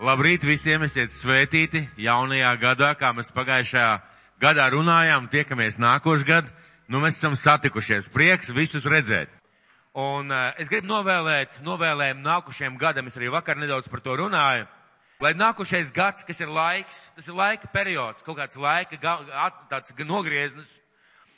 Labrīt 0.00 0.40
visiem, 0.48 0.80
esiet 0.86 1.12
svētīti 1.12 1.82
jaunajā 2.00 2.54
gadā, 2.56 2.94
kā 2.96 3.10
mēs 3.12 3.28
pagājušajā 3.36 3.88
gadā 4.40 4.68
runājām, 4.72 5.26
tiekamies 5.28 5.76
nākošu 5.76 6.24
gadu. 6.24 6.54
Nu, 6.88 7.02
mēs 7.02 7.18
esam 7.18 7.36
satikušies. 7.36 8.08
Prieks 8.08 8.48
visus 8.56 8.88
redzēt. 8.88 9.28
Un 10.00 10.32
uh, 10.32 10.56
es 10.56 10.72
gribu 10.72 10.88
novēlēt, 10.88 11.60
novēlējumu 11.66 12.24
nākušajam 12.24 12.80
gadam, 12.80 13.12
es 13.12 13.20
arī 13.20 13.28
vakar 13.28 13.60
nedaudz 13.60 13.92
par 13.92 14.00
to 14.00 14.16
runāju, 14.22 14.64
lai 15.20 15.34
nākušais 15.36 15.92
gads, 15.92 16.24
kas 16.24 16.40
ir 16.40 16.48
laiks, 16.48 17.10
tas 17.18 17.28
ir 17.28 17.36
laika 17.36 17.68
periods, 17.68 18.24
kaut 18.24 18.40
kāds 18.40 18.56
laika, 18.56 18.96
at, 19.36 19.64
tāds 19.68 19.92
nogrieznis. 20.00 20.78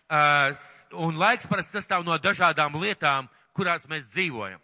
Uh, 0.07 0.55
un 1.03 1.19
laiks 1.19 1.51
parasti 1.51 1.81
sastāv 1.81 2.07
no 2.07 2.15
dažādām 2.15 2.79
lietām, 2.79 3.27
kurās 3.59 3.91
mēs 3.91 4.13
dzīvojam. 4.15 4.63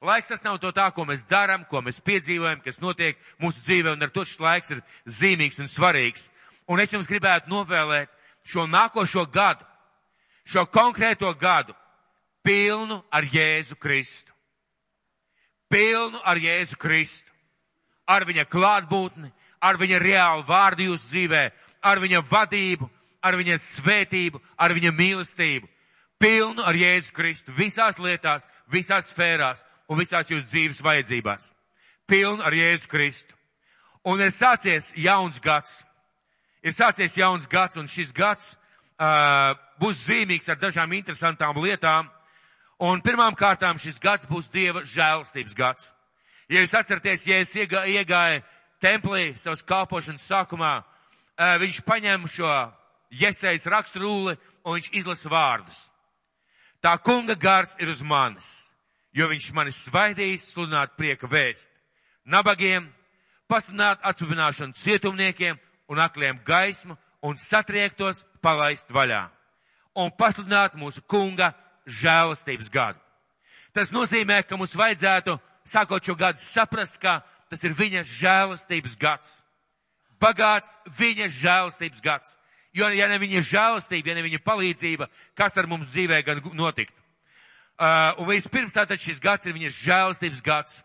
Laiks 0.00 0.30
tas 0.30 0.44
nav 0.44 0.60
to 0.62 0.70
tā, 0.70 0.86
ko 0.94 1.02
mēs 1.08 1.24
darām, 1.26 1.64
ko 1.66 1.80
mēs 1.82 1.98
piedzīvojam, 2.06 2.60
kas 2.62 2.78
notiek 2.78 3.18
mūsu 3.42 3.64
dzīvē, 3.66 3.96
un 3.96 4.02
ar 4.06 4.12
to 4.14 4.22
šis 4.22 4.38
laiks 4.42 4.70
ir 4.70 4.82
zīmīgs 5.10 5.58
un 5.58 5.70
svarīgs. 5.70 6.28
Un 6.70 6.78
es 6.78 6.92
jums 6.92 7.08
gribētu 7.10 7.50
novēlēt 7.50 8.12
šo 8.46 8.68
nākošo 8.70 9.24
gadu, 9.32 9.64
šo 10.46 10.66
konkrēto 10.70 11.32
gadu, 11.40 11.74
pilnu 12.46 13.02
ar 13.10 13.26
Jēzu 13.26 13.76
Kristu. 13.80 14.32
Pilnu 15.68 16.20
ar 16.24 16.38
Jēzu 16.38 16.78
Kristu. 16.78 17.32
Ar 18.08 18.24
viņa 18.24 18.46
klātbūtni, 18.48 19.32
ar 19.60 19.76
viņa 19.76 19.98
reālu 20.00 20.46
vārdu 20.48 20.86
jūsu 20.86 21.10
dzīvē, 21.10 21.42
ar 21.84 22.00
viņa 22.00 22.22
vadību, 22.24 22.88
ar 23.20 23.36
viņa 23.36 23.58
svētību, 23.60 24.40
ar 24.56 24.72
viņa 24.72 24.94
mīlestību. 24.94 25.68
Pilnu 26.18 26.64
ar 26.64 26.78
Jēzu 26.78 27.12
Kristu 27.12 27.52
visās 27.52 27.98
lietās, 27.98 28.46
visās 28.70 29.10
sfērās 29.10 29.64
un 29.88 29.98
visās 29.98 30.28
jūsu 30.28 30.46
dzīves 30.50 30.82
vajadzībās. 30.84 31.52
Pilnu 32.08 32.44
ar 32.44 32.54
Jēzu 32.56 32.88
Kristu. 32.88 33.34
Un 34.08 34.20
ir 34.20 34.32
sācies 34.32 34.92
jauns 34.96 35.40
gads. 35.40 35.82
Ir 36.62 36.72
sācies 36.72 37.16
jauns 37.16 37.48
gads, 37.48 37.76
un 37.76 37.88
šis 37.88 38.12
gads 38.12 38.54
uh, 38.54 39.54
būs 39.80 40.04
zīmīgs 40.06 40.48
ar 40.48 40.60
dažām 40.60 40.92
interesantām 40.96 41.60
lietām. 41.62 42.08
Un 42.78 43.02
pirmām 43.02 43.34
kārtām 43.36 43.80
šis 43.80 43.98
gads 44.00 44.28
būs 44.30 44.50
Dieva 44.52 44.84
žēlstības 44.86 45.56
gads. 45.56 45.90
Ja 46.48 46.62
jūs 46.62 46.76
atceraties, 46.78 47.26
ja 47.28 47.40
es 47.42 47.52
iegā, 47.56 47.84
iegāju 47.90 48.44
templī 48.80 49.34
savas 49.36 49.64
kalpošanas 49.66 50.24
sākumā, 50.24 50.78
uh, 50.80 51.56
viņš 51.60 51.82
paņem 51.84 52.28
šo 52.32 52.52
jesējas 53.10 53.68
raksturūli 53.68 54.36
un 54.64 54.78
viņš 54.78 54.90
izlasa 55.00 55.32
vārdus. 55.32 55.84
Tā 56.80 56.94
kunga 57.02 57.34
gars 57.34 57.74
ir 57.82 57.90
uz 57.90 58.02
manis 58.06 58.67
jo 59.12 59.28
viņš 59.30 59.50
mani 59.56 59.72
svaidījis 59.72 60.50
sludināt 60.52 60.96
prieka 60.98 61.28
vēst. 61.30 61.70
Nabagiem, 62.28 62.88
pasludināt 63.48 64.02
atsubināšanu 64.04 64.76
cietumniekiem 64.76 65.58
un 65.88 65.98
akliem 65.98 66.40
gaismu 66.44 66.96
un 67.24 67.36
satriektos 67.40 68.24
palaist 68.42 68.90
vaļā. 68.92 69.24
Un 69.98 70.12
pasludināt 70.14 70.76
mūsu 70.78 71.02
kunga 71.08 71.54
žēlastības 71.88 72.68
gadu. 72.70 73.00
Tas 73.72 73.92
nozīmē, 73.94 74.42
ka 74.46 74.56
mums 74.56 74.76
vajadzētu, 74.76 75.38
sākot 75.68 76.04
šo 76.04 76.14
gadu, 76.18 76.42
saprast, 76.42 77.00
ka 77.00 77.20
tas 77.50 77.64
ir 77.64 77.76
viņa 77.76 78.04
žēlastības 78.06 78.96
gads. 79.00 79.32
Bagāts 80.20 80.76
viņa 80.98 81.28
žēlastības 81.32 82.02
gads. 82.04 82.36
Jo, 82.76 82.88
ja 82.92 83.08
ne 83.08 83.18
viņa 83.18 83.42
žēlastība, 83.48 84.10
ja 84.10 84.18
ne 84.18 84.24
viņa 84.26 84.40
palīdzība, 84.44 85.08
kas 85.38 85.56
ar 85.56 85.66
mums 85.70 85.88
dzīvē 85.92 86.20
gan 86.26 86.42
notiktu? 86.54 87.07
Uh, 87.78 88.10
un 88.18 88.26
vispirms 88.26 88.74
tātad 88.74 88.98
šis 88.98 89.20
gads 89.22 89.46
ir 89.46 89.54
viņas 89.54 89.76
žēlstības 89.86 90.40
gads. 90.42 90.80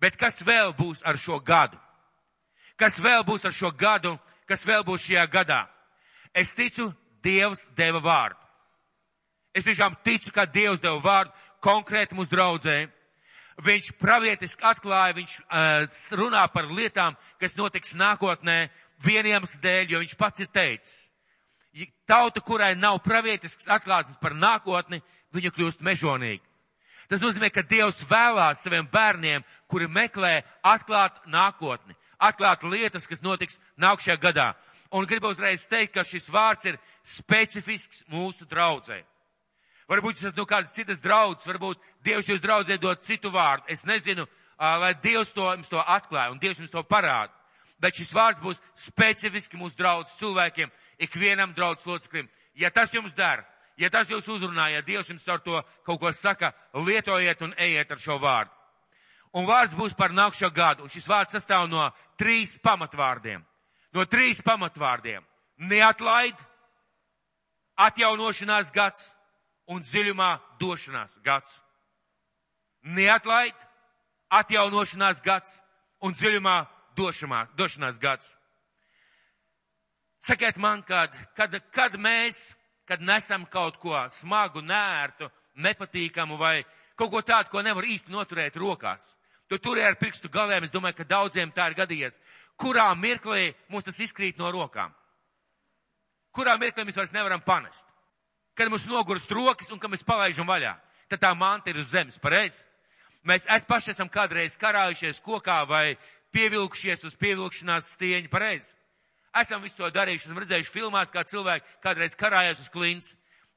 Bet 0.00 0.16
kas 0.16 0.40
vēl 0.40 0.72
būs 0.72 1.02
ar 1.04 1.18
šo 1.20 1.36
gadu? 1.44 1.76
Kas 2.80 2.96
vēl 2.96 3.20
būs 3.28 3.44
ar 3.44 3.52
šo 3.52 3.70
gadu? 3.76 4.16
Kas 4.48 4.64
vēl 4.64 4.80
būs 4.86 5.04
šajā 5.04 5.26
gadā? 5.30 5.66
Es 6.32 6.54
ticu, 6.56 6.88
Dievs 7.22 7.68
deva 7.76 8.00
vārdu. 8.02 8.40
Es 9.54 9.68
tiešām 9.68 9.94
ticu, 10.02 10.32
ka 10.32 10.46
Dievs 10.48 10.80
deva 10.80 10.98
vārdu 11.04 11.36
konkrēti 11.62 12.16
mūsu 12.16 12.32
draudzē. 12.32 12.88
Viņš 13.62 13.92
pravietiski 14.00 14.64
atklāja, 14.64 15.14
viņš 15.20 15.34
uh, 15.44 16.00
runā 16.16 16.42
par 16.50 16.66
lietām, 16.72 17.14
kas 17.38 17.54
notiks 17.60 17.92
nākotnē 17.94 18.70
vieniem 19.04 19.44
dēļ, 19.44 19.92
jo 19.92 20.00
viņš 20.00 20.14
pats 20.18 20.40
ir 20.40 20.48
teicis. 20.48 21.10
Tauta, 22.08 22.40
kurai 22.40 22.74
nav 22.76 22.98
pravietisks 23.04 23.68
atklāsmes 23.68 24.18
par 24.20 24.34
nākotni, 24.34 25.02
viņa 25.34 25.52
kļūst 25.56 25.84
mežonīga. 25.84 26.44
Tas 27.08 27.20
nozīmē, 27.20 27.50
ka 27.52 27.64
Dievs 27.66 28.04
vēlās 28.08 28.62
saviem 28.64 28.86
bērniem, 28.88 29.44
kuri 29.68 29.88
meklē 29.90 30.42
atklāt 30.64 31.18
nākotni, 31.28 31.96
atklāt 32.16 32.62
lietas, 32.64 33.08
kas 33.10 33.20
notiks 33.20 33.58
nākšajā 33.76 34.16
gadā. 34.22 34.52
Un 34.92 35.04
gribu 35.08 35.32
uzreiz 35.32 35.66
teikt, 35.68 35.94
ka 35.96 36.04
šis 36.04 36.30
vārds 36.32 36.64
ir 36.68 36.78
specifisks 37.04 38.04
mūsu 38.12 38.46
draudzē. 38.48 39.02
Varbūt 39.90 40.20
jūs 40.20 40.28
esat 40.28 40.38
no 40.40 40.46
kādas 40.48 40.72
citas 40.72 41.02
draudzes, 41.04 41.46
varbūt 41.48 41.80
Dievs 42.04 42.28
jūs 42.30 42.40
draudzē 42.40 42.78
dod 42.80 43.02
citu 43.04 43.32
vārdu. 43.34 43.66
Es 43.68 43.84
nezinu, 43.84 44.26
lai 44.56 44.94
Dievs 45.02 45.34
to 45.34 45.48
jums 45.50 45.68
to 45.68 45.80
atklāja 45.80 46.32
un 46.32 46.40
Dievs 46.40 46.62
jums 46.62 46.72
to 46.72 46.80
parāda. 46.86 47.32
Bet 47.82 47.98
šis 47.98 48.12
vārds 48.14 48.40
būs 48.40 48.60
specifiski 48.78 49.58
mūsu 49.58 49.76
draudzes 49.76 50.16
cilvēkiem, 50.20 50.70
ikvienam 51.02 51.52
draudzes 51.52 51.88
loceklim. 51.88 52.28
Ja 52.54 52.70
tas 52.70 52.92
jums 52.94 53.16
dara, 53.18 53.44
ja 53.76 53.90
tas 53.90 54.10
jūs 54.10 54.28
uzrunā, 54.28 54.68
ja 54.72 54.82
Dievs 54.82 55.08
jums 55.10 55.28
ar 55.28 55.40
to 55.40 55.62
kaut 55.86 56.00
ko 56.00 56.12
saka, 56.12 56.52
lietojiet 56.74 57.42
un 57.42 57.54
ejiet 57.56 57.90
ar 57.90 57.98
šo 57.98 58.18
vārdu. 58.22 58.50
Un 59.32 59.46
vārds 59.48 59.74
būs 59.74 59.94
par 59.96 60.12
nākšo 60.12 60.50
gadu, 60.52 60.84
un 60.84 60.92
šis 60.92 61.08
vārds 61.08 61.32
sastāv 61.32 61.68
no 61.70 61.86
trīs 62.20 62.58
pamatvārdiem. 62.60 63.40
No 63.92 64.04
trīs 64.04 64.42
pamatvārdiem. 64.44 65.24
Neatlaid, 65.68 66.36
atjaunošanās 67.80 68.72
gads 68.72 69.12
un 69.72 69.80
dziļumā 69.80 70.30
došanās 70.60 71.18
gads. 71.24 71.60
Neatlaid, 72.82 73.56
atjaunošanās 74.32 75.22
gads 75.24 75.60
un 76.02 76.12
dziļumā 76.16 76.56
došamā, 76.98 77.46
došanās 77.56 78.00
gads. 78.02 78.34
Sakiet 80.22 80.56
man, 80.56 80.82
kad, 80.86 81.14
kad, 81.36 81.56
kad 81.74 81.96
mēs 81.98 82.52
kad 82.88 83.02
nesam 83.02 83.46
kaut 83.46 83.78
ko 83.80 83.96
smagu, 84.10 84.62
nērtu, 84.62 85.30
nepatīkamu 85.54 86.38
vai 86.38 86.62
kaut 86.96 87.10
ko 87.12 87.22
tādu, 87.22 87.50
ko 87.50 87.62
nevar 87.62 87.84
īsti 87.84 88.12
noturēt 88.12 88.56
rokās. 88.56 89.14
Tu 89.48 89.58
turēji 89.58 89.90
ar 89.90 89.98
pirkstu 90.00 90.30
galiem, 90.32 90.64
es 90.64 90.72
domāju, 90.72 90.96
ka 91.00 91.08
daudziem 91.08 91.50
tā 91.52 91.68
ir 91.70 91.76
gadījies. 91.76 92.18
Kurā 92.56 92.88
mirklī 92.96 93.52
mums 93.68 93.84
tas 93.84 93.98
izkrīt 94.00 94.38
no 94.40 94.50
rokām? 94.52 94.92
Kurā 96.32 96.56
mirklī 96.60 96.86
mēs 96.88 96.96
vairs 96.96 97.12
nevaram 97.12 97.42
panest? 97.44 97.88
Kad 98.56 98.70
mums 98.72 98.86
nogurst 98.88 99.32
rokas 99.32 99.70
un 99.72 99.80
kad 99.80 99.92
mēs 99.92 100.04
palaižam 100.04 100.48
vaļā, 100.48 100.72
tad 101.08 101.20
tā 101.20 101.32
manta 101.36 101.72
ir 101.72 101.80
uz 101.80 101.90
zemes, 101.92 102.18
pareizi? 102.20 102.62
Mēs 103.28 103.46
es 103.54 103.64
paši 103.68 103.92
esam 103.92 104.08
kādreiz 104.10 104.56
karājušies 104.58 105.20
kokā 105.22 105.62
vai 105.68 105.96
pievilkšies 106.34 107.04
uz 107.06 107.16
pievilkšanās 107.20 107.92
stieņa, 107.94 108.30
pareizi? 108.32 108.72
Esam 109.40 109.62
visu 109.64 109.78
to 109.80 109.88
darījuši, 109.88 110.26
esam 110.28 110.40
redzējuši 110.42 110.72
filmās, 110.74 111.12
kā 111.12 111.22
cilvēki 111.24 111.78
kādreiz 111.84 112.14
karājās 112.20 112.66
uz 112.66 112.68
klints. 112.72 113.14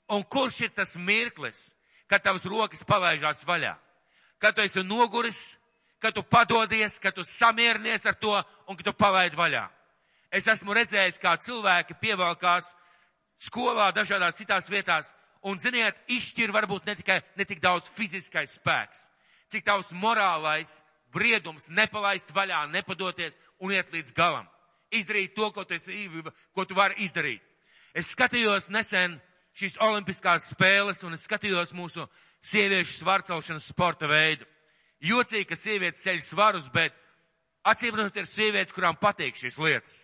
Un 0.07 0.23
kurš 0.23 0.61
ir 0.67 0.71
tas 0.71 0.93
mirklis, 0.95 1.73
kad 2.07 2.23
tavas 2.23 2.45
rokas 2.47 2.85
palaižās 2.87 3.43
vaļā? 3.47 3.73
Kad 4.39 4.55
tu 4.55 4.63
esi 4.63 4.83
noguris, 4.87 5.57
kad 5.99 6.15
tu 6.15 6.23
padodies, 6.23 6.99
kad 7.03 7.15
tu 7.15 7.25
samierinies 7.27 8.05
ar 8.05 8.15
to 8.15 8.37
un 8.69 8.77
kad 8.77 8.85
tu 8.87 8.93
palaid 8.93 9.35
vaļā. 9.35 9.65
Es 10.31 10.47
esmu 10.47 10.75
redzējis, 10.77 11.19
kā 11.19 11.35
cilvēki 11.43 11.99
pievalkās 11.99 12.71
skolā, 13.49 13.89
dažādās 13.91 14.39
citās 14.39 14.71
vietās, 14.71 15.11
un, 15.43 15.59
ziniet, 15.59 15.99
izšķir 16.07 16.55
varbūt 16.55 16.87
ne 16.87 16.95
tikai, 16.95 17.19
ne 17.35 17.45
tik 17.45 17.59
daudz 17.63 17.91
fiziskais 17.91 18.55
spēks, 18.61 19.09
cik 19.51 19.67
daudz 19.67 19.91
morālais 19.91 20.81
briedums 21.11 21.67
nepalaist 21.67 22.31
vaļā, 22.35 22.65
nepadoties 22.71 23.35
un 23.59 23.75
iet 23.75 23.91
līdz 23.91 24.16
galam 24.16 24.47
izdarīt 24.91 25.35
to, 25.35 25.49
ko 25.52 25.64
tu, 25.64 25.76
esi, 25.76 26.09
ko 26.53 26.66
tu 26.66 26.76
vari 26.78 26.97
izdarīt. 27.05 27.41
Es 27.96 28.11
skatījos 28.11 28.70
nesen 28.73 29.20
šīs 29.55 29.78
olimpiskās 29.82 30.49
spēles 30.52 31.03
un 31.08 31.16
es 31.16 31.26
skatījos 31.28 31.72
mūsu 31.76 32.08
sieviešu 32.46 32.99
svarcelšanas 32.99 33.70
sporta 33.72 34.09
veidu. 34.11 34.46
Jocīgi, 35.05 35.47
ka 35.47 35.58
sievietes 35.59 36.03
ceļ 36.03 36.22
svarus, 36.23 36.67
bet 36.73 36.96
acīmredzot 37.67 38.20
ir 38.20 38.29
sievietes, 38.29 38.73
kurām 38.76 38.97
patīk 38.99 39.37
šīs 39.40 39.58
lietas. 39.61 40.03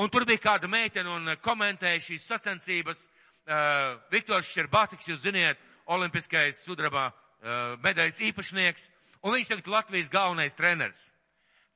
Un 0.00 0.08
tur 0.08 0.24
bija 0.24 0.40
kāda 0.40 0.68
meitene 0.70 1.10
un 1.12 1.34
komentēja 1.44 2.00
šīs 2.10 2.28
sacensības. 2.30 3.06
Uh, 3.50 3.96
Viktors 4.12 4.50
Šerbātiks, 4.52 5.08
jūs 5.08 5.24
ziniet, 5.24 5.58
olimpiskais 5.90 6.60
sudrabā 6.62 7.08
uh, 7.10 7.78
medaļas 7.82 8.20
īpašnieks, 8.28 8.90
un 9.24 9.34
viņš 9.34 9.48
tagad 9.50 9.70
Latvijas 9.72 10.12
galvenais 10.12 10.54
treneris 10.54 11.08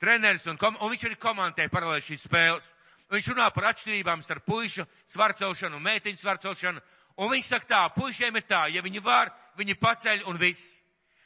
treneris, 0.01 0.47
un, 0.51 0.59
kom, 0.61 0.77
un 0.81 0.93
viņš 0.93 1.07
arī 1.09 1.19
komentē 1.21 1.69
paralēli 1.73 2.07
šīs 2.09 2.27
spēles. 2.29 2.73
Viņš 3.13 3.29
runā 3.35 3.51
par 3.55 3.69
atšķirībām 3.71 4.23
starp 4.25 4.47
puišu 4.49 4.87
svarcelšanu 5.13 5.77
un 5.79 5.85
meitiņu 5.85 6.19
svarcelšanu, 6.19 6.81
un 7.21 7.31
viņš 7.31 7.51
saka 7.51 7.71
tā, 7.71 7.83
puišiem 7.95 8.41
ir 8.41 8.47
tā, 8.49 8.65
ja 8.73 8.83
viņi 8.83 9.03
var, 9.05 9.31
viņi 9.59 9.77
paceļ 9.81 10.25
un 10.31 10.41
viss. 10.41 10.79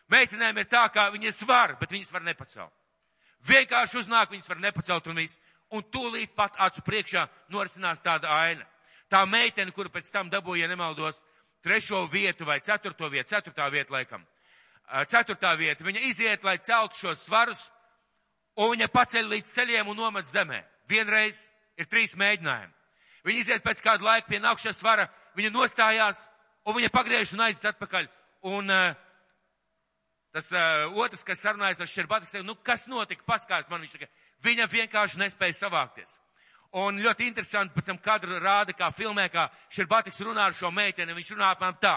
Meitenēm 0.08 0.58
ir 0.58 0.68
tā, 0.68 0.86
ka 0.92 1.10
viņas 1.12 1.42
var, 1.48 1.76
bet 1.80 1.92
viņas 1.92 2.12
var 2.12 2.24
nepacelt. 2.24 2.72
Vienkārši 3.46 4.00
uznāk, 4.00 4.32
viņas 4.32 4.48
var 4.48 4.60
nepacelt 4.60 5.06
un 5.06 5.20
viss. 5.20 5.40
Un 5.70 5.84
tūlīt 5.84 6.32
pat 6.34 6.56
acu 6.64 6.82
priekšā 6.82 7.26
norisinās 7.52 8.00
tāda 8.00 8.32
aina. 8.32 8.64
Tā 9.12 9.24
meitene, 9.28 9.72
kura 9.72 9.92
pēc 9.92 10.08
tam 10.12 10.30
dabūja, 10.32 10.64
ja 10.64 10.68
nemaldos, 10.68 11.20
trešo 11.64 12.06
vietu 12.12 12.44
vai 12.48 12.60
ceturto 12.64 13.08
vietu, 13.12 13.34
ceturtā 13.34 13.68
vieta 13.72 13.92
laikam. 13.92 14.24
Ceturtā 15.08 15.52
vieta, 15.60 15.84
viņa 15.84 16.00
iziet, 16.08 16.44
lai 16.44 16.56
celtu 16.64 16.96
šos 16.96 17.26
svarus, 17.26 17.68
un 18.58 18.74
viņa 18.74 18.88
paceļ 18.92 19.30
līdz 19.32 19.54
ceļiem 19.54 19.88
un 19.90 19.98
nomet 19.98 20.26
zemē. 20.26 20.62
Vienreiz 20.90 21.48
ir 21.78 21.86
trīs 21.86 22.16
mēģinājumi. 22.18 22.74
Viņa 23.26 23.42
iziet 23.42 23.64
pēc 23.64 23.82
kādu 23.84 24.06
laiku 24.06 24.30
pie 24.30 24.40
nākšā 24.42 24.72
svara, 24.74 25.08
viņa 25.38 25.50
nostājās, 25.54 26.24
un 26.66 26.78
viņa 26.78 26.90
pagriež 26.94 27.34
un 27.34 27.44
aiziet 27.46 27.68
atpakaļ. 27.72 28.08
Un 28.48 28.70
uh, 28.70 28.94
tas 30.34 30.50
uh, 30.54 30.94
otrs, 31.02 31.24
kas 31.26 31.42
sarunājas 31.42 31.82
ar 31.82 31.90
Šerbatu, 31.90 32.30
saka, 32.30 32.46
nu 32.46 32.56
kas 32.64 32.86
notika, 32.90 33.26
paskās 33.26 33.68
man, 33.70 33.82
viņš 33.84 33.96
saka, 33.96 34.10
viņa 34.46 34.68
vienkārši 34.72 35.20
nespēja 35.22 35.58
savākties. 35.58 36.18
Un 36.78 37.00
ļoti 37.00 37.26
interesanti 37.30 37.74
pēc 37.74 37.86
tam 37.88 37.98
kadru 38.04 38.38
rāda, 38.42 38.74
kā 38.76 38.90
filmē, 38.92 39.28
kā 39.32 39.48
Šerbatiks 39.72 40.20
runā 40.24 40.48
ar 40.48 40.56
šo 40.56 40.70
meiteni, 40.74 41.16
viņš 41.16 41.34
runā 41.34 41.52
apmēram 41.54 41.78
tā. 41.80 41.96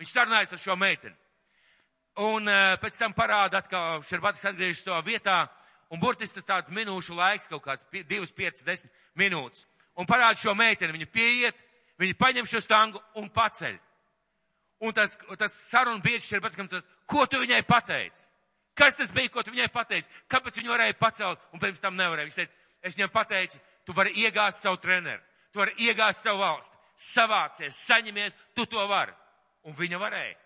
Viņš 0.00 0.10
sarunājas 0.10 0.54
ar 0.56 0.62
šo 0.62 0.76
meiteni. 0.76 1.14
Un 2.14 2.46
uh, 2.46 2.76
pēc 2.78 2.98
tam 3.00 3.14
parāda 3.14 3.58
atkal, 3.58 4.02
Šerbatiks 4.06 4.46
atgriežas 4.46 4.84
savā 4.84 5.00
vietā, 5.02 5.48
un 5.90 5.98
burtiski 5.98 6.38
tas 6.38 6.46
tāds 6.46 6.74
minūšu 6.74 7.16
laiks, 7.18 7.48
kaut 7.50 7.64
kāds 7.64 7.86
2, 7.90 8.28
5, 8.36 8.62
10 8.66 8.92
minūtes. 9.18 9.64
Un 9.98 10.06
parāda 10.06 10.38
šo 10.38 10.54
meiteni, 10.54 10.94
viņa 10.94 11.08
pieiet, 11.10 11.58
viņa 11.98 12.18
paņem 12.18 12.46
šo 12.46 12.62
stangu 12.62 13.02
un 13.18 13.26
paceļ. 13.34 13.74
Un 14.86 14.94
tas, 14.94 15.18
tas 15.38 15.58
saruna 15.70 16.02
biedrs 16.04 16.28
Šerbatikam, 16.30 16.68
tas, 16.70 16.86
ko 17.06 17.26
tu 17.26 17.42
viņai 17.42 17.64
pateici? 17.66 18.22
Kas 18.78 18.98
tas 18.98 19.10
bija, 19.14 19.30
ko 19.34 19.42
tu 19.42 19.54
viņai 19.54 19.68
pateici? 19.74 20.08
Kāpēc 20.30 20.58
viņa 20.58 20.70
varēja 20.70 20.98
pacelt 20.98 21.42
un 21.54 21.62
pirms 21.62 21.82
tam 21.82 21.98
nevarēja? 21.98 22.30
Viņš 22.30 22.38
teica, 22.38 22.56
es 22.82 22.94
viņam 22.94 23.12
pateicu, 23.14 23.58
tu 23.86 23.94
vari 23.94 24.14
iegāzt 24.22 24.62
savu 24.62 24.78
treneru, 24.82 25.22
tu 25.50 25.62
vari 25.62 25.74
iegāzt 25.86 26.26
savu 26.26 26.42
valsti, 26.42 26.78
savācies, 27.10 27.84
saņemies, 27.86 28.34
tu 28.54 28.66
to 28.70 28.86
vari. 28.90 29.14
Un 29.64 29.74
viņa 29.78 29.98
varēja. 29.98 30.43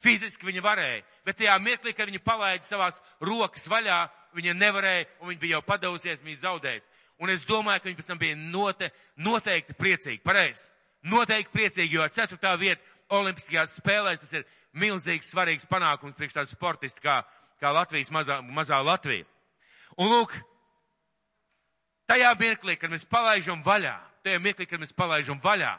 Fiziski 0.00 0.48
viņa 0.48 0.62
varēja, 0.64 1.02
bet 1.28 1.36
tajā 1.36 1.58
mirklī, 1.60 1.92
kad 1.92 2.08
viņa 2.08 2.22
palaida 2.24 2.64
savās 2.64 3.02
rokas 3.20 3.66
vaļā, 3.68 3.98
viņa 4.36 4.54
nevarēja, 4.56 5.08
un 5.20 5.28
viņa 5.28 5.40
bija 5.42 5.58
jau 5.58 5.66
padavusies, 5.66 6.22
viņa 6.24 6.40
zaudējusi. 6.40 6.86
Un 7.20 7.32
es 7.34 7.44
domāju, 7.44 7.82
ka 7.82 7.90
viņa 7.90 7.98
pēc 7.98 8.08
tam 8.08 8.20
bija 8.20 8.36
note, 8.38 8.88
noteikti 9.20 9.76
priecīga. 9.76 10.22
Pareizi. 10.24 10.70
Noteikti 11.04 11.52
priecīga, 11.52 11.92
jo 11.98 12.06
ceturtā 12.12 12.54
vieta 12.60 12.80
Olimpiskajās 13.10 13.76
spēlēs 13.80 14.22
tas 14.22 14.32
ir 14.38 14.46
milzīgs, 14.78 15.32
svarīgs 15.32 15.68
panākums 15.68 16.16
priekš 16.16 16.36
tādu 16.38 16.52
sportistu 16.54 17.02
kā, 17.04 17.18
kā 17.60 17.72
Latvijas 17.74 18.12
mazā, 18.14 18.38
mazā 18.40 18.78
Latvija. 18.86 19.26
Un 20.00 20.08
lūk, 20.12 20.32
tajā 22.08 22.30
mirklī, 22.40 22.78
kad 22.78 22.92
mēs 22.92 23.04
palaižam 23.10 23.60
vaļā, 23.66 23.96
tajā 24.24 24.40
mirklī, 24.40 24.68
kad 24.70 24.80
mēs 24.80 24.94
palaižam 24.96 25.40
vaļā, 25.42 25.74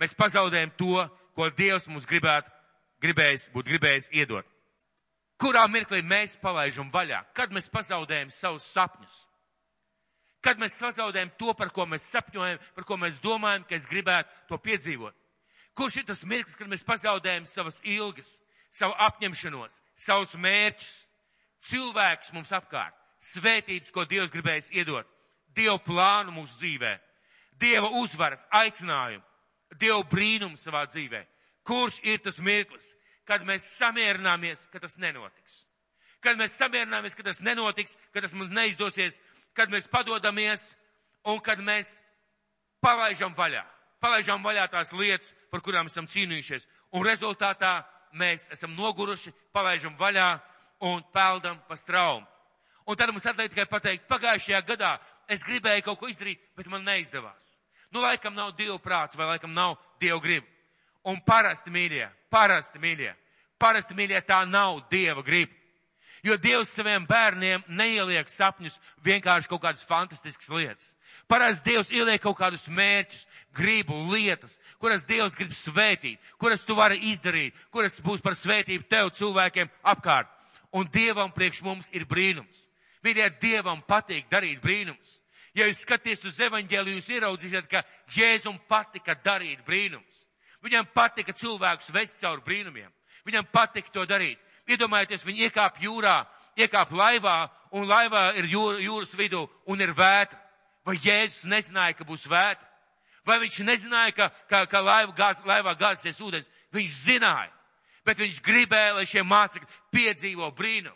mēs 0.00 0.14
pazaudējam 0.16 0.72
to, 0.78 1.08
ko 1.36 1.50
Dievs 1.58 1.90
mums 1.90 2.06
gribētu 2.08 2.55
gribējis, 3.02 3.50
būtu 3.54 3.72
gribējis 3.74 4.10
iedot. 4.16 4.46
Kurā 5.40 5.66
mirklī 5.68 6.00
mēs 6.00 6.36
palaižam 6.40 6.88
vaļā? 6.92 7.20
Kad 7.36 7.52
mēs 7.52 7.68
pazaudējam 7.68 8.30
savus 8.32 8.68
sapņus? 8.72 9.24
Kad 10.40 10.60
mēs 10.62 10.78
pazaudējam 10.80 11.32
to, 11.36 11.52
par 11.58 11.72
ko 11.74 11.84
mēs 11.90 12.06
sapņojam, 12.08 12.60
par 12.76 12.86
ko 12.88 12.96
mēs 13.00 13.20
domājam, 13.20 13.66
ka 13.68 13.76
es 13.76 13.88
gribētu 13.90 14.30
to 14.48 14.58
piedzīvot? 14.62 15.14
Kurš 15.76 16.00
ir 16.00 16.06
tas 16.08 16.22
mirklis, 16.24 16.56
kad 16.56 16.70
mēs 16.72 16.84
pazaudējam 16.86 17.44
savas 17.50 17.82
ilgas, 17.84 18.38
savu 18.72 18.94
apņemšanos, 19.08 19.80
savus 19.98 20.32
mērķus, 20.40 20.94
cilvēkus 21.68 22.32
mums 22.32 22.52
apkārt, 22.56 22.96
svētības, 23.20 23.92
ko 23.92 24.06
Dievs 24.08 24.32
gribējis 24.32 24.72
iedot, 24.76 25.08
Dieva 25.56 25.76
plānu 25.84 26.32
mūsu 26.32 26.56
dzīvē, 26.62 26.94
Dieva 27.60 27.90
uzvaras, 28.00 28.46
aicinājumu, 28.56 29.24
Dieva 29.76 30.00
brīnumu 30.08 30.56
savā 30.60 30.86
dzīvē? 30.88 31.24
Kurš 31.66 31.98
ir 32.06 32.20
tas 32.22 32.38
mirklis, 32.38 32.92
kad 33.26 33.42
mēs 33.46 33.66
samierināmies, 33.76 34.68
ka 34.70 34.80
tas 34.82 34.96
nenotiks? 35.02 35.64
Kad 36.22 36.38
mēs 36.38 36.54
samierināmies, 36.58 37.16
ka 37.18 37.26
tas 37.26 37.42
nenotiks, 37.42 37.96
ka 38.14 38.22
tas 38.22 38.34
mums 38.34 38.54
neizdosies, 38.54 39.18
kad 39.56 39.72
mēs 39.72 39.88
padodamies 39.90 40.74
un 41.26 41.40
kad 41.42 41.58
mēs 41.58 41.96
palaižam 42.82 43.34
vaļā. 43.34 43.64
Palaižam 44.00 44.44
vaļā 44.44 44.68
tās 44.70 44.92
lietas, 44.94 45.34
par 45.50 45.62
kurām 45.64 45.90
esam 45.90 46.06
cīnījušies. 46.06 46.68
Un 46.94 47.06
rezultātā 47.06 47.80
mēs 48.14 48.46
esam 48.54 48.76
noguruši, 48.76 49.32
palaižam 49.52 49.96
vaļā 49.98 50.28
un 50.86 51.02
peldam 51.12 51.58
pa 51.68 51.76
straumu. 51.76 52.26
Un 52.86 52.96
tad 52.96 53.10
mums 53.10 53.26
atliek 53.26 53.50
tikai 53.50 53.66
pateikt, 53.66 54.06
pagājušajā 54.06 54.60
gadā 54.68 54.96
es 55.26 55.42
gribēju 55.42 55.82
kaut 55.88 55.98
ko 55.98 56.10
izdarīt, 56.10 56.38
bet 56.54 56.68
man 56.70 56.86
neizdevās. 56.86 57.56
Nu, 57.90 58.02
laikam 58.04 58.34
nav 58.34 58.52
Dieva 58.58 58.78
prāts 58.82 59.18
vai 59.18 59.26
laikam 59.32 59.50
nav 59.54 59.74
Dieva 59.98 60.20
griba. 60.22 60.46
Un 61.06 61.20
parasti 61.22 61.70
mīļie, 61.70 62.08
parasti 62.34 62.80
mīļie, 62.82 63.12
parasti 63.62 63.94
mīļie 63.94 64.20
tā 64.26 64.40
nav 64.48 64.82
Dieva 64.90 65.22
griba. 65.22 65.54
Jo 66.26 66.34
Dievs 66.36 66.72
saviem 66.74 67.04
bērniem 67.06 67.62
neieliek 67.68 68.28
sapņus 68.28 68.80
vienkārši 69.06 69.50
kaut 69.50 69.62
kādas 69.62 69.86
fantastiskas 69.86 70.50
lietas. 70.50 70.88
Parasti 71.30 71.70
Dievs 71.70 71.92
ieliek 71.94 72.22
kaut 72.22 72.38
kādus 72.40 72.66
mērķus, 72.66 73.26
gribu, 73.54 73.94
lietas, 74.10 74.58
kuras 74.82 75.06
Dievs 75.06 75.38
grib 75.38 75.54
svētīt, 75.54 76.18
kuras 76.38 76.66
tu 76.66 76.74
vari 76.74 76.98
izdarīt, 77.12 77.54
kuras 77.70 78.00
būs 78.02 78.24
par 78.24 78.34
svētību 78.34 78.88
tev 78.90 79.12
cilvēkiem 79.14 79.70
apkārt. 79.86 80.30
Un 80.74 80.90
Dievam 80.92 81.30
priekš 81.30 81.62
mums 81.62 81.88
ir 81.94 82.08
brīnums. 82.10 82.66
Mīļie, 83.06 83.30
Dievam 83.40 83.82
patīk 83.86 84.26
darīt 84.30 84.58
brīnums. 84.62 85.20
Ja 85.54 85.70
jūs 85.70 85.86
skaties 85.86 86.26
uz 86.26 86.40
evaņģēliju, 86.42 86.98
jūs 86.98 87.12
ieraudzīsiet, 87.14 87.68
ka 87.70 87.86
Jēzum 88.12 88.58
patika 88.68 89.14
darīt 89.14 89.62
brīnums. 89.64 90.25
Viņam 90.66 90.88
patika 90.94 91.34
cilvēkus 91.36 91.92
vest 91.94 92.18
cauri 92.20 92.42
brīnumiem. 92.42 92.90
Viņam 93.26 93.46
patika 93.52 93.92
to 93.94 94.06
darīt. 94.06 94.38
Iedomājieties, 94.66 95.24
viņi 95.26 95.46
iekāp 95.46 95.78
jūrā, 95.82 96.24
iekāp 96.58 96.90
laivā, 96.90 97.46
un 97.70 97.86
laivā 97.86 98.32
ir 98.40 98.48
jūr, 98.50 98.80
jūras 98.82 99.14
vidū 99.14 99.44
un 99.70 99.82
ir 99.82 99.94
vētra. 99.94 100.40
Vai 100.86 100.96
Jēzus 101.02 101.46
nezināja, 101.50 101.96
ka 101.98 102.06
būs 102.06 102.26
vētra? 102.30 102.66
Vai 103.26 103.40
viņš 103.42 103.58
nezināja, 103.66 104.14
ka, 104.14 104.28
ka, 104.50 104.64
ka 104.70 104.80
laiva 104.82 105.14
gāz, 105.14 105.42
laivā 105.46 105.74
gāzsies 105.78 106.20
ūdens? 106.22 106.50
Viņš 106.74 106.98
zināja. 107.06 107.50
Bet 108.06 108.20
viņš 108.22 108.38
gribēja, 108.42 108.94
lai 108.94 109.06
šie 109.06 109.24
mācekļi 109.26 109.66
piedzīvo 109.94 110.50
brīnumu. 110.54 110.94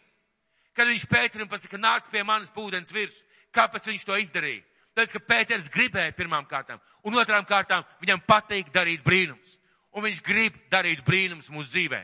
Kad 0.78 0.86
viņš 0.86 1.06
Pēterim 1.10 1.50
pasaka, 1.50 1.78
nāc 1.78 2.06
pie 2.10 2.22
manas 2.22 2.52
ūdens 2.54 2.92
virsmas, 2.94 3.22
kāpēc 3.54 3.88
viņš 3.90 4.04
to 4.06 4.18
izdarīja? 4.22 4.62
Tāpēc, 4.94 5.14
ka 5.16 5.22
Pēters 5.26 5.70
gribēja 5.74 6.14
pirmām 6.14 6.46
kārtām, 6.50 6.78
un 7.06 7.18
otrām 7.18 7.46
kārtām 7.46 7.82
viņam 8.02 8.22
patīk 8.26 8.70
darīt 8.74 9.02
brīnums. 9.06 9.58
Un 9.96 10.06
viņš 10.06 10.20
grib 10.22 10.56
darīt 10.70 11.02
brīnums 11.06 11.50
mūsu 11.50 11.72
dzīvē. 11.72 12.00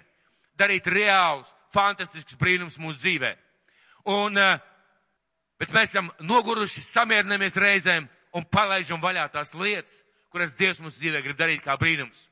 Darīt 0.58 0.88
reālus, 0.90 1.52
fantastiskus 1.74 2.38
brīnums 2.40 2.78
mūsu 2.82 2.98
dzīvē. 3.02 3.36
Un, 4.06 4.38
eh, 4.38 4.58
bet 5.58 5.70
mēs 5.70 5.94
esam 5.94 6.10
noguruši, 6.20 6.82
samierinamies 6.82 7.56
reizēm 7.56 8.08
un 8.34 8.44
palaižam 8.44 9.00
vaļā 9.00 9.30
tās 9.32 9.54
lietas, 9.54 10.02
kuras 10.30 10.54
Dievs 10.54 10.80
mūsu 10.80 11.00
dzīvē 11.00 11.22
grib 11.22 11.38
darīt 11.38 11.62
kā 11.62 11.76
brīnums. 11.78 12.28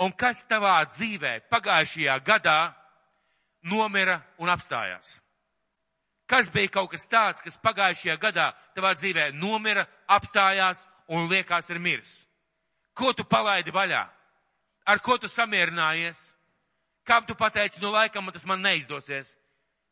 Un 0.00 0.12
kas 0.12 0.44
tavā 0.46 0.80
dzīvē 0.86 1.48
pagājušajā 1.50 2.16
gadā 2.24 2.74
nomira 3.62 4.22
un 4.38 4.48
apstājās? 4.48 5.20
Kas 6.26 6.48
bija 6.50 6.72
kaut 6.72 6.90
kas 6.90 7.06
tāds, 7.06 7.42
kas 7.44 7.58
pagājušajā 7.60 8.16
gadā 8.18 8.52
tavā 8.74 8.94
dzīvē 8.96 9.32
nomira, 9.36 9.86
apstājās 10.08 10.86
un 11.08 11.28
liekas 11.28 11.68
ir 11.70 11.78
miris? 11.78 12.24
Ko 12.94 13.12
tu 13.12 13.24
palaidi 13.24 13.70
vaļā? 13.70 14.02
Ar 14.86 15.00
ko 15.00 15.18
tu 15.18 15.28
samierinājies? 15.28 16.32
Kam 17.04 17.26
tu 17.26 17.34
pateici, 17.34 17.80
nu 17.80 17.92
laikam 17.92 18.30
tas 18.32 18.44
man 18.44 18.62
neizdosies? 18.62 19.36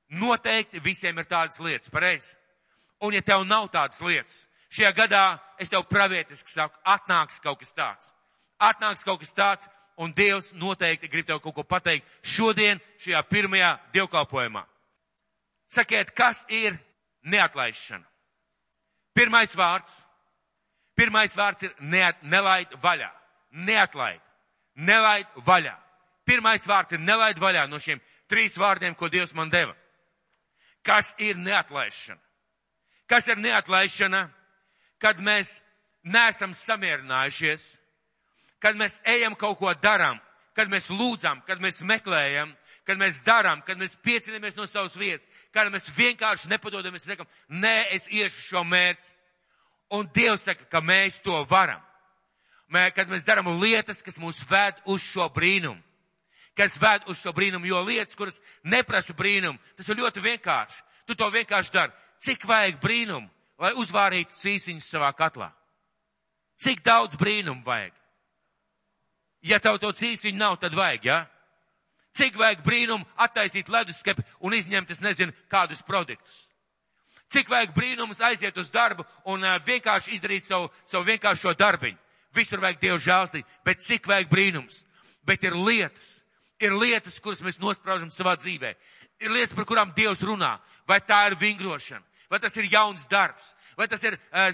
Noteikti 0.08 0.80
visiem 0.80 1.18
ir 1.18 1.28
tādas 1.28 1.60
lietas, 1.60 1.90
pareizi. 1.92 2.34
Un 3.00 3.12
ja 3.12 3.22
tev 3.22 3.44
nav 3.44 3.68
tādas 3.72 4.00
lietas, 4.00 4.46
šajā 4.72 4.92
gadā 4.96 5.24
es 5.60 5.68
tev 5.72 5.84
pravietiski 5.88 6.52
saku, 6.52 6.78
atnāks 6.84 7.40
kaut 7.44 7.60
kas 7.60 7.72
tāds. 7.76 8.12
Atnāks 8.60 9.04
kaut 9.04 9.20
kas 9.20 9.32
tāds, 9.36 9.68
un 9.96 10.12
Dievs 10.16 10.52
noteikti 10.56 11.10
grib 11.10 11.26
tev 11.28 11.40
kaut 11.42 11.56
ko 11.56 11.64
pateikt 11.64 12.08
šodien, 12.22 12.80
šajā 13.02 13.22
pirmajā 13.28 13.74
dievkalpojumā. 13.92 14.64
Sakiet, 15.72 16.12
kas 16.16 16.44
ir 16.48 16.76
neatlaišana? 17.24 18.04
Pirmais 19.12 19.52
vārds. 19.56 20.00
Pirmais 20.96 21.32
vārds 21.36 21.64
ir 21.64 21.72
neat, 21.80 22.20
nelaid 22.22 22.72
vaļā. 22.80 23.08
Neatlaid 23.52 24.20
nelaid 24.74 25.26
vaļā. 25.46 25.74
Pirmais 26.24 26.66
vārds 26.66 26.94
ir 26.94 27.02
nelaid 27.02 27.38
vaļā 27.42 27.66
no 27.68 27.80
šiem 27.82 28.00
trīs 28.30 28.56
vārdiem, 28.56 28.94
ko 28.94 29.08
Dievs 29.08 29.34
man 29.34 29.50
deva. 29.50 29.74
Kas 30.82 31.14
ir 31.18 31.36
neatlaišana? 31.36 32.20
Kas 33.06 33.28
ir 33.28 33.38
neatlaišana, 33.38 34.22
kad 35.02 35.18
mēs 35.20 35.60
neesam 36.02 36.54
samierinājušies, 36.56 37.76
kad 38.62 38.78
mēs 38.78 39.00
ejam 39.04 39.34
kaut 39.38 39.58
ko 39.58 39.74
darām, 39.74 40.18
kad 40.56 40.70
mēs 40.70 40.88
lūdzam, 40.90 41.42
kad 41.46 41.60
mēs 41.62 41.82
meklējam, 41.86 42.54
kad 42.86 42.98
mēs 42.98 43.22
darām, 43.26 43.62
kad 43.66 43.78
mēs 43.78 43.94
piecinamies 44.02 44.56
no 44.56 44.66
savas 44.66 44.96
vietas, 44.98 45.26
kad 45.54 45.70
mēs 45.72 45.90
vienkārši 45.96 46.50
nepadodamies, 46.50 47.06
sakam, 47.06 47.28
nē, 47.48 47.88
es 47.94 48.08
iešu 48.10 48.48
šo 48.48 48.64
mērķi. 48.66 49.08
Un 49.92 50.08
Dievs 50.14 50.46
saka, 50.48 50.64
ka 50.72 50.80
mēs 50.80 51.20
to 51.20 51.42
varam. 51.50 51.82
Mē, 52.72 52.86
kad 52.96 53.10
mēs 53.10 53.26
darām 53.28 53.50
lietas, 53.60 54.00
kas 54.04 54.16
mūs 54.20 54.40
ved 54.48 54.78
uz 54.88 55.02
šo 55.04 55.28
brīnumu. 55.32 55.80
Kas 56.56 56.78
ved 56.80 57.04
uz 57.08 57.20
šo 57.20 57.32
brīnumu, 57.36 57.68
jo 57.68 57.80
lietas, 57.84 58.16
kuras 58.16 58.38
neprasa 58.64 59.14
brīnumu, 59.16 59.60
tas 59.76 59.88
ir 59.88 60.00
ļoti 60.00 60.20
vienkārši. 60.24 60.80
Tu 61.08 61.16
to 61.16 61.28
vienkārši 61.32 61.72
dari. 61.72 61.92
Cik 62.22 62.44
vajag 62.48 62.78
brīnumu, 62.80 63.28
lai 63.60 63.72
uzvārītu 63.80 64.36
cīsiņus 64.40 64.88
savā 64.92 65.10
katlā? 65.16 65.50
Cik 66.62 66.84
daudz 66.84 67.16
brīnumu 67.20 67.64
vajag? 67.66 67.92
Ja 69.42 69.58
tev 69.58 69.80
to 69.82 69.90
cīsiņu 69.96 70.38
nav, 70.38 70.58
tad 70.62 70.76
vajag, 70.76 71.08
jā? 71.08 71.20
Ja? 71.24 71.32
Cik 72.12 72.36
vajag 72.36 72.60
brīnumu 72.64 73.08
attaisīt 73.24 73.70
ledusskapi 73.72 74.24
un 74.44 74.54
izņemt, 74.54 74.90
es 74.92 75.00
nezinu, 75.00 75.32
kādus 75.48 75.80
produktus. 75.82 76.42
Cik 77.32 77.48
vajag 77.48 77.72
brīnumus 77.72 78.20
aiziet 78.20 78.56
uz 78.60 78.68
darbu 78.68 79.06
un 79.32 79.44
uh, 79.44 79.56
vienkārši 79.64 80.18
izdarīt 80.18 80.44
savu, 80.44 80.68
savu 80.84 81.08
vienkāršo 81.08 81.54
darbiņu. 81.56 82.01
Visur 82.34 82.62
vajag 82.62 82.80
Dievu 82.80 82.98
žālstīt, 83.02 83.48
bet 83.64 83.82
cik 83.84 84.06
vajag 84.08 84.30
brīnums. 84.30 84.82
Bet 85.26 85.44
ir 85.44 85.56
lietas, 85.56 86.22
ir 86.62 86.74
lietas, 86.74 87.20
kuras 87.22 87.42
mēs 87.44 87.60
nospraužam 87.62 88.10
savā 88.10 88.36
dzīvē. 88.40 88.74
Ir 89.22 89.34
lietas, 89.34 89.54
par 89.54 89.68
kurām 89.68 89.92
Dievs 89.96 90.22
runā. 90.26 90.56
Vai 90.88 90.98
tā 91.00 91.26
ir 91.28 91.38
vingrošana, 91.38 92.02
vai 92.30 92.40
tas 92.42 92.56
ir 92.58 92.66
jauns 92.72 93.04
darbs, 93.10 93.52
vai 93.78 93.86
tas 93.88 94.02
ir 94.02 94.16
uh, 94.16 94.48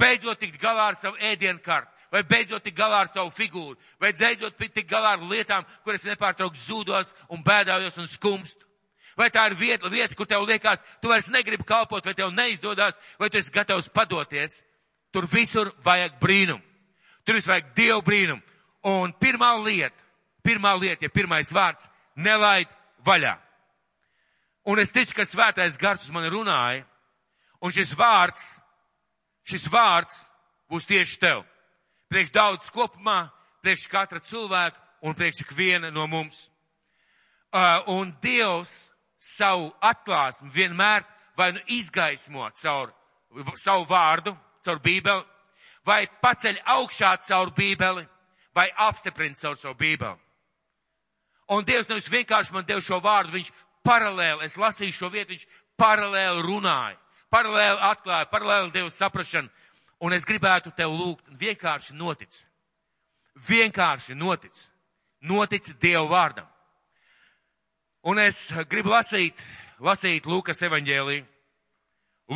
beidzot 0.00 0.40
tikt 0.40 0.56
galā 0.62 0.88
ar 0.92 0.96
savu 0.96 1.20
ēdienu 1.20 1.60
kartu 1.60 1.90
vai 2.14 2.22
beidzot 2.22 2.62
tik 2.62 2.76
galā 2.78 3.00
ar 3.02 3.08
savu 3.10 3.32
figūru, 3.34 3.74
vai 3.98 4.12
beidzot 4.14 4.54
tik 4.54 4.86
galā 4.86 5.16
ar 5.16 5.22
lietām, 5.26 5.64
kuras 5.82 6.04
nepārtraukt 6.06 6.60
zūdos 6.62 7.10
un 7.26 7.42
bēdājos 7.42 7.98
un 7.98 8.06
skumstu. 8.06 8.68
Vai 9.18 9.30
tā 9.34 9.48
ir 9.48 9.56
vieta, 9.58 9.90
vieta, 9.90 10.14
kur 10.14 10.26
tev 10.26 10.44
liekas, 10.46 10.82
tu 11.02 11.10
vairs 11.10 11.26
negribi 11.30 11.66
kalpot, 11.66 12.04
vai 12.06 12.14
tev 12.14 12.30
neizdodas, 12.34 12.98
vai 13.18 13.30
tu 13.30 13.38
esi 13.38 13.50
gatavs 13.54 13.90
padoties. 13.90 14.60
Tur 15.14 15.26
visur 15.30 15.70
vajag 15.86 16.18
brīnumu. 16.22 16.62
Tur 17.24 17.38
viss 17.38 17.48
vajag 17.48 17.72
dievu 17.76 18.02
brīnumu. 18.04 18.42
Un 18.84 19.14
pirmā 19.16 19.54
lieta, 19.64 20.04
pirmā 20.44 20.74
lieta, 20.76 21.06
ja 21.06 21.12
pirmais 21.12 21.52
vārds, 21.52 21.88
nelaid 22.16 22.68
vaļā. 23.04 23.38
Un 24.68 24.80
es 24.80 24.92
ticu, 24.92 25.16
ka 25.16 25.24
svētais 25.28 25.78
gars 25.80 26.04
uz 26.04 26.12
mani 26.12 26.28
runāja, 26.32 26.84
un 27.64 27.72
šis 27.72 27.94
vārds, 27.96 28.54
šis 29.48 29.64
vārds 29.72 30.22
būs 30.68 30.88
tieši 30.88 31.20
tev 31.20 31.44
priekš 32.14 32.30
daudz 32.30 32.70
kopumā, 32.70 33.26
priekš 33.64 33.88
katra 33.90 34.20
cilvēka 34.22 34.78
un 35.02 35.16
priekš 35.18 35.40
ikviena 35.42 35.90
no 35.90 36.06
mums. 36.06 36.44
Uh, 37.54 37.82
un 37.90 38.12
Dievs 38.22 38.92
savu 39.18 39.72
atklāsmu 39.82 40.52
vienmēr 40.54 41.02
vai 41.34 41.52
nu 41.56 41.62
izgaismo 41.74 42.46
caur 42.60 42.92
savu 43.58 43.86
vārdu, 43.90 44.36
caur 44.62 44.78
bībeli, 44.78 45.26
vai 45.86 46.06
paceļ 46.22 46.62
augšā 46.76 47.16
caur 47.26 47.52
bībeli, 47.56 48.06
vai 48.54 48.68
apstiprina 48.86 49.34
caur 49.34 49.58
savu 49.58 49.74
bībeli. 49.74 50.20
Un 51.52 51.64
Dievs 51.64 51.88
nevis 51.88 52.08
vienkārši 52.08 52.54
man 52.54 52.64
deva 52.64 52.80
šo 52.80 53.00
vārdu, 53.04 53.34
viņš 53.36 53.50
paralēli, 53.84 54.46
es 54.46 54.56
lasīju 54.56 54.96
šo 54.96 55.10
vietu, 55.12 55.34
viņš 55.34 55.44
paralēli 55.76 56.46
runāja, 56.46 56.96
paralēli 57.30 57.84
atklāja, 57.90 58.30
paralēli 58.32 58.72
deva 58.72 58.90
saprašanu 58.90 59.50
Un 60.04 60.12
es 60.12 60.26
gribētu 60.28 60.72
tev 60.76 60.92
lūgt, 60.92 61.28
vienkārši 61.40 61.94
notic. 61.96 62.34
Vienkārši 63.48 64.16
notic. 64.18 64.52
Notic 65.24 65.70
Dievu 65.80 66.10
vārdam. 66.10 66.48
Un 68.04 68.20
es 68.20 68.50
gribu 68.68 68.92
lasīt, 68.92 69.40
lasīt 69.80 70.26
Lūkas 70.28 70.60
evaņģēlī. 70.66 71.22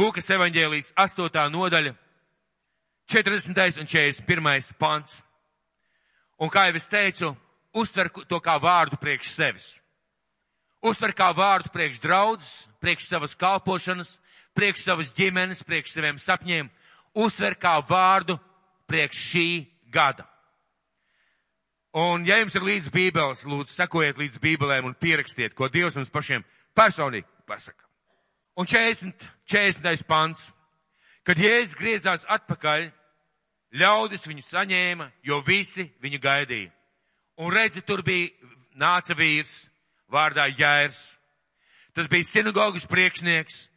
Lūkas 0.00 0.30
evaņģēlīs 0.32 0.94
8. 0.96 1.44
nodaļa, 1.52 1.92
40. 3.08 3.80
un 3.80 3.86
41. 3.86 4.72
pants. 4.78 5.22
Un 6.38 6.50
kā 6.52 6.68
jau 6.68 6.76
es 6.76 6.88
teicu, 6.92 7.30
uztver 7.72 8.10
to 8.28 8.38
kā 8.44 8.58
vārdu 8.60 8.98
priekš 9.00 9.32
sevis. 9.32 9.68
Uztver 10.84 11.14
kā 11.16 11.32
vārdu 11.34 11.72
priekš 11.74 12.02
draudzes, 12.04 12.68
priekš 12.78 13.08
savas 13.08 13.34
kalpošanas, 13.34 14.18
priekš 14.54 14.84
savas 14.84 15.10
ģimenes, 15.16 15.64
priekš 15.64 15.96
saviem 15.96 16.20
sapņiem 16.20 16.68
uztver 17.18 17.56
kā 17.58 17.78
vārdu 17.88 18.36
priekš 18.86 19.24
šī 19.32 19.48
gada. 19.90 20.28
Un, 21.96 22.26
ja 22.28 22.36
jums 22.38 22.54
ir 22.54 22.62
līdz 22.62 22.90
bībeles, 22.92 23.46
lūdzu, 23.48 23.72
sekojiet 23.72 24.20
līdz 24.20 24.38
bībelēm 24.42 24.86
un 24.86 24.94
pierakstiet, 24.94 25.56
ko 25.56 25.70
Dievs 25.72 25.96
mums 25.96 26.12
pašiem 26.12 26.44
personīgi 26.76 27.26
pasaka. 27.48 27.88
Un 28.60 28.68
40, 28.68 29.24
40. 29.48 30.04
pants. 30.06 30.50
Kad 31.26 31.40
Jēzus 31.40 31.76
griezās 31.76 32.22
atpakaļ, 32.28 32.86
ļaudis 33.74 34.26
viņu 34.26 34.44
saņēma, 34.46 35.10
jo 35.22 35.40
visi 35.46 35.88
viņu 36.02 36.20
gaidīja. 36.22 36.72
Un 37.38 37.52
redzi, 37.54 37.82
tur 37.86 38.02
bija 38.02 38.30
nāca 38.74 39.14
vīrs 39.14 39.68
vārdā 40.10 40.48
Jērs. 40.50 41.18
Tas 41.94 42.08
bija 42.10 42.24
sinagogas 42.24 42.86
priekšnieks, 42.86 43.68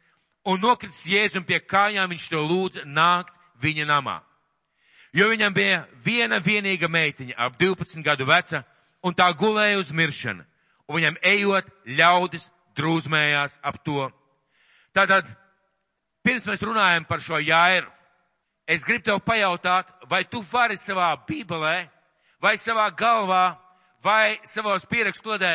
un 0.46 0.60
nokritis 0.62 1.04
Jēzum 1.06 1.44
pie 1.46 1.60
kājām, 1.60 2.10
viņš 2.10 2.28
to 2.30 2.42
lūdza 2.42 2.84
nākt 2.86 3.34
viņa 3.62 3.86
namā. 3.86 4.20
Jo 5.12 5.28
viņam 5.28 5.54
bija 5.54 5.82
viena 6.04 6.38
vienīga 6.40 6.88
meitiņa, 6.88 7.36
ap 7.36 7.58
12 7.60 8.02
gadu 8.04 8.26
veca, 8.26 8.62
un 9.04 9.14
tā 9.14 9.28
gulēja 9.36 9.80
uz 9.82 9.90
miršanu, 9.92 10.44
un 10.88 10.96
viņam 10.96 11.18
ejot 11.22 11.68
ļaudis 11.98 12.48
drūzmējās 12.78 13.58
ap 13.62 13.82
to. 13.84 14.08
Tātad, 14.96 15.28
pirms 16.24 16.46
mēs 16.48 16.64
runājam 16.64 17.04
par 17.08 17.20
šo 17.20 17.40
jāiru, 17.42 17.90
es 18.72 18.84
gribu 18.86 19.04
tev 19.06 19.20
pajautāt, 19.24 19.90
vai 20.08 20.22
tu 20.24 20.42
vari 20.52 20.78
savā 20.80 21.12
bībelē, 21.28 21.76
vai 22.42 22.56
savā 22.58 22.88
galvā, 22.96 23.56
vai 24.02 24.38
savos 24.48 24.86
pierakstu 24.88 25.30
kladē 25.30 25.52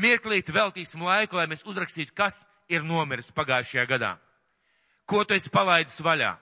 mirklīt 0.00 0.52
veltīsim 0.52 1.02
laiku, 1.04 1.36
lai 1.36 1.48
mēs 1.50 1.64
uzrakstītu, 1.68 2.14
kas 2.16 2.44
ir 2.68 2.84
nomiris 2.86 3.32
pagājušajā 3.34 3.86
gadā? 3.90 4.14
Ko 5.04 5.24
tu 5.24 5.36
esi 5.36 5.52
palaidis 5.52 6.00
vaļā? 6.00 6.32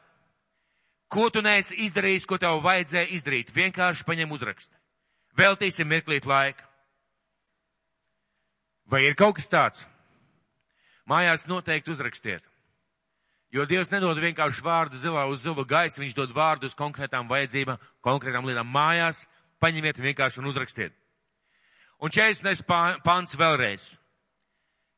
Ko 1.12 1.28
tu 1.30 1.42
neesi 1.44 1.76
izdarījis, 1.84 2.26
ko 2.28 2.38
tev 2.40 2.62
vajadzēja 2.64 3.10
izdarīt? 3.12 3.50
Vienkārši 3.52 4.06
paņem 4.08 4.30
uzrakstu. 4.32 4.72
Veltīsim 5.36 5.88
mirklīt 5.90 6.28
laika. 6.28 6.64
Vai 8.88 9.02
ir 9.08 9.16
kaut 9.16 9.36
kas 9.36 9.50
tāds? 9.52 9.84
Mājās 11.08 11.48
noteikti 11.50 11.92
uzrakstiet. 11.92 12.44
Jo 13.52 13.66
Dievs 13.68 13.90
nedod 13.92 14.16
vienkārši 14.16 14.62
vārdu 14.64 14.96
zilā 14.96 15.26
uz 15.28 15.42
zilu 15.44 15.66
gaisu, 15.68 16.00
viņš 16.00 16.14
dod 16.16 16.30
vārdu 16.32 16.70
uz 16.70 16.76
konkrētām 16.76 17.28
vajadzībām, 17.28 17.80
konkrētām 18.00 18.46
lietām 18.48 18.70
mājās. 18.72 19.26
Paņemiet 19.60 20.00
vienkārši 20.00 20.40
un 20.40 20.48
uzrakstiet. 20.48 20.94
Un 22.02 22.10
40. 22.10 22.64
pāns 23.04 23.36
vēlreiz. 23.38 23.92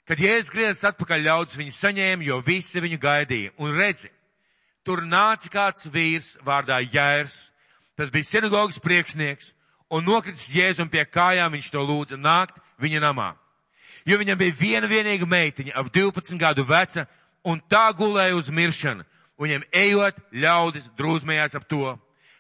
Kad 0.09 0.21
Jēzus 0.21 0.53
griezās 0.53 0.85
atpakaļ, 0.93 1.25
ļaudis 1.27 1.59
viņu 1.59 1.75
saņēma, 1.75 2.25
jo 2.29 2.39
visi 2.45 2.81
viņu 2.81 3.01
gaidīja. 3.01 3.53
Un 3.59 3.75
redzi, 3.77 4.09
tur 4.85 5.03
nāca 5.03 5.51
kāds 5.51 5.89
vīrs 5.91 6.35
vārdā 6.45 6.79
Jērs, 6.85 7.51
tas 7.99 8.13
bija 8.13 8.29
sinagogas 8.29 8.79
priekšnieks, 8.85 9.51
un 9.91 10.07
nokritis 10.07 10.53
Jēzum 10.55 10.93
pie 10.93 11.03
kājām, 11.09 11.57
viņš 11.57 11.73
to 11.73 11.83
lūdza 11.83 12.21
nākt 12.21 12.63
viņa 12.81 13.03
namā. 13.03 13.33
Jo 14.05 14.21
viņam 14.21 14.39
bija 14.39 14.57
viena 14.61 14.89
vienīga 14.89 15.27
meitiņa, 15.27 15.75
ap 15.81 15.89
12 15.93 16.39
gadu 16.41 16.65
veca, 16.69 17.07
un 17.45 17.61
tā 17.71 17.87
gulēja 17.97 18.37
uz 18.39 18.49
miršanu, 18.51 19.05
viņam 19.41 19.67
ejot, 19.73 20.19
ļaudis 20.33 20.91
drūzmējās 20.99 21.57
ap 21.59 21.69
to. 21.69 21.95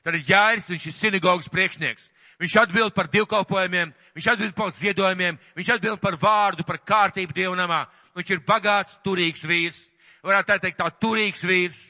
Tad 0.04 0.18
Jērs, 0.20 0.68
viņš 0.72 0.86
ir 0.88 0.94
sinagogas 0.96 1.48
priekšnieks. 1.52 2.10
Viņš 2.40 2.56
atbild 2.60 2.94
par 2.96 3.06
divkalpojumiem, 3.12 3.92
viņš 4.16 4.26
atbild 4.32 4.54
par 4.58 4.72
ziedojumiem, 4.74 5.38
viņš 5.56 5.70
atbild 5.76 6.00
par 6.02 6.16
vārdu, 6.20 6.66
par 6.66 6.80
kārtību 6.82 7.36
dievnamā. 7.36 7.84
Viņš 8.18 8.32
ir 8.34 8.42
bagāts, 8.46 8.98
turīgs 9.06 9.46
vīrs. 9.46 9.86
Varētu 10.24 10.50
tā 10.50 10.58
teikt, 10.60 10.80
tā 10.80 10.90
turīgs 11.00 11.44
vīrs. 11.46 11.80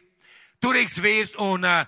Turīgs 0.62 0.98
vīrs 1.00 1.34
un 1.40 1.64
uh, 1.64 1.82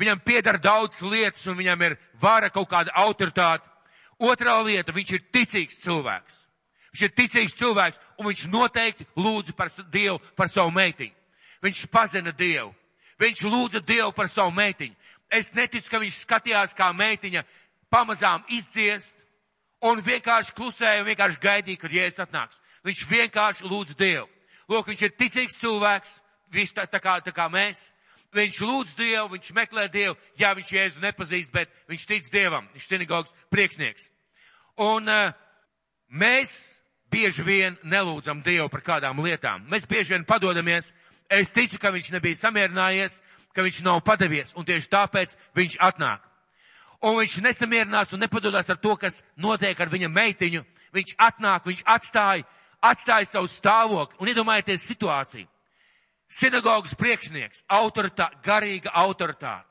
viņam 0.00 0.22
piedara 0.24 0.60
daudz 0.60 1.00
lietas 1.04 1.46
un 1.48 1.58
viņam 1.60 1.86
ir 1.86 1.96
vara 2.20 2.50
kaut 2.52 2.70
kāda 2.72 2.94
autoritāte. 3.04 3.68
Otrā 4.20 4.58
lieta, 4.64 4.92
viņš 4.92 5.12
ir 5.16 5.26
ticīgs 5.32 5.80
cilvēks. 5.84 6.44
Viņš 6.90 7.02
ir 7.06 7.14
ticīgs 7.14 7.54
cilvēks 7.58 8.00
un 8.18 8.26
viņš 8.30 8.46
noteikti 8.50 9.06
lūdza 9.16 9.54
par 9.54 9.70
Dievu, 9.92 10.18
par 10.36 10.50
savu 10.50 10.72
meitiņu. 10.74 11.14
Viņš 11.62 11.86
pazina 11.92 12.32
Dievu. 12.32 12.72
Viņš 13.20 13.44
lūdza 13.46 13.82
Dievu 13.86 14.12
par 14.16 14.28
savu 14.28 14.50
meitiņu. 14.56 14.96
Es 15.30 15.52
neticu, 15.54 15.90
ka 15.90 16.00
viņš 16.02 16.24
skatījās 16.24 16.74
kā 16.74 16.90
meitiņa 16.96 17.44
pamazām 17.92 18.42
izdziest 18.50 19.16
un 19.86 20.02
vienkārši 20.02 20.54
klusēja 20.56 21.04
un 21.04 21.08
vienkārši 21.08 21.40
gaidīja, 21.42 21.80
kad 21.80 21.94
Jēzus 21.94 22.24
atnāks. 22.24 22.58
Viņš 22.84 23.04
vienkārši 23.06 23.70
lūdz 23.70 23.94
Dievu. 23.94 24.26
Lūk, 24.70 24.90
viņš 24.90 25.06
ir 25.06 25.14
ticīgs 25.18 25.58
cilvēks, 25.60 26.18
viņš 26.54 26.74
tā, 26.74 26.86
tā, 26.90 27.00
kā, 27.02 27.18
tā 27.22 27.34
kā 27.34 27.46
mēs. 27.52 27.90
Viņš 28.34 28.60
lūdz 28.62 28.96
Dievu, 28.98 29.28
viņš 29.34 29.52
meklē 29.54 29.86
Dievu. 29.90 30.16
Jā, 30.38 30.52
viņš 30.54 30.72
Jēzu 30.74 31.02
nepazīst, 31.02 31.50
bet 31.54 31.70
viņš 31.90 32.06
tic 32.06 32.28
Dievam. 32.30 32.68
Viņš 32.74 32.86
sinagogas 32.86 33.34
priekšnieks. 33.50 34.10
Un 34.80 35.10
uh, 35.10 35.32
mēs 36.08 36.79
bieži 37.10 37.44
vien 37.44 37.76
nelūdzam 37.82 38.42
Dievu 38.42 38.68
par 38.72 38.82
kādām 38.86 39.20
lietām. 39.24 39.66
Mēs 39.70 39.86
bieži 39.88 40.14
vien 40.14 40.24
padodamies. 40.24 40.92
Es 41.30 41.52
ticu, 41.54 41.78
ka 41.78 41.92
viņš 41.94 42.10
nebija 42.14 42.38
samierinājies, 42.40 43.20
ka 43.54 43.62
viņš 43.62 43.82
nav 43.86 44.00
padevies, 44.06 44.54
un 44.58 44.66
tieši 44.66 44.90
tāpēc 44.90 45.36
viņš 45.54 45.76
atnāk. 45.78 46.24
Un 47.06 47.16
viņš 47.16 47.38
nesamierinās 47.44 48.12
un 48.12 48.20
nepadodās 48.20 48.68
ar 48.70 48.76
to, 48.76 48.96
kas 48.96 49.22
notiek 49.36 49.78
ar 49.80 49.88
viņa 49.88 50.10
meitiņu. 50.12 50.64
Viņš 50.92 51.14
atnāk, 51.22 51.68
viņš 51.70 51.84
atstāja, 51.86 52.44
atstāja 52.82 53.28
savu 53.28 53.48
stāvokli. 53.48 54.18
Un 54.20 54.32
iedomājieties 54.32 54.88
situāciju. 54.90 55.48
Sinagogas 56.30 56.94
priekšnieks, 56.94 57.64
autoritā, 57.66 58.28
garīga 58.44 58.92
autoritāte. 58.94 59.66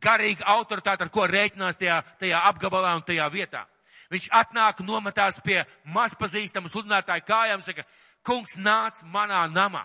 Garīga 0.00 0.46
autoritāte, 0.54 1.04
ar 1.04 1.10
ko 1.12 1.26
rēķinās 1.26 1.80
tajā, 1.80 1.98
tajā 2.20 2.44
apgabalā 2.48 2.94
un 2.96 3.02
tajā 3.04 3.26
vietā. 3.32 3.64
Viņš 4.08 4.30
atnāk, 4.32 4.80
nometās 4.80 5.36
pie 5.44 5.60
mazpazīstamu 5.92 6.70
sludinātāju 6.72 7.26
kājām, 7.28 7.62
saka, 7.64 7.84
kungs 8.24 8.56
nāc 8.56 9.02
manā 9.12 9.42
namā. 9.52 9.84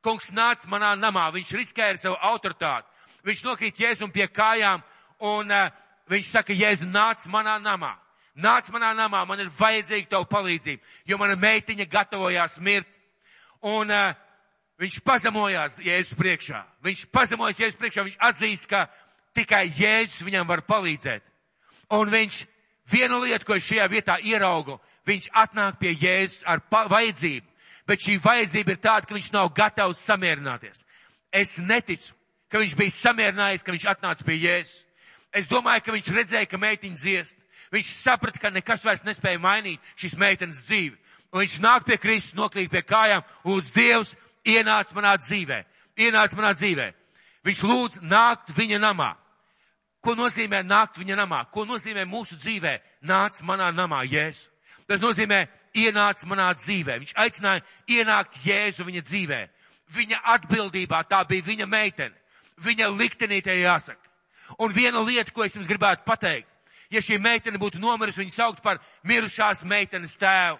Kungs 0.00 0.30
nāc 0.32 0.64
manā 0.70 0.94
namā, 0.96 1.26
viņš 1.34 1.52
riskēja 1.58 1.92
ar 1.92 1.98
savu 2.00 2.16
autoritāti. 2.24 2.88
Viņš 3.28 3.42
nokrīt 3.44 3.82
Jēzum 3.82 4.12
pie 4.12 4.24
kājām 4.32 4.80
un 5.28 5.52
uh, 5.52 5.68
viņš 6.08 6.30
saka, 6.32 6.56
Jēzu 6.56 6.88
nāc 6.88 7.26
manā 7.28 7.58
namā. 7.60 7.92
Nāc 8.40 8.70
manā 8.72 8.94
namā, 8.96 9.26
man 9.28 9.42
ir 9.42 9.50
vajadzīga 9.52 10.08
tavu 10.14 10.28
palīdzību, 10.30 10.80
jo 11.04 11.18
mana 11.20 11.36
meitiņa 11.36 11.84
gatavojās 11.90 12.56
mirt. 12.64 12.88
Un 13.60 13.92
uh, 13.92 14.14
viņš 14.80 15.02
pazemojās 15.04 15.76
Jēzus 15.84 16.16
priekšā. 16.16 16.62
Viņš 16.86 17.04
pazemojas 17.12 17.60
Jēzus 17.60 17.80
priekšā, 17.82 18.06
viņš 18.08 18.16
atzīst, 18.30 18.70
ka 18.70 18.86
tikai 19.36 19.66
Jēzus 19.68 20.24
viņam 20.24 20.48
var 20.48 20.64
palīdzēt. 20.64 21.26
Un 21.92 22.08
viņš 22.08 22.40
Vienu 22.90 23.20
lietu, 23.22 23.46
ko 23.46 23.56
es 23.56 23.66
šajā 23.66 23.86
vietā 23.90 24.18
ieraugu, 24.26 24.78
viņš 25.06 25.30
atnāk 25.32 25.78
pie 25.80 25.94
Jēzus 25.94 26.44
ar 26.48 26.62
vajadzību, 26.70 27.46
bet 27.86 28.02
šī 28.02 28.18
vajadzība 28.22 28.74
ir 28.74 28.80
tāda, 28.82 29.06
ka 29.06 29.14
viņš 29.14 29.32
nav 29.34 29.52
gatavs 29.54 30.02
samierināties. 30.06 30.84
Es 31.32 31.56
neticu, 31.58 32.14
ka 32.50 32.58
viņš 32.58 32.74
bija 32.78 32.96
samierinājies, 32.96 33.62
ka 33.62 33.72
viņš 33.74 33.86
atnāca 33.94 34.26
pie 34.26 34.40
Jēzus. 34.42 34.86
Es 35.32 35.46
domāju, 35.46 35.84
ka 35.86 35.94
viņš 35.94 36.10
redzēja, 36.14 36.48
ka 36.50 36.58
meitiņa 36.58 36.98
dziest. 36.98 37.38
Viņš 37.70 37.90
saprata, 38.00 38.40
ka 38.42 38.50
nekas 38.50 38.82
vairs 38.82 39.04
nespēja 39.06 39.38
mainīt 39.38 39.92
šīs 39.94 40.16
meitenes 40.18 40.64
dzīvi. 40.66 40.96
Un 41.30 41.44
viņš 41.44 41.60
nāk 41.62 41.86
pie 41.86 41.98
Kristus, 42.02 42.34
noklīt 42.34 42.70
pie 42.72 42.82
kājām, 42.82 43.22
lūdz 43.46 43.70
Dievs, 43.74 44.16
ienāc 44.42 44.90
manā 44.96 45.14
dzīvē. 45.22 45.60
Ienāc 46.02 46.34
manā 46.34 46.50
dzīvē. 46.58 46.88
Viņš 47.46 47.62
lūdz 47.70 48.00
nākt 48.02 48.50
viņa 48.56 48.80
namā. 48.82 49.12
Ko 50.00 50.14
nozīmē 50.16 50.62
nākt 50.64 50.98
viņa 51.00 51.16
namā? 51.18 51.44
Ko 51.52 51.66
nozīmē 51.68 52.06
mūsu 52.08 52.38
dzīvē? 52.40 52.78
Nāc 53.04 53.42
manā 53.44 53.68
namā, 53.74 54.00
Jēzu. 54.08 54.48
Tas 54.88 55.00
nozīmē 55.00 55.44
ienāc 55.76 56.22
manā 56.26 56.48
dzīvē. 56.56 56.96
Viņš 57.02 57.16
aicināja 57.20 57.64
ienākt 57.88 58.40
Jēzu 58.44 58.86
viņa 58.88 59.02
dzīvē. 59.04 59.40
Viņa 59.90 60.22
atbildībā 60.36 61.02
tā 61.10 61.20
bija 61.28 61.44
viņa 61.46 61.66
meitene. 61.68 62.16
Viņa 62.60 62.88
liktenītē 62.96 63.58
jāsaka. 63.60 64.08
Un 64.58 64.72
viena 64.72 65.02
lieta, 65.04 65.30
ko 65.32 65.44
es 65.44 65.54
jums 65.54 65.68
gribētu 65.68 66.04
pateikt, 66.04 66.48
ja 66.90 67.00
šī 67.00 67.20
meitene 67.22 67.60
būtu 67.60 67.78
nomirusi, 67.78 68.18
viņu 68.24 68.34
saukt 68.34 68.62
par 68.64 68.80
mirušās 69.06 69.62
meitenes 69.64 70.16
tēvu. 70.18 70.58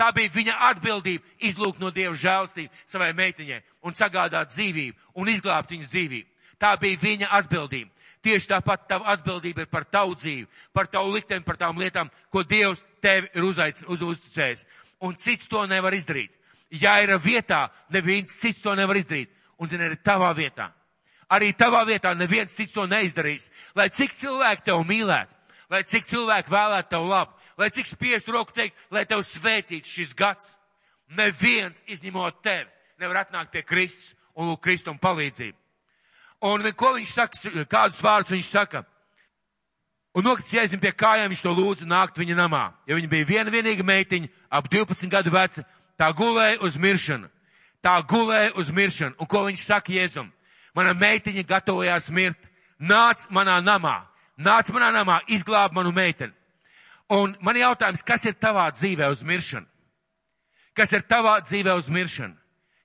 Tā 0.00 0.08
bija 0.16 0.32
viņa 0.32 0.54
atbildība 0.70 1.26
izlūgt 1.44 1.80
no 1.82 1.90
Dieva 1.92 2.14
žēlstību 2.16 2.72
savai 2.88 3.10
meitiņai 3.12 3.60
un 3.84 3.96
sagādāt 3.96 4.48
dzīvību 4.54 5.20
un 5.20 5.28
izglābt 5.28 5.74
viņas 5.74 5.90
dzīvību. 5.92 6.28
Tā 6.60 6.72
bija 6.80 7.00
viņa 7.02 7.28
atbildība. 7.36 7.90
Tieši 8.20 8.50
tāpat 8.50 8.84
tava 8.88 9.14
atbildība 9.14 9.64
ir 9.64 9.70
par 9.72 9.86
tavu 9.88 10.12
dzīvi, 10.18 10.44
par 10.76 10.90
tavu 10.92 11.14
likteni, 11.14 11.44
par 11.44 11.56
tām 11.56 11.78
lietām, 11.80 12.10
ko 12.28 12.42
Dievs 12.44 12.82
tevi 13.00 13.30
ir 13.32 13.46
uzaic, 13.48 13.80
uz, 13.88 14.02
uzticējis. 14.04 14.66
Un 15.00 15.16
cits 15.16 15.48
to 15.48 15.62
nevar 15.66 15.96
izdarīt. 15.96 16.34
Ja 16.70 16.98
ir 17.00 17.14
vietā, 17.18 17.70
neviens 17.88 18.36
cits 18.36 18.60
to 18.60 18.74
nevar 18.76 19.00
izdarīt. 19.00 19.32
Un, 19.56 19.68
zini, 19.68 19.88
arī 19.88 19.96
tavā 20.04 20.30
vietā. 20.36 20.68
Arī 21.30 21.52
tavā 21.56 21.84
vietā 21.88 22.12
neviens 22.18 22.52
cits 22.52 22.74
to 22.74 22.84
neizdarīs. 22.90 23.48
Lai 23.78 23.88
cik 23.94 24.12
cilvēki 24.18 24.66
tev 24.66 24.82
mīlētu, 24.88 25.36
lai 25.72 25.82
cik 25.86 26.08
cilvēki 26.10 26.52
vēlētu 26.52 26.90
tev 26.90 27.06
labu, 27.08 27.36
lai 27.60 27.70
cik 27.70 27.88
spiest 27.88 28.28
roku 28.28 28.52
teikt, 28.56 28.76
lai 28.90 29.06
tev 29.08 29.22
svētīts 29.24 29.92
šis 29.94 30.14
gads. 30.18 30.56
Neviens, 31.16 31.84
izņemot 31.90 32.42
tevi, 32.44 32.68
nevar 33.00 33.24
atnākt 33.24 33.54
pie 33.54 33.64
Kristus 33.66 34.12
un 34.34 34.50
lūgt 34.50 34.64
Kristum 34.66 34.98
palīdzību. 35.00 35.59
Un 36.40 36.64
ko 36.72 36.94
viņš 36.96 37.12
saka, 37.12 37.64
kādus 37.68 38.00
vārdus 38.00 38.32
viņš 38.32 38.48
saka? 38.48 38.84
Un 40.16 40.24
nokrits 40.26 40.54
jēzim 40.54 40.80
pie 40.82 40.90
kājām, 40.96 41.30
viņš 41.30 41.42
to 41.44 41.52
lūdza 41.54 41.86
nākt 41.86 42.18
viņa 42.18 42.34
namā. 42.38 42.64
Ja 42.88 42.96
viņa 42.98 43.10
bija 43.12 43.28
viena 43.28 43.52
vienīga 43.52 43.84
meitiņa, 43.86 44.30
ap 44.50 44.70
12 44.72 45.12
gadu 45.12 45.30
veca, 45.30 45.62
tā 46.00 46.08
gulēja 46.16 46.58
uz 46.66 46.78
miršanu. 46.80 47.28
Tā 47.84 47.94
gulēja 48.08 48.54
uz 48.58 48.72
miršanu. 48.74 49.14
Un 49.20 49.28
ko 49.30 49.44
viņš 49.46 49.66
saka 49.68 49.92
jēzum? 49.92 50.32
Mana 50.74 50.96
meitiņa 50.98 51.44
gatavojās 51.46 52.10
mirt. 52.10 52.40
Nāc 52.80 53.28
manā 53.30 53.60
namā. 53.62 54.00
Nāc 54.40 54.72
manā 54.72 54.88
namā, 54.94 55.20
izglāb 55.28 55.76
manu 55.76 55.92
meiteni. 55.92 56.32
Un 57.10 57.34
man 57.42 57.58
jautājums, 57.58 58.04
kas 58.06 58.24
ir 58.24 58.38
tavā 58.40 58.70
dzīvē 58.72 59.10
uz 59.12 59.22
miršanu? 59.26 59.66
Kas 60.74 60.92
ir 60.94 61.02
tavā 61.04 61.40
dzīvē 61.42 61.74
uz 61.76 61.90
miršanu? 61.90 62.39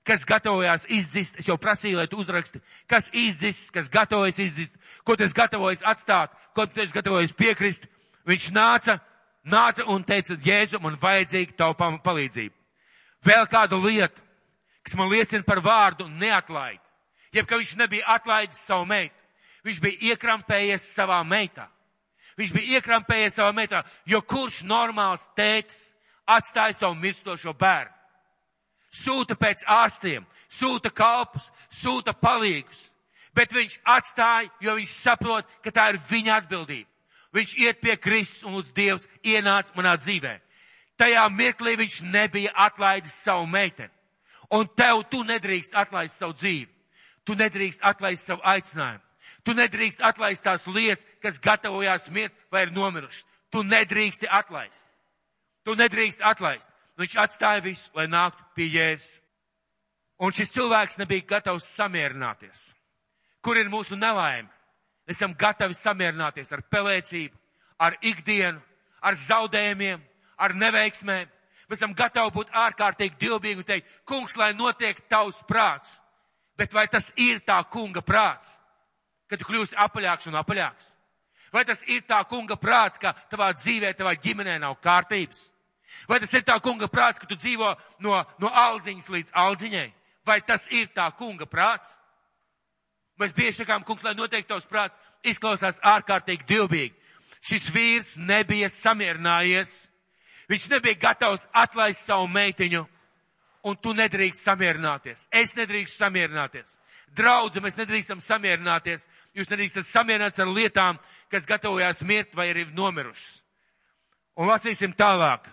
Kas 0.06 0.24
gatavojās 0.26 0.86
izdzist, 0.92 1.40
es 1.40 1.48
jau 1.48 1.56
prasīju, 1.58 1.98
lai 1.98 2.06
tu 2.10 2.20
uzraksti, 2.22 2.60
kas 2.90 3.10
izdzist, 3.12 3.72
kas 3.74 3.90
gatavojas 3.90 4.38
izdzist, 4.42 4.76
ko 5.04 5.16
tu 5.16 5.26
esi 5.26 5.34
gatavojas 5.34 5.82
atstāt, 5.86 6.34
ko 6.54 6.66
tu 6.66 6.82
esi 6.84 6.94
gatavojas 6.94 7.34
piekrist. 7.36 7.88
Viņš 8.26 8.48
nāca, 8.54 8.98
nāca 9.46 9.86
un 9.90 10.04
teica, 10.06 10.38
Jēzu, 10.42 10.80
man 10.82 10.98
vajadzīga 11.00 11.56
tavu 11.58 11.98
palīdzību. 12.04 12.54
Vēl 13.26 13.46
kāda 13.50 13.78
lieta, 13.82 14.22
kas 14.86 14.94
man 14.98 15.10
liecina 15.10 15.46
par 15.46 15.62
vārdu 15.62 16.06
neatlaid. 16.08 16.82
Jeb, 17.34 17.46
ka 17.46 17.58
viņš 17.58 17.74
nebija 17.80 18.06
atlaidis 18.16 18.62
savu 18.62 18.86
meitu. 18.86 19.14
Viņš 19.66 19.80
bija 19.82 20.12
iekrampējies 20.12 20.86
savā 20.94 21.18
meitā. 21.26 21.66
Viņš 22.38 22.52
bija 22.54 22.78
iekrampējies 22.78 23.40
savā 23.40 23.50
meitā, 23.56 23.82
jo 24.06 24.20
kurš 24.22 24.62
normāls 24.68 25.26
tētis 25.36 25.90
atstāja 26.28 26.76
savu 26.78 26.94
mirstošo 27.00 27.54
bērnu? 27.56 27.95
Sūta 28.96 29.36
pēc 29.38 29.64
ārstiem, 29.68 30.26
sūta 30.48 30.90
kalpus, 30.90 31.50
sūta 31.70 32.14
palīgus. 32.16 32.86
Bet 33.36 33.52
viņš 33.52 33.80
atstāja, 33.84 34.50
jo 34.64 34.76
viņš 34.78 34.92
saprot, 35.02 35.48
ka 35.62 35.70
tā 35.70 35.90
ir 35.92 36.00
viņa 36.08 36.38
atbildība. 36.40 36.88
Viņš 37.36 37.56
iet 37.60 37.80
pie 37.82 37.96
Kristus 38.00 38.46
un 38.48 38.56
uz 38.62 38.70
Dievs 38.72 39.04
ienāca 39.20 39.74
manā 39.76 39.96
dzīvē. 40.00 40.38
Tajā 40.96 41.26
mirklī 41.28 41.74
viņš 41.76 42.00
nebija 42.08 42.54
atlaidis 42.54 43.12
savu 43.20 43.44
meiteni. 43.46 43.92
Un 44.56 44.68
tev 44.78 45.02
tu 45.10 45.20
nedrīkst 45.26 45.74
atlaist 45.76 46.16
savu 46.16 46.32
dzīvi. 46.38 46.70
Tu 47.26 47.34
nedrīkst 47.34 47.82
atlaist 47.84 48.24
savu 48.24 48.40
aicinājumu. 48.46 49.02
Tu 49.44 49.54
nedrīkst 49.54 50.02
atlaist 50.02 50.44
tās 50.46 50.64
lietas, 50.66 51.04
kas 51.22 51.40
gatavojās 51.42 52.08
mirt 52.10 52.34
vai 52.50 52.64
ir 52.66 52.72
nomirušas. 52.74 53.26
Tu 53.50 53.62
nedrīksti 53.62 54.30
atlaist. 54.30 54.86
Tu 55.66 55.74
nedrīkst 55.74 56.22
atlaist. 56.22 56.70
Viņš 56.96 57.16
atstāja 57.20 57.60
visu, 57.64 57.90
lai 57.94 58.06
nāktu 58.08 58.44
pie 58.56 58.70
Jēzus. 58.72 59.20
Un 60.16 60.32
šis 60.32 60.52
cilvēks 60.54 60.96
nebija 60.96 61.26
gatavs 61.28 61.66
samierināties. 61.76 62.70
Kur 63.44 63.58
ir 63.60 63.68
mūsu 63.68 63.98
nelaime? 64.00 64.48
Esam 65.06 65.34
gatavi 65.38 65.76
samierināties 65.76 66.50
ar 66.56 66.64
pelēcību, 66.72 67.36
ar 67.78 67.98
ikdienu, 68.00 68.58
ar 69.04 69.14
zaudējumiem, 69.14 70.00
ar 70.40 70.54
neveiksmēm. 70.56 71.28
Mēs 71.68 71.78
esam 71.82 71.94
gatavi 71.98 72.32
būt 72.34 72.54
ārkārtīgi 72.54 73.20
dievbijīgi 73.20 73.60
un 73.60 73.68
teikt, 73.68 73.92
kungs, 74.08 74.36
lai 74.40 74.52
notiek 74.56 74.98
tavs 75.10 75.38
prāts. 75.46 75.98
Bet 76.56 76.72
vai 76.72 76.86
tas 76.88 77.10
ir 77.20 77.42
tā 77.44 77.58
kunga 77.70 78.00
prāts, 78.00 78.54
ka 79.28 79.36
tu 79.36 79.44
kļūsti 79.44 79.76
apaļāks 79.84 80.30
un 80.30 80.38
apaļāks? 80.40 80.94
Vai 81.52 81.64
tas 81.68 81.82
ir 81.86 82.06
tā 82.08 82.22
kunga 82.28 82.56
prāts, 82.56 82.98
ka 82.98 83.12
tavā 83.30 83.52
dzīvē, 83.54 83.92
tavā 83.98 84.14
ģimenē 84.22 84.56
nav 84.62 84.78
kārtības? 84.82 85.50
Vai 86.08 86.20
tas 86.22 86.32
ir 86.34 86.44
tā 86.46 86.58
kunga 86.62 86.88
prāts, 86.92 87.20
ka 87.20 87.26
tu 87.26 87.36
dzīvo 87.38 87.72
no, 88.04 88.18
no 88.38 88.50
aldziņas 88.50 89.08
līdz 89.12 89.34
aldziņai? 89.34 89.86
Vai 90.26 90.40
tas 90.42 90.66
ir 90.70 90.90
tā 90.94 91.08
kunga 91.18 91.46
prāts? 91.46 91.94
Mēs 93.16 93.32
bieži 93.32 93.62
sakām, 93.62 93.84
kungs, 93.86 94.04
lai 94.04 94.14
noteikti 94.14 94.50
tavs 94.50 94.66
prāts 94.68 94.98
izklausās 95.24 95.80
ārkārtīgi 95.80 96.44
divbīgi. 96.48 96.94
Šis 97.46 97.70
vīrs 97.72 98.16
nebija 98.18 98.68
samierinājies. 98.72 99.86
Viņš 100.50 100.68
nebija 100.70 100.98
gatavs 101.08 101.46
atlaist 101.54 102.04
savu 102.04 102.28
meitiņu. 102.28 102.84
Un 103.66 103.78
tu 103.82 103.94
nedrīkst 103.96 104.44
samierināties. 104.46 105.26
Es 105.34 105.56
nedrīkstu 105.56 105.98
samierināties. 105.98 106.76
Draudze, 107.16 107.62
mēs 107.64 107.78
nedrīkstam 107.78 108.20
samierināties. 108.22 109.08
Jūs 109.34 109.50
nedrīkstat 109.50 109.88
samierināties 109.88 110.42
ar 110.44 110.52
lietām, 110.52 111.00
kas 111.32 111.48
gatavojās 111.48 112.04
mirt 112.06 112.36
vai 112.36 112.50
arī 112.52 112.66
nomirušas. 112.76 113.40
Un 114.36 114.50
lasīsim 114.50 114.92
tālāk. 114.94 115.48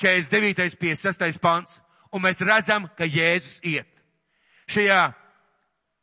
49. 0.00 0.76
56. 0.80 1.38
pants, 1.40 1.80
un 2.12 2.22
mēs 2.24 2.40
redzam, 2.40 2.88
ka 2.96 3.04
Jēzus 3.04 3.60
iet. 3.66 3.88
Šajā 4.70 5.02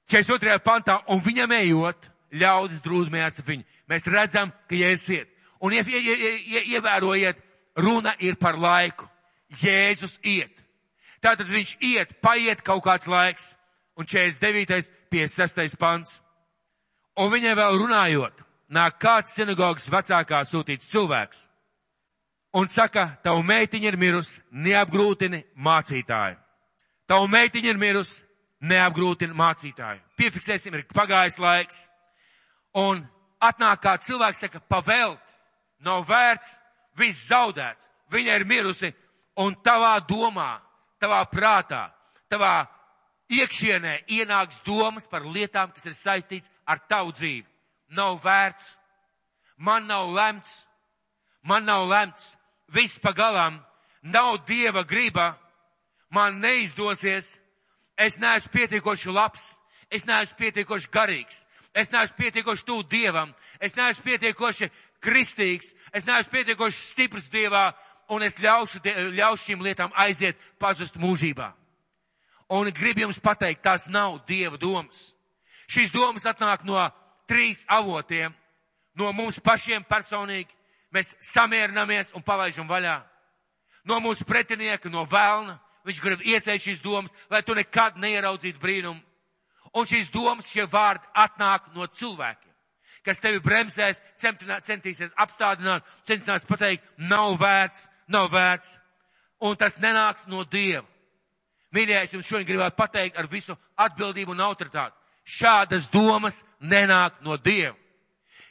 42. 0.08 0.60
pantā, 0.64 1.00
un 1.10 1.22
viņam 1.24 1.56
ejot, 1.58 2.10
ļaudis 2.38 2.84
drūzmējās 2.86 3.42
ar 3.42 3.48
viņu. 3.48 3.66
Mēs 3.90 4.08
redzam, 4.12 4.54
ka 4.70 4.78
Jēzus 4.78 5.10
iet. 5.18 5.34
Un 5.64 5.74
ie, 5.74 5.82
ie, 5.90 6.32
ie, 6.38 6.62
ievērojiet, 6.78 7.42
runa 7.82 8.14
ir 8.22 8.38
par 8.38 8.60
laiku. 8.62 9.10
Jēzus 9.58 10.20
iet. 10.22 10.54
Tātad 11.24 11.50
viņš 11.50 11.78
iet, 11.82 12.14
paiet 12.22 12.62
kaut 12.62 12.84
kāds 12.86 13.10
laiks, 13.10 13.56
un 13.98 14.06
49. 14.06 14.94
56. 15.10 15.78
pants. 15.80 16.20
Un 17.18 17.32
viņai 17.32 17.56
vēl 17.58 17.78
runājot, 17.82 18.42
nāk 18.70 19.00
kāds 19.02 19.32
sinagogas 19.34 19.88
vecākā 19.90 20.44
sūtīts 20.46 20.90
cilvēks 20.92 21.48
un 22.54 22.70
saka, 22.72 23.10
tavu 23.24 23.44
meitiņa 23.44 23.92
ir 23.92 23.98
mirusi, 24.00 24.42
neapgrūtini 24.52 25.44
mācītāju. 25.56 26.38
Tavu 27.08 27.28
meitiņa 27.32 27.72
ir 27.72 27.80
mirusi, 27.80 28.24
neapgrūtini 28.68 29.36
mācītāju. 29.38 30.02
Piefiksēsim, 30.18 30.76
ir 30.76 30.88
pagājis 30.94 31.40
laiks. 31.40 31.84
Un 32.78 33.04
atnāk 33.44 33.82
kā 33.84 33.98
cilvēks 34.02 34.44
saka, 34.46 34.62
pavelt, 34.70 35.22
nav 35.84 36.06
vērts, 36.08 36.56
viss 36.98 37.28
zaudēts. 37.30 37.90
Viņa 38.12 38.40
ir 38.40 38.48
mirusi, 38.48 38.94
un 39.44 39.56
tavā 39.64 39.98
domā, 40.08 40.58
tavā 41.02 41.22
prātā, 41.32 41.88
tavā 42.32 42.68
iekšienē 43.30 44.08
ienāks 44.08 44.62
domas 44.66 45.08
par 45.08 45.26
lietām, 45.26 45.72
kas 45.76 45.86
ir 45.86 45.96
saistīts 45.98 46.52
ar 46.66 46.80
tavu 46.90 47.12
dzīvi. 47.16 47.46
Nav 47.96 48.20
vērts, 48.24 48.72
man 49.58 49.88
nav 49.88 50.10
lemts, 50.16 50.67
man 51.48 51.66
nav 51.66 51.88
lemts, 51.88 52.36
viss 52.68 53.00
pagalām, 53.00 53.62
nav 54.04 54.44
dieva 54.48 54.84
griba, 54.84 55.38
man 56.12 56.42
neizdosies, 56.44 57.38
es 57.98 58.20
neesmu 58.20 58.52
pietiekoši 58.52 59.14
labs, 59.16 59.56
es 59.90 60.06
neesmu 60.06 60.36
pietiekoši 60.38 60.92
garīgs, 60.92 61.46
es 61.74 61.92
neesmu 61.94 62.20
pietiekoši 62.20 62.68
tū 62.68 62.82
dievam, 62.92 63.32
es 63.64 63.76
neesmu 63.80 64.04
pietiekoši 64.04 64.70
kristīgs, 65.04 65.72
es 65.96 66.06
neesmu 66.08 66.36
pietiekoši 66.36 66.84
stiprs 66.92 67.30
dievā, 67.32 67.72
un 68.12 68.24
es 68.24 68.40
ļaušu, 68.44 68.84
ļaušu 69.16 69.50
šīm 69.50 69.64
lietām 69.64 69.96
aiziet, 69.96 70.38
pazust 70.60 71.00
mūžībā. 71.00 71.52
Un 72.56 72.72
gribu 72.72 73.04
jums 73.04 73.20
pateikt, 73.20 73.64
tās 73.64 73.88
nav 73.92 74.22
dieva 74.28 74.60
domas. 74.60 75.14
Šīs 75.68 75.92
domas 75.92 76.28
atnāk 76.28 76.64
no 76.64 76.80
trīs 77.28 77.66
avotiem, 77.68 78.32
no 78.96 79.12
mums 79.12 79.40
pašiem 79.44 79.84
personīgi, 79.84 80.48
mēs 80.94 81.16
samierinamies 81.24 82.14
un 82.16 82.24
palaižam 82.26 82.68
vaļā. 82.70 83.00
No 83.88 84.00
mūsu 84.04 84.26
pretinieka, 84.28 84.90
no 84.92 85.06
vēlna, 85.08 85.58
viņš 85.88 86.02
grib 86.04 86.24
iesēt 86.28 86.64
šīs 86.64 86.84
domas, 86.84 87.14
lai 87.32 87.44
tu 87.44 87.56
nekad 87.56 88.00
neieraudzītu 88.02 88.60
brīnumu. 88.60 89.00
Un 89.78 89.88
šīs 89.88 90.10
domas, 90.12 90.50
šie 90.50 90.66
vārdi 90.68 91.08
atnāk 91.16 91.70
no 91.76 91.88
cilvēkiem, 91.88 92.54
kas 93.06 93.22
tevi 93.24 93.40
bremzēs, 93.44 94.02
centīsies 94.20 95.16
apstādināt, 95.16 95.86
centīsies 96.08 96.48
pateikt, 96.50 96.84
nav 96.98 97.38
vērts, 97.40 97.88
nav 98.12 98.32
vērts. 98.34 98.78
Un 99.44 99.56
tas 99.56 99.78
nenāks 99.78 100.26
no 100.28 100.44
Dieva. 100.44 100.86
Mīļie, 101.76 101.98
es 102.00 102.14
jums 102.16 102.26
šodien 102.26 102.48
gribētu 102.48 102.78
pateikt 102.80 103.20
ar 103.20 103.28
visu 103.30 103.54
atbildību 103.78 104.34
un 104.34 104.42
autoritāti. 104.42 104.96
Šādas 105.28 105.90
domas 105.94 106.42
nenāk 106.60 107.20
no 107.22 107.38
Dieva. 107.38 107.76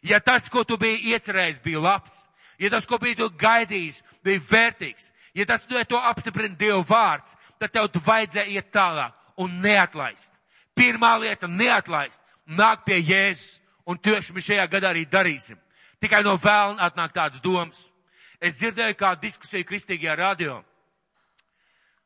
Ja 0.06 0.20
tas, 0.22 0.46
ko 0.52 0.62
tu 0.64 0.76
biji 0.78 1.10
iecerējis, 1.10 1.58
bija 1.64 1.80
labs, 1.82 2.26
ja 2.62 2.70
tas, 2.70 2.86
ko 2.86 2.98
biji 3.02 3.18
tu 3.18 3.26
gaidījis, 3.40 4.02
bija 4.24 4.42
vērtīgs, 4.50 5.10
ja 5.34 5.46
tas, 5.48 5.64
ja 5.70 5.84
to 5.84 5.98
apstiprina 5.98 6.54
Dieva 6.54 6.84
vārds, 6.86 7.34
tad 7.58 7.72
tev 7.74 7.88
tu 7.90 8.02
vajadzēja 8.06 8.52
iet 8.54 8.70
tālāk 8.74 9.16
un 9.42 9.58
neatlaist. 9.64 10.32
Pirmā 10.76 11.16
lieta- 11.18 11.48
neatlaist, 11.62 12.22
nāk 12.46 12.84
pie 12.84 13.00
Jēzus, 13.02 13.58
un 13.86 13.98
tieši 13.98 14.32
mēs 14.32 14.46
šajā 14.46 14.68
gadā 14.70 14.92
arī 14.92 15.06
darīsim. 15.06 15.58
Tikai 16.00 16.22
no 16.22 16.36
vēlna 16.36 16.86
atnāk 16.86 17.12
tādas 17.12 17.40
domas. 17.40 17.90
Es 18.40 18.60
dzirdēju 18.60 18.94
kādu 18.94 19.20
diskusiju 19.22 19.64
kristīgajā 19.64 20.16
radio, 20.16 20.64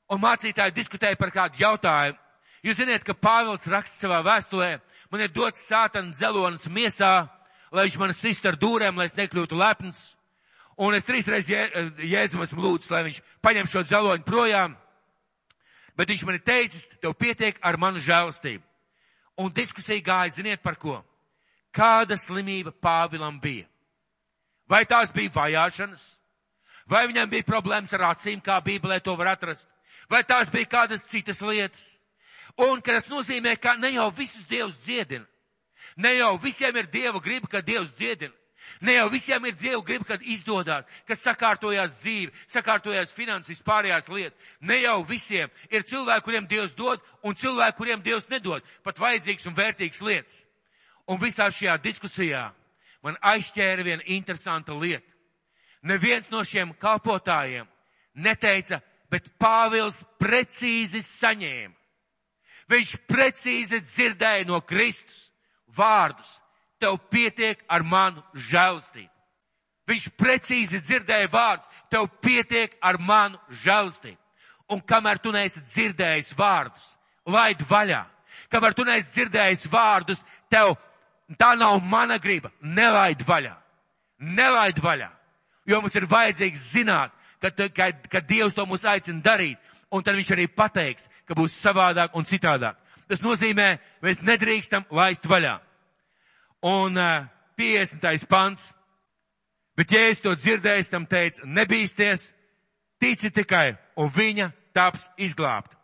un 0.09 0.21
mācītāji 0.21 0.75
diskutēja 0.75 1.19
par 1.19 1.31
kādu 1.31 1.59
jautājumu. 1.59 2.19
Jūs 2.63 2.77
zināt, 2.77 3.05
ka 3.05 3.15
Pāvils 3.15 3.67
raksta 3.67 4.07
savā 4.07 4.23
vēstulē, 4.23 4.81
man 5.11 5.21
ir 5.21 5.29
dots 5.29 5.67
sātana 5.69 6.13
zelonas 6.13 6.67
miesā, 6.69 7.29
lai 7.71 7.87
viņš 7.87 7.99
man 8.01 8.15
sist 8.15 8.47
ar 8.47 8.59
dūrēm, 8.59 8.99
lai 8.99 9.07
es 9.09 9.17
nekļūtu 9.19 9.59
lepns. 9.59 10.01
Un 10.81 10.97
es 10.97 11.05
trīsreiz 11.05 11.49
jē, 11.51 11.65
Jēzum 12.09 12.43
esmu 12.45 12.65
lūdzis, 12.65 12.91
lai 12.91 13.03
viņš 13.09 13.21
paņem 13.45 13.69
šo 13.69 13.83
dzeloņu 13.85 14.25
projām. 14.25 14.77
Bet 15.97 16.09
viņš 16.09 16.25
man 16.25 16.39
ir 16.39 16.45
teicis, 16.47 16.89
tev 17.03 17.15
pietiek 17.21 17.59
ar 17.61 17.77
manu 17.77 18.01
žēlastību. 18.01 18.65
Un 19.41 19.53
diskusija 19.53 20.01
gāja, 20.05 20.33
ziniet 20.39 20.63
par 20.63 20.79
ko? 20.81 20.99
Kāda 21.73 22.17
slimība 22.19 22.73
Pāvilam 22.73 23.39
bija? 23.41 23.67
Vai 24.71 24.85
tās 24.89 25.13
bija 25.13 25.33
vajāšanas? 25.35 26.03
Vai 26.91 27.05
viņam 27.07 27.31
bija 27.31 27.47
problēmas 27.47 27.93
ar 27.95 28.09
acīm, 28.15 28.41
kā 28.43 28.59
Bībelē 28.65 29.01
to 29.05 29.15
var 29.19 29.35
atrast? 29.35 29.69
Vai 30.11 30.23
tās 30.27 30.51
bija 30.51 30.67
kādas 30.67 31.05
citas 31.07 31.41
lietas? 31.43 32.01
Un, 32.59 32.81
ka 32.83 32.97
tas 32.97 33.07
nozīmē, 33.11 33.55
ka 33.61 33.77
ne 33.79 33.93
jau 33.95 34.09
visus 34.15 34.49
Dievs 34.51 34.81
dziedina. 34.83 35.27
Ne 35.97 36.15
jau 36.19 36.37
visiem 36.39 36.77
ir 36.77 36.91
Dieva 36.93 37.21
griba, 37.21 37.49
ka 37.49 37.61
Dievs 37.61 37.95
dziedina. 37.97 38.35
Ne 38.81 38.95
jau 38.95 39.09
visiem 39.11 39.45
ir 39.45 39.57
Dieva 39.57 39.83
griba, 39.85 40.05
kad 40.05 40.23
izdodas, 40.23 40.85
kas 41.09 41.23
sakārtojās 41.25 41.99
dzīve, 42.01 42.33
sakārtojās 42.49 43.13
finanses, 43.13 43.63
pārējās 43.65 44.09
lietas. 44.09 44.39
Ne 44.61 44.81
jau 44.83 45.01
visiem 45.05 45.51
ir 45.71 45.85
cilvēki, 45.89 46.25
kuriem 46.25 46.47
Dievs 46.49 46.77
dod, 46.79 47.01
un 47.23 47.35
cilvēki, 47.35 47.77
kuriem 47.77 48.03
Dievs 48.05 48.29
nedod, 48.31 48.65
pat 48.85 49.01
vajadzīgs 49.01 49.49
un 49.51 49.57
vērtīgs 49.57 50.03
lietas. 50.05 50.45
Un 51.11 51.19
visā 51.19 51.49
šajā 51.51 51.77
diskusijā 51.83 52.51
man 53.03 53.17
aizķēra 53.21 53.85
viena 53.85 54.07
interesanta 54.07 54.77
lieta. 54.77 55.07
Neviens 55.83 56.29
no 56.31 56.45
šiem 56.45 56.75
kalpotājiem 56.77 57.69
neteica, 58.15 58.81
bet 59.11 59.29
Pāvils 59.41 60.05
precīzi 60.21 61.01
saņēma. 61.03 61.75
Viņš 62.71 62.93
precīzi 63.11 63.81
dzirdēja 63.83 64.47
no 64.47 64.61
Kristus 64.63 65.30
vārdus 65.77 66.39
tev 66.81 66.99
pietiek 67.13 67.61
ar 67.69 67.85
manu 67.85 68.23
žēlstību. 68.35 69.11
Viņš 69.91 70.07
precīzi 70.17 70.81
dzirdēja 70.81 71.29
vārdus, 71.33 71.69
tev 71.91 72.07
pietiek 72.23 72.77
ar 72.81 72.99
manu 73.03 73.41
žēlstību. 73.65 74.19
Un 74.71 74.83
kamēr 74.87 75.19
tu 75.19 75.33
neesi 75.35 75.61
dzirdējis 75.67 76.35
vārdus, 76.39 76.93
laid 77.27 77.63
vaļā. 77.67 78.05
Kamēr 78.51 78.75
tu 78.75 78.87
neesi 78.87 79.11
dzirdējis 79.17 79.67
vārdus, 79.71 80.23
tev 80.51 80.77
tā 81.39 81.57
nav 81.59 81.81
mana 81.83 82.21
griba, 82.23 82.53
nelaid 82.63 83.25
vaļā. 83.27 83.57
Nelaid 84.21 84.79
vaļā. 84.83 85.11
Jo 85.67 85.81
mums 85.81 85.95
ir 85.99 86.07
vajadzīgs 86.11 86.69
zināt, 86.77 87.13
ka, 87.43 87.51
ka, 87.51 87.91
ka 88.11 88.23
Dievs 88.23 88.55
to 88.55 88.67
mūs 88.69 88.87
aicina 88.87 89.23
darīt, 89.25 89.59
un 89.91 90.05
tad 90.07 90.15
viņš 90.15 90.33
arī 90.37 90.47
pateiks, 90.55 91.09
ka 91.27 91.35
būs 91.35 91.57
savādāk 91.59 92.15
un 92.15 92.27
citādāk. 92.29 92.79
Tas 93.11 93.23
nozīmē, 93.25 93.73
mēs 94.05 94.23
nedrīkstam 94.23 94.87
laist 94.95 95.27
vaļā 95.27 95.57
un 96.63 96.99
uh, 96.99 97.27
50. 97.59 98.27
pants. 98.31 98.71
Bet, 99.77 99.91
ja 99.91 100.07
es 100.11 100.21
to 100.21 100.35
dzirdēju, 100.37 100.87
tam 100.93 101.07
teicu, 101.09 101.47
nebīsties, 101.49 102.31
tici 103.01 103.31
tikai, 103.33 103.75
un 103.97 104.11
viņa 104.13 104.51
taps 104.77 105.07
izglābt. 105.19 105.75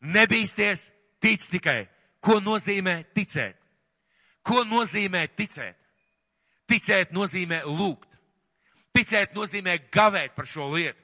Nebīsties, 0.00 0.88
tic 1.20 1.44
tikai. 1.50 1.88
Ko 2.20 2.38
nozīmē 2.40 3.02
ticēt? 3.16 3.56
Ko 4.44 4.64
nozīmē 4.64 5.26
ticēt? 5.36 5.76
Ticēt 6.70 7.12
nozīmē 7.16 7.62
lūgt. 7.66 8.08
Ticēt 8.94 9.34
nozīmē 9.34 9.76
gavēt 9.92 10.36
par 10.36 10.46
šo 10.46 10.68
lietu. 10.74 10.98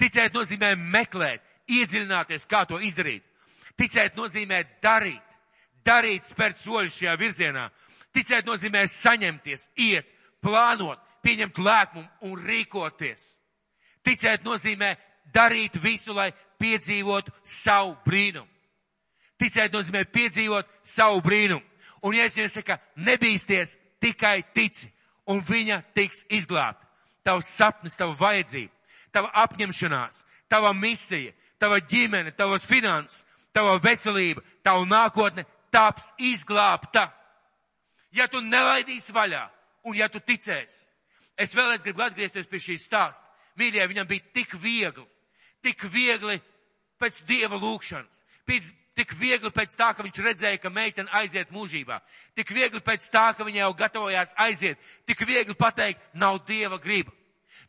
Ticēt 0.00 0.34
nozīmē 0.34 0.74
meklēt, 0.76 1.42
iedziļināties, 1.70 2.46
kā 2.50 2.64
to 2.66 2.80
izdarīt. 2.82 3.24
Ticēt 3.78 4.16
nozīmē 4.16 4.62
darīt, 4.82 5.36
darīt, 5.84 6.26
spērt 6.28 6.60
soļus 6.60 6.98
šajā 6.98 7.16
virzienā, 7.20 7.68
Ticēt 8.12 8.44
nozīmē 8.44 8.84
saņemties, 8.92 9.70
iet, 9.80 10.08
plānot, 10.44 11.00
pieņemt 11.24 11.58
lēmumu 11.58 12.28
un 12.28 12.40
rīkoties. 12.44 13.24
Ticēt 14.04 14.44
nozīmē 14.44 14.90
darīt 15.32 15.78
visu, 15.80 16.12
lai 16.12 16.28
piedzīvotu 16.60 17.32
savu 17.44 17.96
brīnumu. 18.04 18.48
Ticēt 19.40 19.72
nozīmē 19.72 20.04
piedzīvot 20.12 20.68
savu 20.86 21.22
brīnumu. 21.24 21.64
Un 22.02 22.16
ja 22.18 22.26
es 22.26 22.36
jums 22.36 22.52
saku, 22.58 22.76
nebīsties, 23.00 23.76
tikai 24.02 24.42
tici, 24.54 24.90
un 25.30 25.40
viņa 25.46 25.80
tiks 25.94 26.26
izglābta. 26.30 26.84
Tavs 27.22 27.48
sapnis, 27.54 27.96
tava 27.96 28.16
vajadzība, 28.18 28.72
tava 29.14 29.30
apņemšanās, 29.44 30.24
tava 30.50 30.72
misija, 30.74 31.32
tava 31.62 31.78
ģimene, 31.78 32.34
tavas 32.34 32.66
finanses, 32.66 33.22
tava 33.52 33.78
veselība, 33.82 34.42
tava 34.64 34.86
nākotne 34.88 35.44
taps 35.72 36.12
izglābta 36.18 37.10
ja 38.12 38.28
tu 38.28 38.40
nelaidīsi 38.44 39.14
vaļā 39.14 39.42
un 39.88 39.96
ja 39.96 40.08
tu 40.12 40.20
ticēsi. 40.20 40.84
Es 41.40 41.54
vēlreiz 41.56 41.82
gribu 41.84 42.04
atgriezties 42.04 42.48
pie 42.48 42.60
šīs 42.60 42.86
stāsta. 42.86 43.24
Mīļie, 43.58 43.84
viņam 43.88 44.08
bija 44.08 44.28
tik 44.36 44.54
viegli, 44.60 45.04
tik 45.64 45.84
viegli 45.92 46.38
pēc 47.00 47.18
dieva 47.28 47.58
lūkšanas, 47.60 48.22
pēc, 48.48 48.68
tik 48.96 49.12
viegli 49.18 49.50
pēc 49.52 49.74
tā, 49.76 49.90
ka 49.96 50.04
viņš 50.04 50.20
redzēja, 50.24 50.60
ka 50.60 50.72
meitene 50.72 51.12
aiziet 51.18 51.52
mūžībā, 51.52 51.98
tik 52.38 52.52
viegli 52.54 52.80
pēc 52.84 53.08
tā, 53.12 53.26
ka 53.36 53.44
viņa 53.44 53.64
jau 53.64 53.74
gatavojās 53.80 54.32
aiziet, 54.40 54.80
tik 55.08 55.24
viegli 55.28 55.56
pateikt, 55.58 56.00
nav 56.14 56.40
dieva 56.48 56.78
griba, 56.80 57.12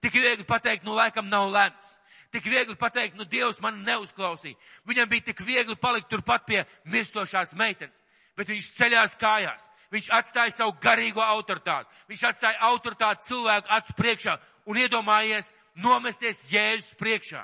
tik 0.04 0.16
viegli 0.16 0.48
pateikt, 0.48 0.88
nu 0.88 0.96
laikam 0.96 1.28
nav 1.32 1.50
lemts, 1.52 1.98
tik 2.34 2.50
viegli 2.50 2.76
pateikt, 2.80 3.16
nu 3.18 3.28
Dievs 3.30 3.62
man 3.62 3.84
neuzklausīja. 3.86 4.58
Viņam 4.90 5.10
bija 5.10 5.30
tik 5.30 5.44
viegli 5.46 5.76
palikt 5.80 6.10
turpat 6.10 6.46
pie 6.50 6.64
mirstošās 6.90 7.54
meitenes, 7.60 8.04
bet 8.38 8.50
viņš 8.50 8.72
ceļās 8.80 9.18
kājās. 9.22 9.70
Viņš 9.94 10.10
atstāja 10.18 10.52
savu 10.56 10.74
garīgo 10.82 11.22
autoritāti. 11.22 11.90
Viņš 12.10 12.24
atstāja 12.32 12.62
autoritāti 12.66 13.28
cilvēku 13.28 13.70
acu 13.70 13.94
priekšā 14.00 14.38
un 14.66 14.80
iedomājies 14.82 15.52
nomesties 15.76 16.48
Jēzus 16.50 16.96
priekšā. 16.98 17.44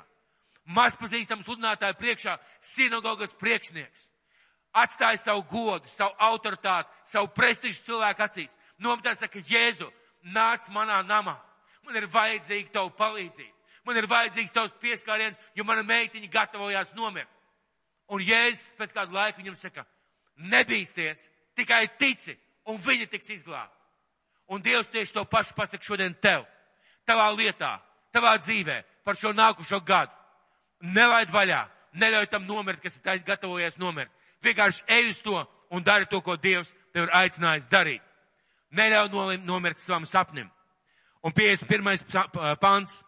Mazpazīstams 0.74 1.46
sludinātāju 1.46 1.98
priekšā, 1.98 2.38
sinagogas 2.62 3.36
priekšnieks. 3.38 4.10
Atstāja 4.74 5.18
savu 5.18 5.46
godu, 5.50 5.90
savu 5.90 6.14
autoritāti, 6.18 6.90
savu 7.06 7.30
prestižu 7.34 7.86
cilvēku 7.86 8.26
acīs. 8.26 8.58
Nometās 8.82 9.22
saka, 9.22 9.42
Jēzu, 9.46 9.90
nāc 10.34 10.70
manā 10.74 11.02
namā. 11.06 11.38
Man 11.86 11.98
ir 11.98 12.10
vajadzīga 12.10 12.74
tavu 12.74 12.94
palīdzību. 12.98 13.59
Man 13.88 13.98
ir 13.98 14.08
vajadzīgs 14.10 14.54
tavs 14.54 14.76
pieskāriens, 14.82 15.38
jo 15.56 15.64
mana 15.64 15.84
meitiņa 15.88 16.30
gatavojās 16.34 16.94
nomirt. 16.98 17.30
Un 18.10 18.24
Jēzus 18.26 18.74
pēc 18.78 18.94
kāda 18.96 19.14
laika 19.14 19.38
viņam 19.38 19.58
saka, 19.58 19.86
nebīsties, 20.50 21.28
tikai 21.58 21.86
tici, 22.00 22.36
un 22.70 22.80
viņa 22.82 23.10
tiks 23.12 23.30
izglābta. 23.36 23.76
Un 24.50 24.64
Dievs 24.66 24.90
tieši 24.90 25.14
to 25.14 25.26
pašu 25.30 25.54
pasaka 25.54 25.86
šodien 25.86 26.16
tev, 26.18 26.46
tavā 27.06 27.28
lietā, 27.38 27.76
tavā 28.14 28.34
dzīvē, 28.42 28.80
par 29.06 29.18
šo 29.18 29.34
nākušo 29.38 29.78
gadu. 29.86 30.16
Nelaid 30.82 31.30
vaļā, 31.30 31.64
neļauj 31.94 32.30
tam 32.32 32.48
nomirt, 32.48 32.82
kas 32.82 32.98
ir 32.98 33.04
taisa 33.06 33.26
gatavojies 33.28 33.78
nomirt. 33.78 34.12
Vienkārši 34.42 34.86
ej 34.88 35.10
uz 35.12 35.20
to 35.22 35.36
un 35.70 35.84
dari 35.84 36.08
to, 36.10 36.22
ko 36.22 36.38
Dievs 36.38 36.72
tev 36.94 37.06
ir 37.06 37.14
aicinājis 37.14 37.70
darīt. 37.70 38.02
Neļauj 38.74 39.38
nomirt 39.44 39.78
savam 39.82 40.06
sapnim. 40.06 40.50
Un 41.22 41.34
51. 41.36 42.58
pants. 42.62 43.04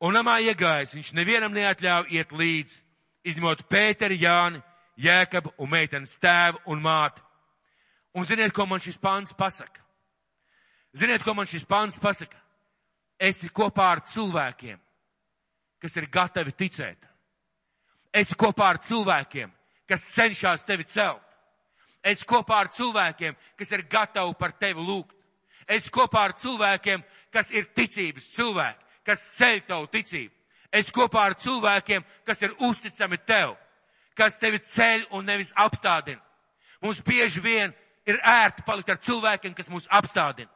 Un 0.00 0.16
namā 0.16 0.38
iegājis, 0.40 0.94
viņš 0.96 1.12
nevienam 1.12 1.52
neatļāva 1.52 2.08
iet 2.14 2.30
līdzi, 2.32 2.78
izņemot 3.28 3.66
Pēteri, 3.68 4.16
Jāni, 4.22 4.62
Jēkabu 5.00 5.52
un 5.60 5.70
meitenes 5.70 6.16
tēvu 6.20 6.62
un 6.72 6.80
māti. 6.84 7.20
Un 8.16 8.26
ziniet, 8.26 8.52
ko 8.56 8.66
man 8.66 8.80
šis 8.80 8.96
pāns 9.00 9.34
pasaka? 9.36 9.84
Ziniet, 10.96 11.22
ko 11.22 11.34
man 11.36 11.46
šis 11.46 11.66
pāns 11.68 12.00
pasaka? 12.00 12.36
Esi 13.20 13.50
kopā 13.52 13.90
ar 13.92 14.00
cilvēkiem, 14.08 14.80
kas 15.80 15.96
ir 16.00 16.08
gatavi 16.08 16.56
ticēt. 16.56 17.04
Esi 18.16 18.34
kopā 18.34 18.72
ar 18.72 18.80
cilvēkiem, 18.82 19.52
kas 19.86 20.08
cenšas 20.16 20.64
tevi 20.66 20.88
celt. 20.88 21.22
Esi 22.02 22.24
kopā 22.26 22.62
ar 22.64 22.70
cilvēkiem, 22.72 23.36
kas 23.60 23.72
ir 23.76 23.84
gatavi 23.92 24.32
par 24.40 24.56
tevi 24.56 24.80
lūgt. 24.80 25.12
Esi 25.68 25.92
kopā 25.92 26.24
ar 26.30 26.34
cilvēkiem, 26.40 27.04
kas 27.30 27.52
ir 27.52 27.68
ticības 27.76 28.32
cilvēki, 28.34 28.89
kas 29.10 29.26
ceļ 29.34 29.64
tavu 29.66 29.90
ticību. 29.90 30.32
Esi 30.70 30.94
kopā 30.94 31.26
ar 31.26 31.34
cilvēkiem, 31.34 32.04
kas 32.26 32.42
ir 32.46 32.54
uzticami 32.62 33.18
tev, 33.26 33.56
kas 34.14 34.38
tevi 34.38 34.60
ceļ 34.62 35.08
un 35.18 35.26
nevis 35.26 35.50
apstādina. 35.58 36.22
Mums 36.80 37.02
bieži 37.04 37.42
vien 37.42 37.74
ir 38.08 38.20
ērti 38.22 38.62
palikt 38.66 38.94
ar 38.94 39.00
cilvēkiem, 39.02 39.54
kas 39.56 39.68
mūs 39.72 39.88
apstādina. 39.90 40.50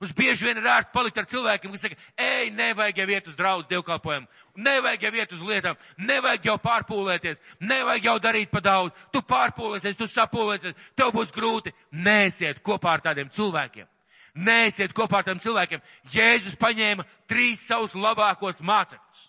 Mums 0.00 0.14
bieži 0.16 0.46
vien 0.46 0.58
ir 0.58 0.66
ērti 0.66 0.94
palikt 0.94 1.18
ar 1.20 1.28
cilvēkiem, 1.28 1.72
kas 1.74 1.82
saka, 1.84 1.96
ej, 2.16 2.50
nevajag 2.56 3.02
jau 3.02 3.06
iet 3.12 3.26
uz 3.28 3.36
draudz 3.36 3.68
dievkalpojumu, 3.68 4.28
nevajag 4.56 5.06
jau 5.06 5.12
iet 5.18 5.34
uz 5.36 5.42
lietām, 5.44 5.78
nevajag 5.98 6.46
jau 6.48 6.56
pārpūlēties, 6.64 7.42
nevajag 7.60 8.08
jau 8.08 8.16
darīt 8.26 8.50
pa 8.50 8.62
daudz, 8.64 8.96
tu 9.12 9.20
pārpūlēsies, 9.20 9.98
tu 9.98 10.08
sapūlēsies, 10.08 10.78
tev 10.96 11.12
būs 11.14 11.34
grūti. 11.36 11.74
Nēsiet 11.92 12.62
kopā 12.64 12.96
ar 12.96 13.04
tādiem 13.10 13.28
cilvēkiem. 13.34 13.88
Nēsiet 14.34 14.94
kopā 14.94 15.20
ar 15.20 15.26
tādiem 15.26 15.42
cilvēkiem. 15.42 15.82
Jēzus 16.12 16.58
paņēma 16.60 17.06
trīs 17.30 17.64
savus 17.66 17.96
labākos 17.98 18.60
mācekļus. 18.62 19.24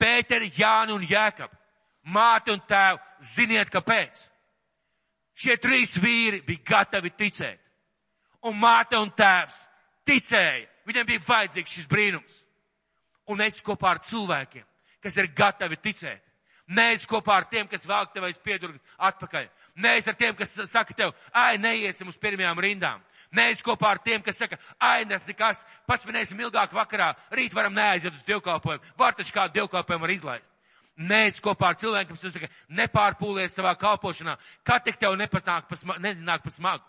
Pēteri, 0.00 0.52
Jāni 0.56 0.94
un 0.96 1.04
Jēkabu. 1.08 1.56
Māte 2.14 2.52
un 2.52 2.60
tēvu, 2.68 3.00
ziniet, 3.24 3.70
kāpēc? 3.72 4.18
Šie 5.34 5.56
trīs 5.58 5.94
vīri 5.98 6.42
bija 6.46 6.64
gatavi 6.68 7.10
ticēt. 7.16 7.60
Un 8.44 8.58
māte 8.60 8.98
un 9.00 9.10
tēvs 9.16 9.62
ticēja. 10.06 10.68
Viņam 10.84 11.08
bija 11.08 11.24
vajadzīgs 11.26 11.78
šis 11.78 11.88
brīnums. 11.88 12.42
Un 13.32 13.40
es 13.40 13.62
kopā 13.64 13.94
ar 13.94 14.02
cilvēkiem, 14.04 14.64
kas 15.00 15.16
ir 15.16 15.32
gatavi 15.36 15.80
ticēt. 15.80 16.20
Nevis 16.76 17.04
kopā 17.08 17.38
ar 17.40 17.48
tiem, 17.48 17.66
kas 17.68 17.84
vēl 17.88 18.06
tev 18.12 18.24
aiz 18.24 18.38
piedurgi 18.40 18.80
atpakaļ. 19.08 19.48
Nevis 19.84 20.08
ar 20.08 20.16
tiem, 20.16 20.36
kas 20.36 20.54
saka 20.70 20.94
tev, 20.96 21.12
ai, 21.32 21.58
neiesim 21.60 22.08
uz 22.08 22.16
pirmajām 22.20 22.60
rindām. 22.60 23.02
Nevis 23.34 23.62
kopā 23.66 23.94
ar 23.94 23.98
tiem, 23.98 24.22
kas 24.22 24.38
saka, 24.38 24.58
ai, 24.78 25.04
nes 25.08 25.24
nekas, 25.26 25.64
pasvinēsim 25.90 26.38
ilgāk 26.44 26.74
vakarā, 26.74 27.12
rīt 27.34 27.54
varam 27.56 27.74
neaiziet 27.74 28.14
uz 28.14 28.22
dievkalpojumu, 28.28 28.94
var 28.98 29.16
taču 29.18 29.34
kādu 29.34 29.58
dievkalpojumu 29.58 30.06
var 30.06 30.12
izlaist. 30.14 30.52
Nē, 30.94 31.26
kopā 31.42 31.72
ar 31.72 31.78
cilvēkiem, 31.80 32.14
kas 32.14 32.36
saka, 32.36 32.50
nepārpūlies 32.70 33.56
savā 33.56 33.72
kalpošanā, 33.78 34.36
kā 34.62 34.78
tik 34.78 35.00
tev 35.00 35.16
nepasnāk, 35.18 35.66
pa 35.66 35.78
sma, 35.80 35.98
nezināk 35.98 36.44
pa 36.44 36.54
smagu. 36.54 36.86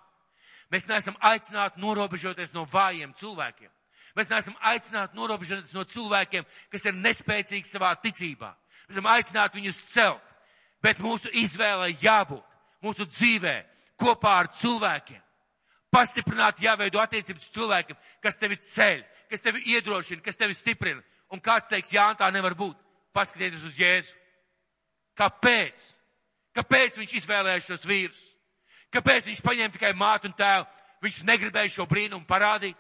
Mēs 0.70 0.86
neesam 0.90 1.18
aicināti 1.26 1.82
norobežoties 1.82 2.54
no 2.54 2.68
vājiem 2.70 3.14
cilvēkiem. 3.18 3.72
Mēs 4.16 4.30
neesam 4.30 4.56
aicināti 4.62 5.18
norobežoties 5.18 5.74
no 5.74 5.84
cilvēkiem, 5.90 6.46
kas 6.72 6.86
ir 6.86 6.98
nespēcīgi 7.00 7.70
savā 7.70 7.96
ticībā. 8.02 8.54
Mēs 8.86 8.98
esam 8.98 9.10
aicināti 9.10 9.62
viņus 9.62 9.82
celt, 9.90 10.34
bet 10.86 11.02
mūsu 11.02 11.34
izvēlē 11.34 11.90
jābūt 12.02 12.46
mūsu 12.86 13.10
dzīvē 13.10 13.58
kopā 13.98 14.40
ar 14.44 14.54
cilvēkiem. 14.54 15.25
Pastiprināt, 15.96 16.60
jāveido 16.60 17.00
attiecības 17.00 17.48
cilvēkiem, 17.56 17.98
kas 18.24 18.36
tevi 18.40 18.58
ceļ, 18.60 19.04
kas 19.32 19.44
tevi 19.46 19.64
iedrošina, 19.72 20.24
kas 20.26 20.36
tevi 20.36 20.58
stiprina. 20.58 21.00
Un 21.32 21.40
kāds 21.42 21.70
teiks, 21.72 21.94
jā, 21.96 22.10
tā 22.20 22.28
nevar 22.36 22.54
būt. 22.58 22.76
Paskatieties 23.16 23.64
uz 23.64 23.78
Jēzu. 23.80 24.12
Kāpēc? 25.16 25.84
Kāpēc 26.56 27.00
viņš 27.00 27.14
izvēlējās 27.22 27.70
šos 27.70 27.88
vīrus? 27.88 28.24
Kāpēc 28.92 29.30
viņš 29.30 29.42
paņēma 29.44 29.76
tikai 29.76 29.94
mātu 29.96 30.30
un 30.30 30.36
tēvu? 30.36 30.68
Viņš 31.04 31.22
negribēja 31.28 31.72
šo 31.72 31.88
brīnumu 31.88 32.28
parādīt? 32.28 32.78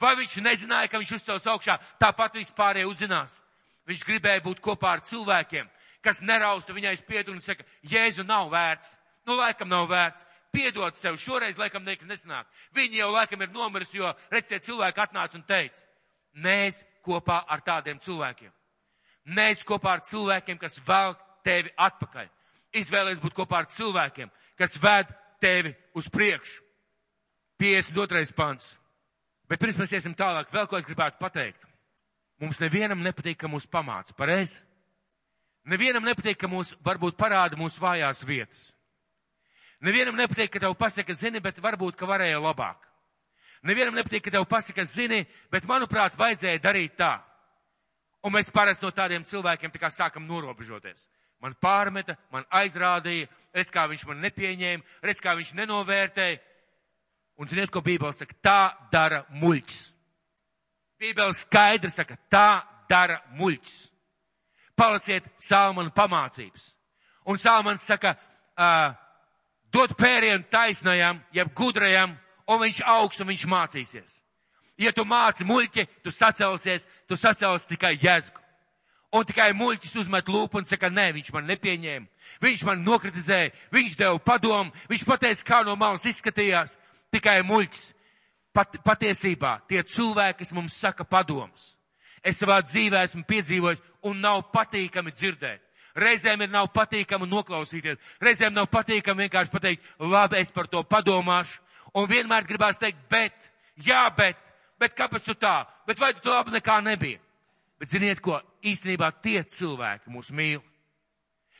Vai 0.00 0.14
viņš 0.16 0.38
nezināja, 0.44 0.88
ka 0.88 0.98
viņš 0.98 1.12
uzcels 1.18 1.46
augšā, 1.50 1.76
tāpat 2.00 2.38
vispārējie 2.38 2.88
uzzinās? 2.88 3.40
Viņš 3.90 4.06
gribēja 4.06 4.42
būt 4.44 4.62
kopā 4.64 4.94
ar 4.96 5.02
cilvēkiem, 5.04 5.68
kas 6.04 6.22
nerausta 6.24 6.72
viņai 6.72 6.96
spiedu 7.00 7.34
un 7.34 7.42
saka, 7.44 7.66
Jēzu 7.82 8.24
nav 8.24 8.48
vērts. 8.52 8.94
Nu, 9.28 9.36
laikam 9.36 9.68
nav 9.68 9.88
vērts. 9.90 10.24
Piedod 10.50 10.96
sev, 10.98 11.18
šoreiz 11.20 11.58
laikam 11.58 11.84
nekas 11.86 12.08
nesanāk. 12.10 12.48
Viņi 12.74 13.02
jau 13.02 13.10
laikam 13.14 13.42
ir 13.44 13.52
nomiris, 13.54 13.92
jo, 13.94 14.08
redziet, 14.32 14.64
cilvēki 14.66 15.04
atnāca 15.04 15.38
un 15.38 15.44
teica, 15.46 15.84
mēs 16.34 16.82
kopā 17.06 17.44
ar 17.46 17.62
tādiem 17.62 18.00
cilvēkiem. 18.02 18.50
Mēs 19.36 19.62
kopā 19.66 19.98
ar 19.98 20.02
cilvēkiem, 20.06 20.58
kas 20.58 20.80
vēl 20.86 21.14
tevi 21.46 21.70
atpakaļ. 21.78 22.26
Izvēlēs 22.80 23.22
būt 23.22 23.36
kopā 23.36 23.62
ar 23.62 23.70
cilvēkiem, 23.70 24.30
kas 24.58 24.74
ved 24.82 25.10
tevi 25.42 25.74
uz 25.94 26.08
priekšu. 26.10 26.62
52. 27.60 28.32
pants. 28.34 28.72
Bet 29.50 29.60
pirms 29.60 29.76
mēs 29.76 29.92
iesim 29.98 30.14
tālāk, 30.16 30.50
vēl 30.50 30.66
ko 30.70 30.78
es 30.78 30.86
gribētu 30.88 31.20
pateikt. 31.20 31.66
Mums 32.40 32.60
nevienam 32.62 33.02
nepatīk, 33.04 33.36
ka 33.42 33.50
mūs 33.52 33.66
pamāca, 33.68 34.14
pareizi? 34.16 34.62
Nevienam 35.68 36.06
nepatīk, 36.06 36.38
ka 36.40 36.48
mūs 36.48 36.72
varbūt 36.86 37.18
parāda 37.20 37.58
mūsu 37.60 37.82
vājās 37.82 38.22
vietas. 38.24 38.70
Nevienam 39.80 40.18
nepatīk, 40.18 40.52
ka 40.52 40.60
tev 40.60 40.74
pasaka, 40.76 41.14
zini, 41.16 41.40
bet 41.40 41.60
varbūt, 41.62 41.96
ka 41.96 42.08
varēja 42.08 42.40
labāk. 42.42 42.84
Nevienam 43.64 43.96
nepatīk, 43.96 44.26
ka 44.26 44.34
tev 44.34 44.44
pasaka, 44.48 44.84
zini, 44.84 45.22
bet 45.52 45.68
manuprāt, 45.68 46.18
vajadzēja 46.20 46.60
darīt 46.64 46.98
tā. 47.00 47.14
Un 48.24 48.34
mēs 48.34 48.52
parasti 48.52 48.84
no 48.84 48.92
tādiem 48.92 49.24
cilvēkiem 49.24 49.72
tā 49.72 49.80
kā 49.80 49.88
sākam 49.92 50.26
norobežoties. 50.28 51.06
Man 51.40 51.54
pārmeta, 51.56 52.18
man 52.32 52.44
aizrādīja, 52.52 53.30
redz, 53.56 53.72
kā 53.72 53.86
viņš 53.88 54.04
man 54.10 54.20
nepieņēma, 54.26 54.98
redz, 55.08 55.22
kā 55.24 55.32
viņš 55.38 55.54
nenovērtēja. 55.56 56.40
Un 57.40 57.48
ziniet, 57.48 57.70
ko 57.72 57.80
Bībele 57.80 58.12
saka? 58.12 58.36
Tā 58.44 58.60
dara 58.92 59.22
muļķis. 59.32 59.84
Bībele 61.00 61.32
skaidri 61.32 61.88
saka, 61.88 62.18
tā 62.28 62.60
dara 62.90 63.22
muļķis. 63.38 63.78
Palasiet 64.76 65.24
Salmanu 65.40 65.92
pamācības. 65.96 66.66
Un 67.32 67.40
Salmans 67.40 67.86
saka, 67.88 68.12
uh, 68.60 68.92
dod 69.72 69.94
pērienu 69.98 70.44
taisnajam, 70.50 71.20
jeb 71.34 71.52
gudrajam, 71.56 72.16
un 72.50 72.60
viņš 72.64 72.82
augs 72.86 73.20
un 73.20 73.30
viņš 73.30 73.46
mācīsies. 73.50 74.20
Ja 74.80 74.92
tu 74.96 75.04
māci 75.04 75.44
muļķi, 75.44 75.86
tu 76.04 76.12
sacelsies, 76.14 76.86
tu 77.08 77.16
sacelsi 77.16 77.68
tikai 77.74 77.96
jēzgu. 78.00 78.38
Un 79.10 79.26
tikai 79.26 79.50
muļķis 79.58 79.96
uzmet 80.04 80.28
lūpu 80.30 80.60
un 80.60 80.66
saka, 80.68 80.88
nē, 80.90 81.08
viņš 81.16 81.32
man 81.34 81.48
nepieņēma. 81.50 82.06
Viņš 82.40 82.62
man 82.68 82.84
nokritizēja, 82.86 83.50
viņš 83.74 83.96
deva 83.98 84.20
padomu, 84.22 84.70
viņš 84.88 85.02
pateica, 85.08 85.46
kā 85.48 85.58
no 85.66 85.74
malas 85.76 86.06
izskatījās. 86.06 86.76
Tikai 87.10 87.40
muļķis. 87.42 87.88
Pat, 88.54 88.80
patiesībā 88.82 89.60
tie 89.70 89.82
cilvēki, 89.86 90.40
kas 90.40 90.50
mums 90.54 90.74
saka 90.74 91.04
padomus, 91.06 91.76
es 92.26 92.40
savā 92.40 92.56
dzīvē 92.64 93.04
esmu 93.06 93.22
piedzīvojis 93.28 93.82
un 94.10 94.18
nav 94.18 94.40
patīkami 94.50 95.12
dzirdēt. 95.14 95.62
Reizēm 95.98 96.44
ir 96.44 96.52
nav 96.52 96.68
patīkami 96.74 97.26
noklausīties, 97.30 97.98
reizēm 98.22 98.54
nav 98.54 98.68
patīkami 98.70 99.26
vienkārši 99.26 99.50
pateikt, 99.50 99.88
labi, 99.98 100.38
es 100.38 100.52
par 100.54 100.68
to 100.70 100.84
padomāšu. 100.86 101.58
Un 101.98 102.06
vienmēr 102.06 102.46
gribās 102.46 102.78
teikt, 102.78 103.00
bet, 103.10 103.34
jā, 103.74 104.04
bet, 104.14 104.38
bet 104.78 104.94
kāpēc 104.94 105.26
tu 105.26 105.34
tā? 105.34 105.64
Bet 105.88 105.98
vai 105.98 106.12
tu 106.14 106.30
labi 106.30 106.54
nekā 106.54 106.78
nebija? 106.86 107.18
Bet 107.80 107.90
ziniet 107.90 108.20
ko? 108.22 108.38
Īstenībā 108.62 109.10
tie 109.24 109.40
cilvēki 109.42 110.12
mūs 110.12 110.30
mīl. 110.36 110.60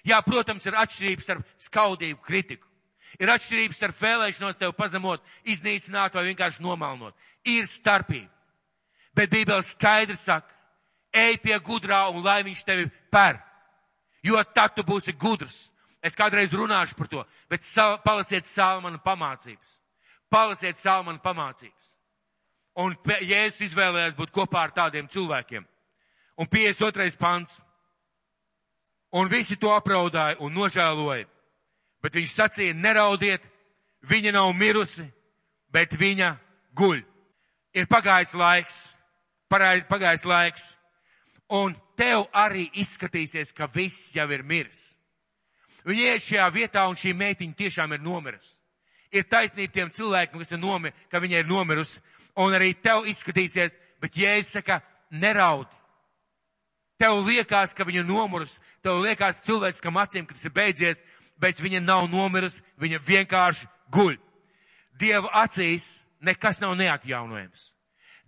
Jā, 0.07 0.21
protams, 0.25 0.65
ir 0.69 0.77
atšķirības 0.79 1.27
starp 1.27 1.55
skaudību, 1.61 2.21
kritiku. 2.25 2.67
Ir 3.19 3.33
atšķirības 3.33 3.81
starp 3.81 3.99
vēlēšanos 3.99 4.61
tevi 4.61 4.77
pazemot, 4.77 5.25
iznīcināt 5.49 6.15
vai 6.15 6.29
vienkārši 6.29 6.63
nomalnot. 6.63 7.17
Ir 7.49 7.67
starpība. 7.67 8.31
Bet 9.17 9.33
Bībele 9.33 9.65
skaidri 9.67 10.15
saka, 10.17 10.47
ej 11.11 11.41
pie 11.43 11.59
gudrā 11.65 12.05
un 12.13 12.23
lai 12.23 12.43
viņš 12.47 12.63
tevi 12.65 12.87
per. 13.11 13.41
Jo 14.23 14.43
tad 14.55 14.75
tu 14.77 14.85
būsi 14.85 15.15
gudrs. 15.17 15.69
Es 16.01 16.17
kādreiz 16.17 16.53
runāšu 16.57 16.97
par 16.97 17.09
to, 17.13 17.25
bet 17.49 17.61
sal, 17.61 17.99
palasiet 18.05 18.47
Salmanu 18.49 19.01
pamācības. 19.05 19.77
Palasiet 20.33 20.79
Salmanu 20.81 21.21
pamācības. 21.21 21.91
Un 22.81 22.95
Jēzus 23.05 23.67
izvēlējās 23.69 24.17
būt 24.17 24.33
kopā 24.33 24.65
ar 24.65 24.73
tādiem 24.73 25.09
cilvēkiem. 25.11 25.67
Un 26.41 26.49
52. 26.49 27.17
pants. 27.21 27.59
Un 29.13 29.29
visi 29.29 29.59
to 29.61 29.75
apraudāja 29.75 30.39
un 30.41 30.55
nožēloja. 30.55 31.27
Bet 32.01 32.15
viņš 32.17 32.33
sacīja, 32.33 32.77
neraudiet, 32.79 33.43
viņa 34.09 34.33
nav 34.33 34.53
mirusi, 34.57 35.05
bet 35.69 35.93
viņa 35.99 36.31
guļ. 36.79 37.03
Ir 37.77 37.87
pagājis 37.91 38.33
laiks, 38.35 38.79
pagājis 39.51 40.25
laiks, 40.25 40.65
un 41.51 41.75
tev 42.01 42.25
arī 42.33 42.69
izskatīsies, 42.81 43.53
ka 43.53 43.69
viss 43.69 44.15
jau 44.17 44.27
ir 44.33 44.45
miris. 44.47 44.95
Viņa 45.85 46.15
iet 46.15 46.25
šajā 46.25 46.47
vietā, 46.55 46.87
un 46.89 46.97
šī 46.97 47.13
meitiņa 47.17 47.57
tiešām 47.57 47.95
ir 47.97 48.03
nomirusi. 48.05 48.57
Ir 49.11 49.27
taisnība 49.27 49.75
tiem 49.75 49.91
cilvēkiem, 49.91 50.39
kas 50.39 50.53
ir 50.55 50.61
nomi, 50.63 50.93
ka 51.11 51.21
viņa 51.21 51.41
ir 51.41 51.49
nomirusi, 51.49 52.01
un 52.39 52.55
arī 52.55 52.73
tev 52.79 53.09
izskatīsies, 53.11 53.75
bet 54.01 54.17
Jēzus 54.17 54.61
saka, 54.61 54.81
neraudi. 55.11 55.73
Tev 57.01 57.23
liekas, 57.25 57.73
ka 57.75 57.85
viņa 57.89 58.05
nomirus, 58.07 58.59
tev 58.85 59.01
liekas 59.03 59.43
cilvēciskam 59.47 59.99
acīm, 59.99 60.29
ka 60.29 60.37
tas 60.37 60.45
ir 60.45 60.55
beidzies, 60.55 61.01
bet 61.41 61.61
viņa 61.61 61.81
nav 61.83 62.07
nomirusi, 62.13 62.63
viņa 62.81 63.01
vienkārši 63.07 63.69
guļ. 63.93 64.19
Dieva 65.01 65.33
acīs 65.43 66.05
nekas 66.21 66.61
nav 66.61 66.77
neatjaunojams. 66.77 67.71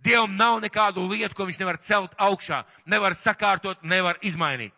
Dievam 0.03 0.35
nav 0.35 0.59
nekādu 0.63 1.05
lietu, 1.07 1.35
ko 1.35 1.47
viņš 1.47 1.59
nevar 1.61 1.79
celt 1.79 2.15
augšā, 2.19 2.63
nevar 2.85 3.15
sakārtot, 3.15 3.83
nevar 3.87 4.19
izmainīt. 4.21 4.73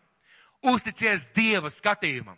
Uzticies 0.65 1.29
Dieva 1.33 1.71
skatījumam. 1.73 2.37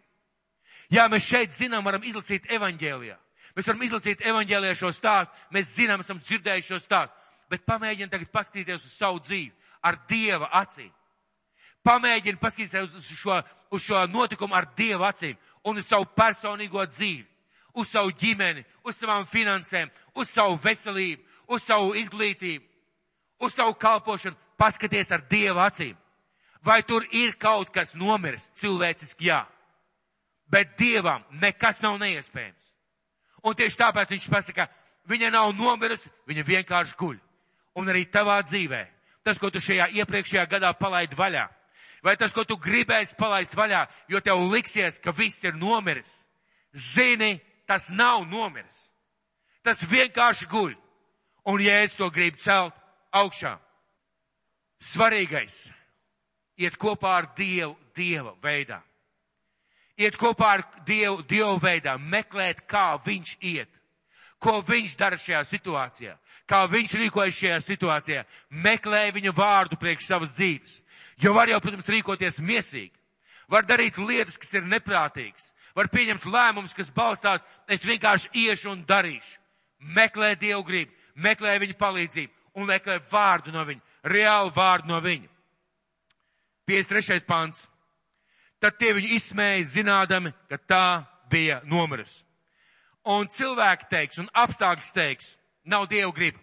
Jā, 0.92 1.08
mēs 1.12 1.28
šeit 1.28 1.52
zinām, 1.52 1.84
varam 1.84 2.04
izlasīt 2.08 2.48
evaņģēlijā. 2.52 3.18
Mēs 3.58 3.68
varam 3.68 3.84
izlasīt 3.84 4.24
evaņģēlijā 4.24 4.76
šo 4.80 4.92
stāstu, 4.96 5.34
mēs 5.52 5.74
zinām, 5.76 6.04
esam 6.04 6.20
dzirdējuši 6.24 6.70
šo 6.72 6.80
stāstu, 6.84 7.16
bet 7.52 7.66
pamēģiniet 7.68 8.12
tagad 8.14 8.32
paskatīties 8.32 8.86
uz 8.86 8.94
savu 8.96 9.20
dzīvi 9.26 9.52
ar 9.84 10.00
Dieva 10.08 10.48
acīm. 10.62 10.92
Pamēģini 11.88 12.40
paskatīties 12.40 12.96
uz 13.00 13.12
šo, 13.20 13.42
uz 13.72 13.84
šo 13.84 14.06
notikumu 14.12 14.56
ar 14.56 14.70
Dievu 14.78 15.08
acīm 15.08 15.36
un 15.68 15.80
uz 15.80 15.88
savu 15.88 16.08
personīgo 16.16 16.86
dzīvi, 16.88 17.26
uz 17.76 17.92
savu 17.92 18.12
ģimeni, 18.16 18.64
uz 18.84 18.96
savām 18.96 19.28
finansēm, 19.28 19.92
uz 20.16 20.32
savu 20.32 20.60
veselību, 20.64 21.24
uz 21.52 21.64
savu 21.64 21.94
izglītību, 22.00 22.64
uz 23.40 23.54
savu 23.54 23.74
kalpošanu. 23.74 24.36
Paskaties 24.58 25.12
ar 25.12 25.22
Dievu 25.30 25.62
acīm. 25.62 25.96
Vai 26.66 26.82
tur 26.84 27.06
ir 27.12 27.36
kaut 27.38 27.70
kas 27.70 27.94
nomiris 27.94 28.50
cilvēciski? 28.58 29.30
Jā. 29.30 29.46
Bet 30.50 30.78
Dievam 30.80 31.24
nekas 31.42 31.82
nav 31.84 32.00
neiespējams. 32.02 32.64
Un 33.46 33.56
tieši 33.56 33.78
tāpēc 33.78 34.12
viņš 34.16 34.30
pasaka, 34.32 34.66
viņa 35.08 35.30
nav 35.32 35.54
nomirusi, 35.56 36.10
viņa 36.28 36.44
vienkārši 36.48 36.98
guļ. 36.98 37.20
Un 37.78 37.92
arī 37.92 38.08
tavā 38.10 38.40
dzīvē, 38.42 38.82
tas, 39.24 39.38
ko 39.38 39.52
tu 39.54 39.62
šajā 39.62 39.92
iepriekšējā 40.02 40.48
gadā 40.50 40.74
palaidi 40.74 41.16
vaļā, 41.16 41.46
vai 42.04 42.16
tas, 42.18 42.34
ko 42.34 42.44
tu 42.44 42.58
gribēsi 42.58 43.16
palaist 43.20 43.54
vaļā, 43.56 43.86
jo 44.10 44.22
tev 44.26 44.42
liksies, 44.50 44.98
ka 45.04 45.14
viss 45.14 45.46
ir 45.46 45.56
nomiris. 45.56 46.26
Zini, 46.74 47.38
tas 47.70 47.92
nav 47.94 48.26
nomiris. 48.26 48.88
Tas 49.62 49.84
vienkārši 49.84 50.50
guļ. 50.50 50.74
Un 51.48 51.62
ja 51.64 51.80
es 51.84 51.96
to 51.96 52.10
gribu 52.12 52.40
celt 52.42 52.76
augšā, 53.18 53.58
svarīgais 54.84 55.68
iet 56.58 56.78
kopā 56.78 57.18
ar 57.22 57.30
Dievu, 57.38 57.76
Dieva 57.96 58.34
veidā. 58.44 58.82
Iet 59.98 60.18
kopā 60.18 60.52
ar 60.58 60.64
Dievu, 60.86 61.24
Dievu 61.26 61.58
veidā, 61.62 61.98
meklēt, 61.98 62.66
kā 62.70 62.98
Viņš 63.02 63.38
iet. 63.42 63.70
Ko 64.40 64.62
Viņš 64.62 64.98
dara 64.98 65.18
šajā 65.18 65.42
situācijā. 65.50 66.18
Kā 66.46 66.66
Viņš 66.70 66.94
rīkojas 67.02 67.38
šajā 67.38 67.58
situācijā. 67.66 68.26
Meklē 68.50 69.10
Viņa 69.14 69.34
vārdu 69.34 69.78
priekš 69.78 70.10
savas 70.12 70.36
dzīves. 70.38 70.82
Jo 71.18 71.34
var 71.34 71.50
jau, 71.50 71.60
protams, 71.62 71.90
rīkoties 71.90 72.38
miesīgi. 72.40 72.94
Var 73.50 73.66
darīt 73.66 73.98
lietas, 73.98 74.38
kas 74.38 74.54
ir 74.54 74.68
neprātīgas. 74.70 75.54
Var 75.74 75.90
pieņemt 75.90 76.26
lēmumus, 76.30 76.74
kas 76.78 76.94
balstās, 76.94 77.42
es 77.70 77.86
vienkārši 77.86 78.30
iešu 78.34 78.74
un 78.74 78.86
darīšu. 78.86 79.38
Meklē 79.94 80.36
Dievu 80.38 80.64
gribu, 80.66 80.94
meklē 81.16 81.58
viņa 81.62 81.78
palīdzību 81.78 82.37
un 82.58 82.68
meklē 82.70 82.98
vārdu 83.12 83.54
no 83.54 83.64
viņa, 83.68 83.82
reālu 84.10 84.54
vārdu 84.56 84.92
no 84.92 85.00
viņa. 85.04 85.30
53. 86.68 87.24
pants. 87.28 87.68
Tad 88.60 88.80
tie 88.82 88.92
viņu 88.98 89.14
izsmēja, 89.16 89.66
zinādami, 89.70 90.34
ka 90.50 90.58
tā 90.58 90.86
bija 91.30 91.62
nomirusi. 91.70 92.24
Un 93.08 93.30
cilvēki 93.32 93.88
teiks, 93.88 94.18
un 94.20 94.28
apstākļi 94.34 94.94
teiks, 94.96 95.36
nav 95.64 95.86
Dieva 95.88 96.12
griba. 96.12 96.42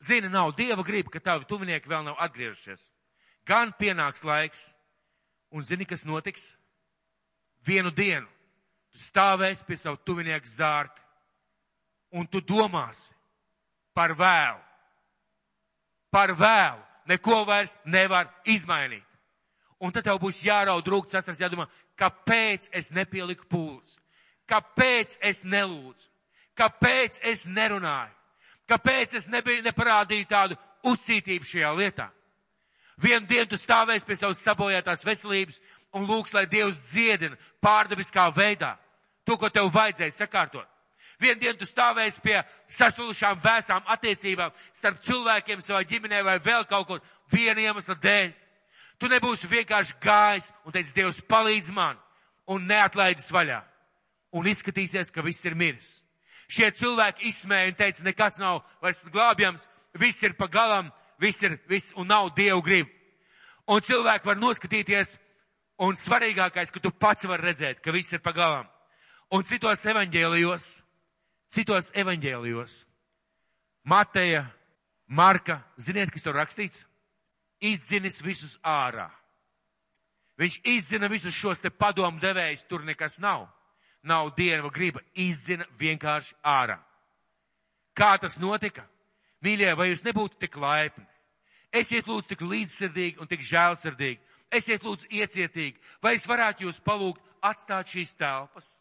Zini, 0.00 0.30
nav 0.32 0.54
Dieva 0.56 0.84
griba, 0.86 1.10
ka 1.10 1.20
tavi 1.20 1.44
tuvinieki 1.50 1.90
vēl 1.90 2.06
nav 2.06 2.22
atgriežušies 2.22 2.86
gan 3.46 3.72
pienāks 3.78 4.24
laiks, 4.26 4.74
un 5.54 5.62
zini, 5.62 5.86
kas 5.86 6.04
notiks? 6.04 6.56
Vienu 7.66 7.90
dienu 7.94 8.26
tu 8.90 9.00
stāvēsi 9.02 9.64
pie 9.66 9.76
savu 9.78 9.98
tuvinieku 10.06 10.48
zārka, 10.50 11.02
un 12.16 12.26
tu 12.26 12.40
domāsi 12.40 13.14
par 13.94 14.14
vēlu. 14.16 14.62
Par 16.16 16.32
vēlu. 16.32 16.80
Neko 17.06 17.44
vairs 17.46 17.76
nevar 17.84 18.30
izmainīt. 18.48 19.04
Un 19.78 19.92
tad 19.92 20.06
tev 20.06 20.16
būs 20.22 20.40
jāraud 20.42 20.86
rūkts 20.88 21.14
asars, 21.20 21.38
jādomā, 21.38 21.68
kāpēc 22.00 22.70
es 22.74 22.88
nepieliku 22.96 23.44
pūles? 23.52 23.98
Kāpēc 24.48 25.18
es 25.20 25.44
nelūdzu? 25.44 26.08
Kāpēc 26.56 27.20
es 27.28 27.44
nerunāju? 27.46 28.14
Kāpēc 28.66 29.14
es 29.20 29.28
nebiju, 29.30 29.62
neparādīju 29.66 30.26
tādu 30.30 30.56
uzcītību 30.88 31.46
šajā 31.46 31.72
lietā? 31.76 32.08
Vienu 32.96 33.28
dienu 33.28 33.50
tu 33.52 33.58
stāvēsi 33.60 34.06
pie 34.08 34.16
savas 34.16 34.40
sabojātās 34.40 35.04
veselības 35.04 35.60
un 35.94 36.08
lūgs, 36.08 36.32
lai 36.34 36.46
Dievs 36.48 36.80
dziedina 36.90 37.36
pārdabiskā 37.62 38.30
veidā 38.34 38.72
to, 39.28 39.36
ko 39.36 39.52
tev 39.52 39.68
vajadzēja 39.74 40.16
sakārtot. 40.16 40.66
Vienu 41.20 41.40
dienu 41.40 41.58
tu 41.58 41.66
stāvēsi 41.68 42.20
pie 42.20 42.36
sasulušām 42.68 43.38
vēsām 43.40 43.86
attiecībām 43.94 44.52
starp 44.76 45.00
cilvēkiem 45.06 45.62
savā 45.64 45.80
ģimenē 45.88 46.22
vai 46.26 46.36
vēl 46.42 46.66
kaut 46.68 46.86
kur 46.90 47.04
viena 47.32 47.60
iemesla 47.60 47.96
dēļ. 48.02 48.32
Tu 49.00 49.08
nebūsi 49.12 49.48
vienkārši 49.48 49.96
gājis 50.00 50.50
un 50.64 50.72
teici, 50.72 50.94
Dievs 50.96 51.22
palīdz 51.28 51.72
man 51.76 51.96
un 52.52 52.66
neatlaidis 52.68 53.30
vaļā. 53.32 53.62
Un 54.36 54.48
izskatīsies, 54.48 55.12
ka 55.12 55.24
viss 55.24 55.44
ir 55.48 55.56
miris. 55.56 56.02
Šie 56.48 56.70
cilvēki 56.70 57.26
izsmēja 57.30 57.72
un 57.72 57.78
teica, 57.78 58.04
nekāds 58.06 58.40
nav 58.40 58.62
vairs 58.82 59.02
glābjams, 59.12 59.66
viss 59.98 60.22
ir 60.22 60.36
pa 60.38 60.48
galam, 60.52 60.92
viss 61.18 61.42
ir, 61.42 61.58
viss 61.68 61.94
un 61.96 62.08
nav 62.08 62.30
Dievu 62.36 62.62
grib. 62.62 62.92
Un 63.66 63.82
cilvēki 63.82 64.28
var 64.28 64.38
noskatīties, 64.38 65.16
un 65.82 65.96
svarīgākais, 65.98 66.70
ka 66.72 66.80
tu 66.80 66.92
pats 66.92 67.26
var 67.26 67.42
redzēt, 67.42 67.80
ka 67.82 67.92
viss 67.92 68.12
ir 68.14 68.22
pagalām. 68.24 68.68
Un 69.34 69.42
citos 69.42 69.82
evaņģēlijos, 69.90 70.68
citos 71.56 71.88
evaņģēlijos, 71.96 72.84
Mateja, 73.86 74.44
Marka, 75.06 75.60
ziniet, 75.78 76.10
kas 76.10 76.24
tur 76.26 76.34
rakstīts? 76.36 76.82
Izdzinis 77.62 78.18
visus 78.20 78.56
ārā. 78.66 79.06
Viņš 80.36 80.58
izdzina 80.68 81.08
visus 81.08 81.34
šos 81.34 81.62
te 81.64 81.70
padomu 81.70 82.20
devējus, 82.20 82.66
tur 82.68 82.84
nekas 82.84 83.20
nav. 83.22 83.46
Nav 84.02 84.34
dieva 84.36 84.68
griba, 84.74 85.00
izdzina 85.14 85.64
vienkārši 85.78 86.34
ārā. 86.44 86.76
Kā 87.96 88.16
tas 88.20 88.36
notika? 88.42 88.84
Mīļie, 89.46 89.70
vai 89.78 89.88
jūs 89.92 90.04
nebūtu 90.04 90.36
tik 90.42 90.58
laipni? 90.60 91.06
Esiet 91.72 92.08
lūdzu 92.10 92.34
tik 92.34 92.42
līdzsirdīgi 92.42 93.22
un 93.22 93.30
tik 93.30 93.46
žēlsirdīgi. 93.46 94.20
Esiet 94.52 94.84
lūdzu 94.84 95.08
iecietīgi. 95.10 95.80
Vai 96.02 96.16
es 96.18 96.26
varētu 96.28 96.66
jūs 96.66 96.82
palūgt 96.84 97.22
atstāt 97.42 97.94
šīs 97.94 98.12
telpas? 98.18 98.74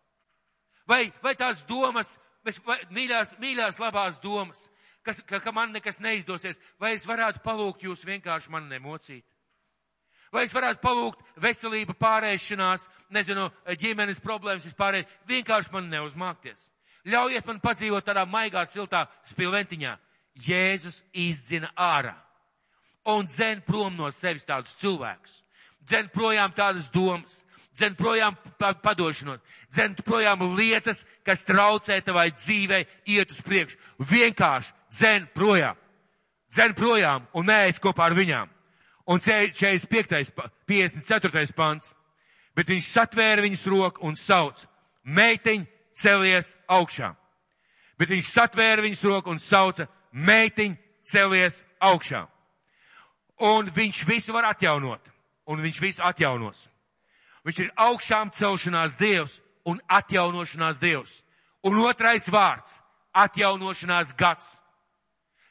Vai, 0.90 1.08
vai 1.24 1.34
tās 1.38 1.64
domas, 1.70 2.18
vai, 2.66 2.78
mīļās, 2.94 3.36
mīļās 3.42 3.80
labās 3.82 4.20
domas, 4.24 4.68
kas, 5.06 5.22
ka, 5.26 5.40
ka 5.42 5.54
man 5.56 5.74
nekas 5.74 6.00
neizdosies, 6.04 6.60
vai 6.80 6.94
es 6.96 7.06
varētu 7.10 7.42
palūgt 7.46 7.86
jūs 7.88 8.06
vienkārši 8.06 8.54
man 8.54 8.70
nemocīt? 8.70 9.26
Vai 10.34 10.44
es 10.44 10.54
varētu 10.54 10.82
palūgt 10.84 11.22
veselību 11.40 11.96
pārēšanās, 11.96 12.90
nezinu, 13.14 13.48
ģimenes 13.80 14.20
problēmas 14.20 14.66
vispārēj, 14.68 15.06
vienkārši 15.30 15.72
man 15.74 15.88
neuzmākties? 15.90 16.70
Ļaujiet 17.06 17.46
man 17.48 17.62
padzīvot 17.64 18.06
tādā 18.06 18.26
maigā, 18.28 18.66
siltā 18.68 19.06
spilventiņā. 19.30 19.94
Jēzus 20.46 21.04
izdzina 21.14 21.70
ārā. 21.78 22.16
un 23.06 23.26
dzen 23.26 23.62
prom 23.62 23.96
no 23.96 24.10
sevis 24.12 24.46
tādus 24.46 24.74
cilvēkus. 24.82 25.44
Dzen 25.86 26.10
projām 26.10 26.54
tādas 26.58 26.90
domas, 26.90 27.45
dzen 27.76 27.96
projām 27.96 28.36
padošanos, 28.60 29.42
dzen 29.70 29.96
projām 30.06 30.44
lietas, 30.56 31.06
kas 31.26 31.44
traucē 31.48 32.00
tavai 32.02 32.32
dzīvei 32.32 32.86
iet 33.12 33.32
uz 33.32 33.42
priekšu. 33.44 33.78
Vienkārši 34.00 34.74
dzen 34.92 35.28
projām. 35.36 35.78
Dzen 36.52 36.74
projām 36.74 37.28
un 37.36 37.48
neaiz 37.50 37.80
kopā 37.84 38.08
ar 38.08 38.16
viņām. 38.16 38.50
Un 39.12 39.20
45. 39.20 40.32
54. 40.66 41.54
pants. 41.54 41.94
Bet 42.56 42.72
viņš 42.72 42.88
satvēra 42.88 43.44
viņas 43.44 43.66
roku 43.68 44.06
un 44.08 44.16
sauc, 44.16 44.62
meitiņ, 45.04 45.66
celies 45.92 46.54
augšā. 46.72 47.12
Bet 48.00 48.10
viņš 48.10 48.30
satvēra 48.32 48.84
viņas 48.86 49.04
roku 49.04 49.34
un 49.34 49.40
sauca, 49.40 49.90
meitiņ, 50.12 50.78
celies 51.04 51.60
augšā. 51.84 52.24
Un 53.44 53.68
viņš 53.68 54.06
visu 54.08 54.34
var 54.34 54.48
atjaunot. 54.54 55.12
Un 55.52 55.60
viņš 55.62 55.82
visu 55.84 56.02
atjaunos. 56.02 56.70
Viņš 57.46 57.60
ir 57.62 57.72
augšām 57.78 58.32
celšanās 58.34 58.98
Dievs 58.98 59.40
un 59.70 59.80
atjaunošanās 59.88 60.80
Dievs. 60.82 61.22
Un 61.66 61.78
otrais 61.78 62.26
vārds- 62.30 62.82
atjaunošanās 63.26 64.16
gads. 64.18 64.60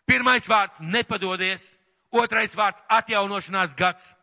Pirmais 0.06 0.46
vārds- 0.46 0.80
nepadodies. 0.94 1.76
Otrais 2.12 2.54
vārds- 2.54 2.82
atjaunošanās 2.98 3.76
gads. 3.76 4.14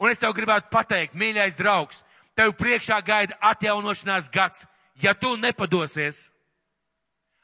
Un 0.00 0.10
es 0.10 0.18
tev 0.18 0.34
gribētu 0.34 0.70
pateikt, 0.70 1.14
mīļais 1.14 1.56
draugs, 1.56 2.02
tev 2.36 2.52
priekšā 2.52 3.04
gaida 3.04 3.36
atjaunošanās 3.40 4.30
gads, 4.30 4.66
ja 4.96 5.14
tu 5.14 5.36
nepadosies. 5.36 6.30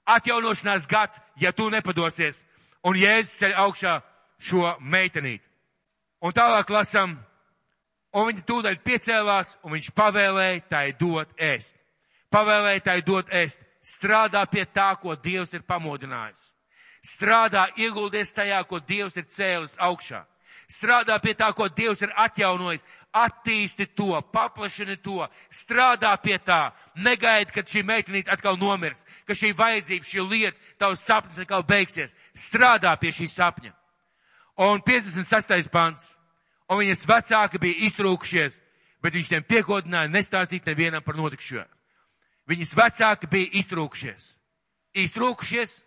Atjaunošanās 0.07 0.89
gads, 0.89 1.20
ja 1.37 1.53
tu 1.53 1.70
nepadosies. 1.70 2.43
Un 2.85 2.95
Jēzus 2.95 3.39
ceļ 3.39 3.55
augšā 3.55 4.03
šo 4.41 4.79
meitenīti. 4.81 5.45
Un 6.22 6.33
tālāk 6.33 6.68
lasam, 6.70 7.18
un 8.12 8.28
viņa 8.30 8.44
tūdaļ 8.48 8.78
piecēlās, 8.84 9.56
un 9.64 9.76
viņš 9.76 9.90
pavēlēja 9.96 10.62
tai 10.68 10.86
dot 10.98 11.32
ēst. 11.36 11.76
Pavēlēja 12.32 12.84
tai 12.90 13.00
dot 13.02 13.32
ēst. 13.32 13.64
Strādā 13.84 14.42
pie 14.50 14.66
tā, 14.66 14.90
ko 15.00 15.14
Dievs 15.16 15.54
ir 15.56 15.64
pamodinājis. 15.64 16.50
Strādā, 17.04 17.68
ieguldies 17.78 18.34
tajā, 18.36 18.59
ko 18.68 18.80
Dievs 18.84 19.16
ir 19.16 19.28
cēlis 19.32 19.78
augšā. 19.80 20.24
Strādā 20.68 21.16
pie 21.22 21.32
tā, 21.32 21.48
ko 21.56 21.68
Dievs 21.72 22.02
ir 22.04 22.12
atjaunojis. 22.16 22.84
Attīsti 23.16 23.86
to, 23.96 24.18
paplašini 24.32 24.98
to, 25.00 25.22
strādā 25.48 26.11
pie 26.20 26.36
tā. 26.44 26.74
Negaidi, 27.00 27.54
kad 27.54 27.70
šī 27.70 27.80
meitenīte 27.88 28.28
atkal 28.30 28.59
nomirs, 28.61 29.00
ka 29.24 29.32
šī 29.32 29.54
vajadzība, 29.56 30.04
šī 30.04 30.24
lieta, 30.28 30.61
tavs 30.78 31.06
sapnis 31.09 31.40
atkal 31.40 31.64
beigsies. 31.64 32.12
Strādā 32.36 32.92
pie 33.00 33.14
šī 33.16 33.30
sapņa. 33.32 33.72
Un 34.68 34.84
56. 34.84 35.72
pants. 35.72 36.17
Un 36.68 36.82
viņas 36.82 37.06
vecāki 37.08 37.60
bija 37.62 37.86
iztrūkušies, 37.88 38.58
bet 39.02 39.14
viņš 39.16 39.30
tiem 39.32 39.44
piekodināja 39.48 40.10
nestāstīt 40.12 40.66
nevienam 40.68 41.04
par 41.04 41.16
notikšo. 41.16 41.64
Viņas 42.48 42.74
vecāki 42.76 43.28
bija 43.30 43.52
iztrūkušies. 43.60 44.32
Iztrūkušies? 45.04 45.78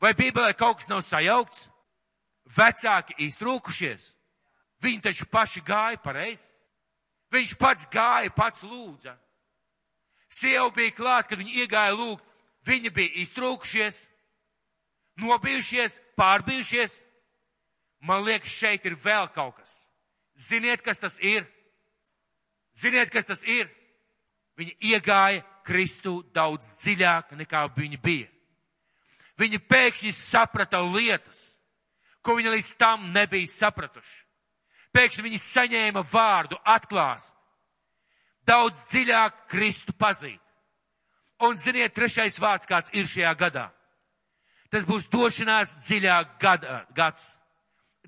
Vai 0.00 0.12
Bībelē 0.16 0.52
kaut 0.56 0.80
kas 0.80 0.90
nav 0.92 1.00
sajaukts? 1.04 1.68
Vecāki 2.56 3.16
iztrūkušies. 3.26 4.12
Viņi 4.84 5.02
taču 5.08 5.26
paši 5.32 5.62
gāja 5.64 6.00
pareizi. 6.02 6.48
Viņš 7.32 7.56
pats 7.58 7.88
gāja, 7.90 8.30
pats 8.30 8.62
lūdza. 8.62 9.16
Sieva 10.30 10.68
bija 10.74 10.94
klāt, 10.94 11.28
kad 11.28 11.40
viņi 11.40 11.62
iegāja 11.62 11.96
lūgt. 11.96 12.24
Viņi 12.66 12.90
bija 12.90 13.22
iztrūkušies, 13.22 14.08
nobijušies, 15.22 16.00
pārbijušies. 16.18 16.96
Man 18.02 18.24
liekas, 18.26 18.50
šeit 18.50 18.86
ir 18.86 18.96
vēl 18.98 19.28
kaut 19.34 19.60
kas. 19.60 19.85
Ziniet, 20.36 20.82
kas 20.84 21.00
tas 21.00 21.18
ir? 21.20 21.46
Ziniet, 22.76 23.10
kas 23.10 23.26
tas 23.26 23.42
ir? 23.44 23.68
Viņi 24.56 24.76
iegāja 24.92 25.42
Kristu 25.66 26.20
daudz 26.34 26.68
dziļāk 26.82 27.34
nekā 27.36 27.66
viņi 27.76 27.98
bija. 28.00 28.28
Viņi 29.36 29.60
pēkšņi 29.68 30.12
saprata 30.16 30.80
lietas, 30.80 31.58
ko 32.24 32.36
viņi 32.38 32.54
līdz 32.54 32.70
tam 32.80 33.10
nebija 33.12 33.48
sapratuši. 33.52 34.22
Pēkšņi 34.96 35.24
viņi 35.26 35.40
saņēma 35.42 36.02
vārdu 36.08 36.56
atklās. 36.64 37.32
Daudz 38.46 38.78
dziļāk 38.92 39.46
Kristu 39.50 39.92
pazīt. 39.92 40.40
Un 41.44 41.58
ziniet, 41.60 41.92
trešais 41.92 42.38
vārds, 42.40 42.68
kāds 42.68 42.92
ir 42.96 43.04
šajā 43.04 43.34
gadā. 43.36 43.66
Tas 44.72 44.86
būs 44.88 45.04
došanās 45.12 45.74
dziļāk 45.84 46.38
gada, 46.40 46.86
gads. 46.96 47.34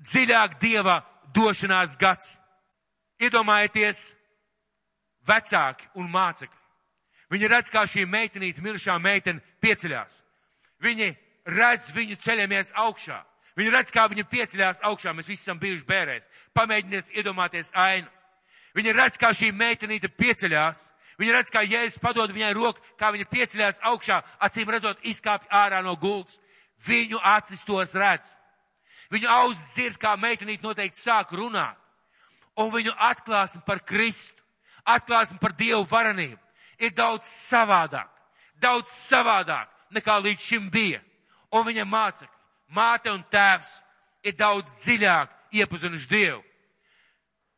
Dziļāk 0.01 0.57
Dieva 0.61 1.03
došanās 1.35 1.97
gads. 1.99 2.37
Iedomājieties, 3.19 4.13
vecāki 5.27 5.89
un 5.99 6.09
mācekļi. 6.11 6.57
Viņi 7.29 7.49
redz, 7.51 7.69
kā 7.69 7.83
šī 7.85 8.05
meitenīte, 8.09 8.63
mirušā 8.65 8.95
meitene, 9.01 9.43
pieceļās. 9.61 10.21
Viņi 10.81 11.09
redz 11.45 11.89
viņu 11.93 12.17
ceļamies 12.23 12.71
augšā. 12.79 13.19
Viņi 13.59 13.73
redz, 13.73 13.91
kā 13.93 14.07
viņi 14.09 14.25
pieceļās 14.31 14.81
augšā. 14.87 15.13
Mēs 15.13 15.27
visi 15.27 15.43
esam 15.43 15.59
bijuši 15.59 15.85
bērēs. 15.85 16.29
Pamēģiniet 16.55 17.11
iedomāties 17.19 17.73
ainu. 17.75 18.07
Viņi 18.77 18.95
redz, 18.95 19.19
kā 19.19 19.33
šī 19.35 19.51
meitenīte 19.53 20.09
pieceļās. 20.15 20.87
Viņi 21.19 21.35
redz, 21.35 21.51
kā 21.51 21.65
Jēzus 21.67 21.99
padod 21.99 22.31
viņai 22.31 22.53
roku, 22.55 22.81
kā 22.97 23.11
viņa 23.11 23.27
pieceļās 23.27 23.81
augšā, 23.91 24.21
acīm 24.39 24.69
redzot, 24.71 25.01
izkāpj 25.03 25.49
ārā 25.51 25.81
no 25.83 25.97
gultas. 25.99 26.39
Viņu 26.87 27.19
acis 27.19 27.65
tos 27.67 27.93
redz. 27.93 28.37
Viņu 29.09 29.29
ausis 29.33 29.73
dzird, 29.73 29.97
kā 29.97 30.13
meitenīte 30.17 30.65
noteikti 30.65 31.01
sāk 31.01 31.33
runāt. 31.33 31.77
Un 32.59 32.69
viņu 32.73 32.93
atklāsim 33.09 33.63
par 33.65 33.81
Kristu, 33.81 34.43
atklāsim 34.85 35.39
par 35.41 35.55
Dievu 35.57 35.85
varenību. 35.89 36.37
Ir 36.79 36.93
daudz 36.95 37.27
savādāk, 37.27 38.09
daudz 38.61 38.91
savādāk 38.93 39.67
nekā 39.95 40.19
līdz 40.21 40.45
šim 40.45 40.69
bija. 40.71 41.01
Un 41.51 41.65
viņa 41.65 41.85
mācekļi, 41.89 42.35
māte 42.75 43.11
un 43.11 43.23
tēvs 43.31 43.79
ir 44.23 44.37
daudz 44.37 44.69
dziļāk 44.83 45.33
iepazinuši 45.57 46.09
Dievu. 46.11 46.43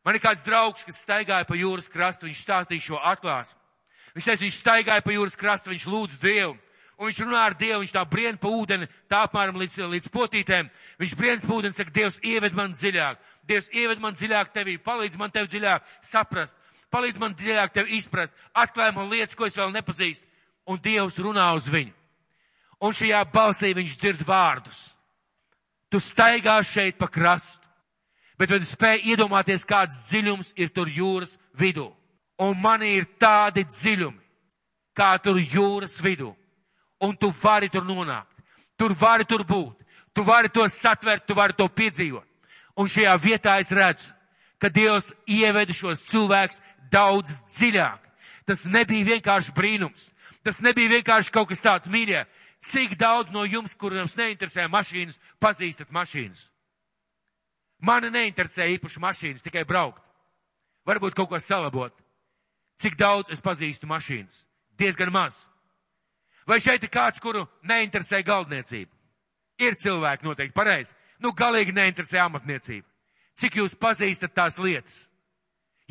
Man 0.05 0.17
ir 0.17 0.23
kāds 0.23 0.41
draugs, 0.45 0.85
kas 0.87 1.03
staigāja 1.03 1.45
pa 1.45 1.57
jūras 1.57 1.89
krastu, 1.91 2.25
viņš 2.25 2.39
stāstīja 2.41 2.87
šo 2.87 3.01
atklāsmu. 3.11 3.59
Viņš 4.15 4.27
teica, 4.27 4.43
viņš 4.43 4.57
staigāja 4.57 5.03
pa 5.05 5.13
jūras 5.13 5.37
krastu, 5.37 5.73
viņš 5.73 5.85
lūdz 5.87 6.17
Dievu 6.23 6.55
un 7.01 7.09
viņš 7.09 7.19
runā 7.25 7.39
ar 7.47 7.55
Dievu, 7.57 7.81
viņš 7.81 7.91
tā 7.95 8.01
brien 8.05 8.37
pa 8.37 8.49
ūdeni, 8.53 8.85
tā 9.09 9.23
apmēram 9.25 9.57
līdz, 9.57 9.79
līdz 9.89 10.09
potītēm. 10.13 10.67
Viņš 11.01 11.13
brien 11.17 11.39
pa 11.41 11.55
ūdeni, 11.55 11.73
saka, 11.73 11.93
Dievs 11.95 12.19
ieved 12.21 12.53
man 12.53 12.75
dziļāk, 12.77 13.21
Dievs 13.49 13.69
ieved 13.73 14.01
man 14.03 14.13
dziļāk 14.13 14.51
tevī, 14.53 14.75
palīdz 14.77 15.17
man 15.17 15.31
tev 15.33 15.47
dziļāk 15.49 15.87
saprast, 16.05 16.53
palīdz 16.93 17.17
man 17.23 17.33
dziļāk 17.33 17.73
tev 17.73 17.89
izprast, 17.89 18.35
atklāj 18.53 18.91
man 18.93 19.09
lietas, 19.09 19.33
ko 19.35 19.47
es 19.49 19.57
vēl 19.57 19.73
nepazīstu, 19.73 20.21
un 20.69 20.77
Dievs 20.77 21.17
runā 21.17 21.47
uz 21.57 21.65
viņu. 21.65 21.95
Un 22.85 22.93
šajā 22.97 23.21
balsī 23.33 23.71
viņš 23.77 23.95
dzird 23.97 24.21
vārdus. 24.25 24.91
Tu 25.89 25.99
staigā 25.99 26.59
šeit 26.63 26.99
pa 27.01 27.09
krastu, 27.09 27.65
bet 28.37 28.53
vai 28.53 28.59
tu 28.61 28.69
spēj 28.69 29.01
iedomāties, 29.09 29.65
kāds 29.65 29.97
dziļums 30.11 30.53
ir 30.55 30.69
tur 30.69 30.89
jūras 30.89 31.33
vidū? 31.57 31.89
Un 32.41 32.61
man 32.61 32.85
ir 32.85 33.09
tādi 33.21 33.65
dziļumi, 33.65 34.21
kā 34.97 35.15
tur 35.21 35.41
jūras 35.41 35.97
vidū 36.01 36.35
un 37.01 37.15
tu 37.17 37.31
vari 37.41 37.69
tur 37.69 37.83
nonākt. 37.85 38.29
Tur 38.77 38.93
vari 38.97 39.25
tur 39.25 39.43
būt. 39.45 39.77
Tu 40.13 40.23
vari 40.23 40.49
to 40.49 40.67
satvert, 40.69 41.25
tu 41.27 41.35
vari 41.35 41.53
to 41.53 41.67
piedzīvot. 41.67 42.27
Un 42.77 42.87
šajā 42.87 43.15
vietā 43.19 43.57
es 43.61 43.71
redzu, 43.71 44.09
ka 44.59 44.69
Dievs 44.69 45.11
ieveda 45.27 45.73
šos 45.73 46.03
cilvēkus 46.11 46.61
daudz 46.91 47.33
dziļāk. 47.55 47.99
Tas 48.45 48.65
nebija 48.65 49.15
vienkārši 49.15 49.53
brīnums. 49.55 50.09
Tas 50.43 50.61
nebija 50.61 50.97
vienkārši 50.97 51.31
kaut 51.31 51.49
kas 51.51 51.61
tāds 51.61 51.89
mīļie. 51.91 52.25
Cik 52.61 52.97
daudz 52.99 53.31
no 53.33 53.43
jums, 53.45 53.73
kuriem 53.77 54.09
neinteresē 54.17 54.67
mašīnas, 54.69 55.17
pazīstat 55.41 55.89
mašīnas? 55.93 56.43
Mani 57.81 58.11
neinteresē 58.13 58.67
īpaši 58.77 59.01
mašīnas, 59.01 59.45
tikai 59.45 59.63
braukt. 59.65 60.01
Varbūt 60.85 61.15
kaut 61.17 61.29
ko 61.29 61.39
salabot. 61.39 61.93
Cik 62.81 62.97
daudz 62.97 63.33
es 63.33 63.41
pazīstu 63.41 63.89
mašīnas? 63.89 64.43
Diezgan 64.77 65.13
maz. 65.13 65.45
Vai 66.47 66.59
šeit 66.61 66.83
ir 66.83 66.91
kāds, 66.91 67.21
kuru 67.21 67.45
neinteresē 67.67 68.23
galdniecība? 68.25 68.91
Ir 69.61 69.77
cilvēki 69.77 70.25
noteikti 70.25 70.57
pareizi. 70.57 70.95
Nu, 71.21 71.35
galīgi 71.37 71.75
neinteresē 71.75 72.23
amatniecība. 72.23 72.87
Cik 73.37 73.59
jūs 73.61 73.77
pazīstat 73.77 74.33
tās 74.33 74.57
lietas? 74.61 75.03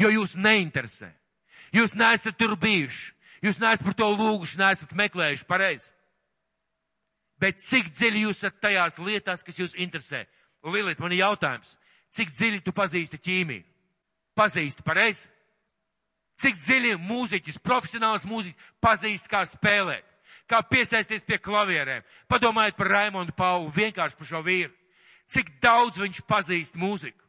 Jo 0.01 0.11
jūs 0.11 0.35
neinteresē. 0.35 1.11
Jūs 1.75 1.95
neesat 1.95 2.39
tur 2.39 2.57
bijuši. 2.59 3.13
Jūs 3.45 3.61
neesat 3.63 3.85
par 3.87 3.97
to 3.97 4.11
lūguši, 4.11 4.59
neesat 4.61 4.93
meklējuši 4.97 5.47
pareizi. 5.49 5.91
Bet 7.41 7.63
cik 7.65 7.89
dziļi 7.95 8.27
jūs 8.27 8.43
esat 8.43 8.59
tajās 8.61 8.99
lietās, 9.01 9.45
kas 9.47 9.59
jūs 9.59 9.77
interesē? 9.81 10.27
Lilit, 10.67 10.99
man 11.01 11.15
ir 11.15 11.23
jautājums. 11.23 11.77
Cik 12.13 12.33
dziļi 12.35 12.61
tu 12.67 12.75
pazīsti 12.77 13.21
ķīmiju? 13.23 13.65
Pazīsti 14.37 14.85
pareizi? 14.85 15.29
Cik 16.41 16.59
dziļi 16.59 16.97
mūziķis, 17.01 17.61
profesionāls 17.65 18.27
mūziķis 18.29 18.77
pazīst, 18.83 19.29
kā 19.31 19.45
spēlēt? 19.49 20.05
Kā 20.51 20.61
piesaisties 20.67 21.25
pie 21.27 21.39
klavierēm. 21.39 22.05
Padomājiet 22.29 22.77
par 22.77 22.91
Raimondu 22.91 23.35
Paulu, 23.37 23.71
vienkārši 23.75 24.19
par 24.19 24.27
šo 24.27 24.43
vīru. 24.47 24.75
cik 25.31 25.61
daudz 25.63 25.99
viņš 26.01 26.25
pazīst 26.27 26.75
mūziku. 26.75 27.23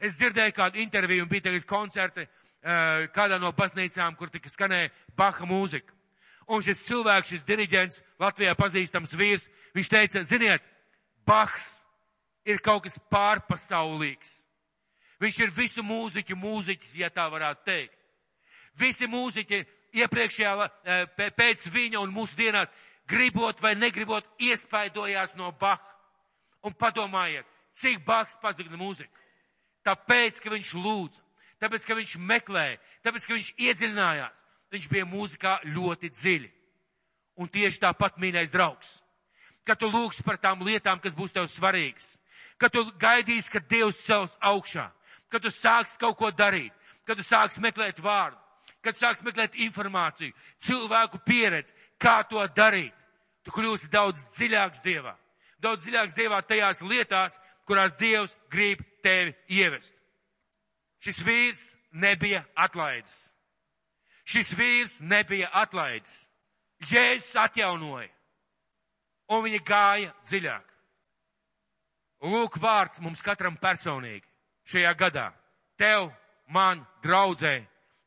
Es 0.00 0.18
dzirdēju 0.18 0.52
kādu 0.52 0.82
interviju 0.82 1.24
un 1.24 1.30
bija 1.30 1.46
tagad 1.48 1.64
koncerti 1.64 2.26
uh, 2.26 3.06
kādā 3.14 3.38
no 3.40 3.52
baznīcām, 3.56 4.16
kur 4.18 4.28
tika 4.28 4.50
skanēja 4.52 4.90
Baha 5.16 5.46
mūzika. 5.48 5.94
Un 6.52 6.60
šis 6.60 6.82
cilvēks, 6.84 7.30
šis 7.32 7.46
diriģents, 7.48 8.02
Latvijā 8.20 8.52
pazīstams 8.58 9.14
vīrs, 9.16 9.48
viņš 9.76 9.88
teica, 9.88 10.24
ziniet, 10.28 10.62
Bahs 11.24 11.80
ir 12.44 12.60
kaut 12.60 12.84
kas 12.84 12.98
pārpasaulīgs. 13.08 14.42
Viņš 15.22 15.38
ir 15.40 15.54
visu 15.56 15.84
mūziķu 15.86 16.36
mūziķis, 16.36 16.98
ja 17.00 17.08
tā 17.08 17.24
varētu 17.32 17.64
teikt. 17.64 17.96
Visi 18.76 19.08
mūziķi 19.08 19.62
iepriekšējā, 19.94 20.68
pēc 21.36 21.66
viņa 21.72 22.00
un 22.02 22.14
mūsu 22.14 22.36
dienās, 22.38 22.72
gribot 23.08 23.60
vai 23.62 23.74
negribot, 23.78 24.26
iespaidojās 24.40 25.34
no 25.38 25.52
Baha. 25.60 25.82
Un 26.64 26.72
padomājiet, 26.72 27.44
cik 27.76 28.04
Bahs 28.06 28.38
pazudina 28.40 28.78
mūziku. 28.80 29.12
Tāpēc, 29.84 30.40
ka 30.40 30.52
viņš 30.54 30.70
lūdza, 30.80 31.20
tāpēc, 31.60 31.84
ka 31.84 31.96
viņš 31.98 32.14
meklēja, 32.24 32.78
tāpēc, 33.04 33.26
ka 33.28 33.36
viņš 33.36 33.50
iedziļinājās, 33.60 34.44
viņš 34.72 34.86
bija 34.88 35.08
mūzikā 35.08 35.58
ļoti 35.74 36.10
dziļi. 36.14 36.50
Un 37.36 37.50
tieši 37.52 37.82
tāpat, 37.82 38.16
mīļais 38.22 38.52
draugs, 38.54 38.94
kad 39.66 39.80
tu 39.80 39.90
lūgs 39.90 40.22
par 40.24 40.38
tām 40.40 40.62
lietām, 40.64 41.00
kas 41.02 41.16
būs 41.18 41.34
tev 41.34 41.50
svarīgas, 41.52 42.14
kad 42.56 42.72
tu 42.72 42.86
gaidīsi, 43.00 43.50
ka 43.52 43.60
Dievs 43.60 44.00
cels 44.06 44.32
augšā, 44.40 44.86
kad 45.28 45.44
tu 45.44 45.52
sāks 45.52 45.98
kaut 46.00 46.16
ko 46.16 46.30
darīt, 46.30 46.72
kad 47.04 47.18
tu 47.18 47.26
sāks 47.26 47.58
meklēt 47.60 48.00
vārdu, 48.00 48.38
kad 48.84 48.98
sāks 48.98 49.22
meklēt 49.24 49.56
informāciju, 49.64 50.34
cilvēku 50.62 51.20
pieredzi, 51.26 51.74
kā 51.98 52.20
to 52.28 52.44
darīt, 52.56 52.94
tu 53.44 53.54
kļūsi 53.54 53.90
daudz 53.92 54.22
dziļāks 54.36 54.82
Dievā. 54.84 55.14
Daudz 55.62 55.84
dziļāks 55.86 56.16
Dievā 56.16 56.40
tajās 56.44 56.82
lietās, 56.84 57.38
kurās 57.64 57.96
Dievs 58.00 58.34
grib 58.52 58.82
tevi 59.04 59.34
ievest. 59.48 59.96
Šis 61.04 61.20
vīrs 61.24 61.64
nebija 61.92 62.44
atlaidis. 62.54 63.16
Šis 64.24 64.52
vīrs 64.56 65.00
nebija 65.04 65.50
atlaidis. 65.52 66.14
Jēzus 66.84 67.36
atjaunoja, 67.40 68.10
un 69.32 69.44
viņa 69.44 69.60
gāja 69.64 70.12
dziļāk. 70.26 70.72
Lūk, 72.24 72.56
vārds 72.60 73.00
mums 73.04 73.22
katram 73.24 73.56
personīgi 73.60 74.24
šajā 74.68 74.92
gadā. 74.96 75.26
Tev, 75.80 76.10
man, 76.48 76.82
draudzē, 77.04 77.58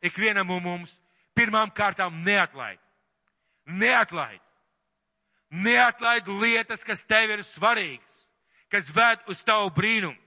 ikvienam 0.02 0.48
mums 0.48 1.00
pirmām 1.36 1.72
kārtām 1.72 2.24
neatlaid. 2.24 2.80
Neatlaid. 3.66 4.41
Neatlaid 5.50 6.28
lietas, 6.28 6.84
kas 6.84 7.06
tev 7.08 7.32
ir 7.32 7.43
svarīgas, 7.45 8.28
kas 8.72 8.89
ved 8.95 9.24
uz 9.32 9.39
tavu 9.48 9.70
brīnumu. 9.72 10.20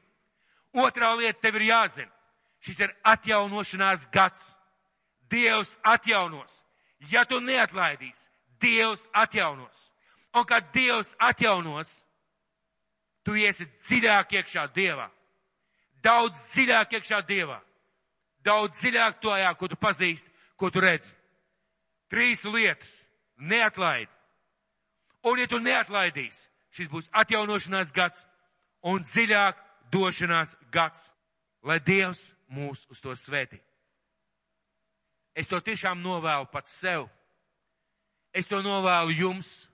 Otrā 0.76 1.12
lieta 1.18 1.40
tev 1.42 1.58
ir 1.60 1.68
jāzina. 1.72 2.12
Šis 2.60 2.78
ir 2.80 2.92
atjaunošanās 3.04 4.08
gads. 4.12 4.54
Dievs 5.30 5.78
atjaunos. 5.86 6.62
Ja 7.10 7.24
tu 7.24 7.40
neatlaidīsi, 7.40 8.28
Dievs 8.60 9.06
atjaunos. 9.12 9.90
Un 10.36 10.44
kad 10.44 10.72
Dievs 10.74 11.14
atjaunos, 11.18 12.02
tu 13.24 13.36
iesi 13.38 13.66
dziļāk 13.66 14.36
iekšā 14.40 14.66
Dievā. 14.74 15.08
Daudz 16.04 16.38
dziļāk 16.52 16.98
iekšā 16.98 17.22
Dievā. 17.28 17.60
Daudz 18.44 18.78
dziļāk 18.80 19.20
tojā, 19.20 19.50
ko 19.58 19.68
tu 19.68 19.76
pazīsti, 19.76 20.30
ko 20.56 20.70
tu 20.70 20.80
redzi. 20.80 21.12
Trīs 22.10 22.44
lietas. 22.44 23.06
Neatlaid. 23.40 24.08
Un 25.24 25.40
ja 25.40 25.46
tu 25.48 25.60
neatlaidīsi, 25.60 26.46
šis 26.76 26.88
būs 26.92 27.08
atjaunošanās 27.22 27.92
gads 27.96 28.26
un 28.88 29.04
dziļāk 29.04 29.58
došanās 29.92 30.54
gads, 30.72 31.10
lai 31.64 31.78
Dievs 31.80 32.30
mūs 32.52 32.86
uz 32.90 33.00
to 33.00 33.14
svētī. 33.16 33.60
Es 35.36 35.48
to 35.48 35.60
tiešām 35.60 36.00
novēlu 36.02 36.48
pats 36.52 36.72
sev. 36.82 37.06
Es 38.32 38.48
to 38.48 38.60
novēlu 38.62 39.14
jums. 39.14 39.68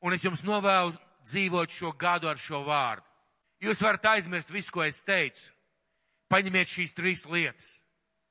Un 0.00 0.16
es 0.16 0.24
jums 0.24 0.42
novēlu 0.44 0.94
dzīvot 1.28 1.72
šo 1.72 1.92
gadu 1.92 2.28
ar 2.30 2.40
šo 2.40 2.62
vārdu. 2.64 3.04
Jūs 3.60 3.82
varat 3.84 4.06
aizmirst 4.14 4.50
visu, 4.50 4.72
ko 4.72 4.84
es 4.84 5.02
teicu. 5.04 5.42
Paņemiet 6.30 6.70
šīs 6.70 6.94
trīs 6.94 7.26
lietas. 7.26 7.80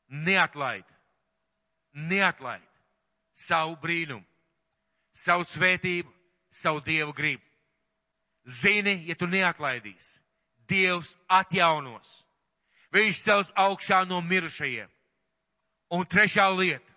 Neatlaid. 0.08 0.88
Neatlaid 1.94 2.70
savu 3.40 3.78
brīnumu, 3.80 4.26
savu 5.16 5.46
svētību, 5.48 6.12
savu 6.52 6.82
dievu 6.84 7.14
gribu. 7.16 7.44
Zini, 8.50 9.04
ja 9.08 9.16
tu 9.16 9.28
neatlaidīsi, 9.30 10.20
Dievs 10.70 11.16
atjaunos. 11.26 12.10
Viņš 12.94 13.22
cels 13.26 13.48
augšā 13.58 14.04
no 14.06 14.20
mirušajiem. 14.22 14.90
Un 15.98 16.06
trešā 16.06 16.46
lieta, 16.54 16.94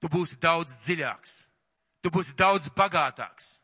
tu 0.00 0.10
būsi 0.12 0.36
daudz 0.40 0.74
dziļāks, 0.82 1.38
tu 2.04 2.12
būsi 2.12 2.36
daudz 2.36 2.68
bagātāks, 2.76 3.54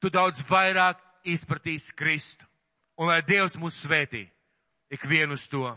tu 0.00 0.08
daudz 0.08 0.40
vairāk 0.48 1.00
izpratīsi 1.28 1.92
Kristu. 1.92 2.48
Un 2.96 3.10
lai 3.10 3.20
Dievs 3.26 3.56
mūs 3.60 3.82
svētī, 3.84 4.24
ikvienu 4.94 5.34
uz 5.34 5.48
to. 5.48 5.76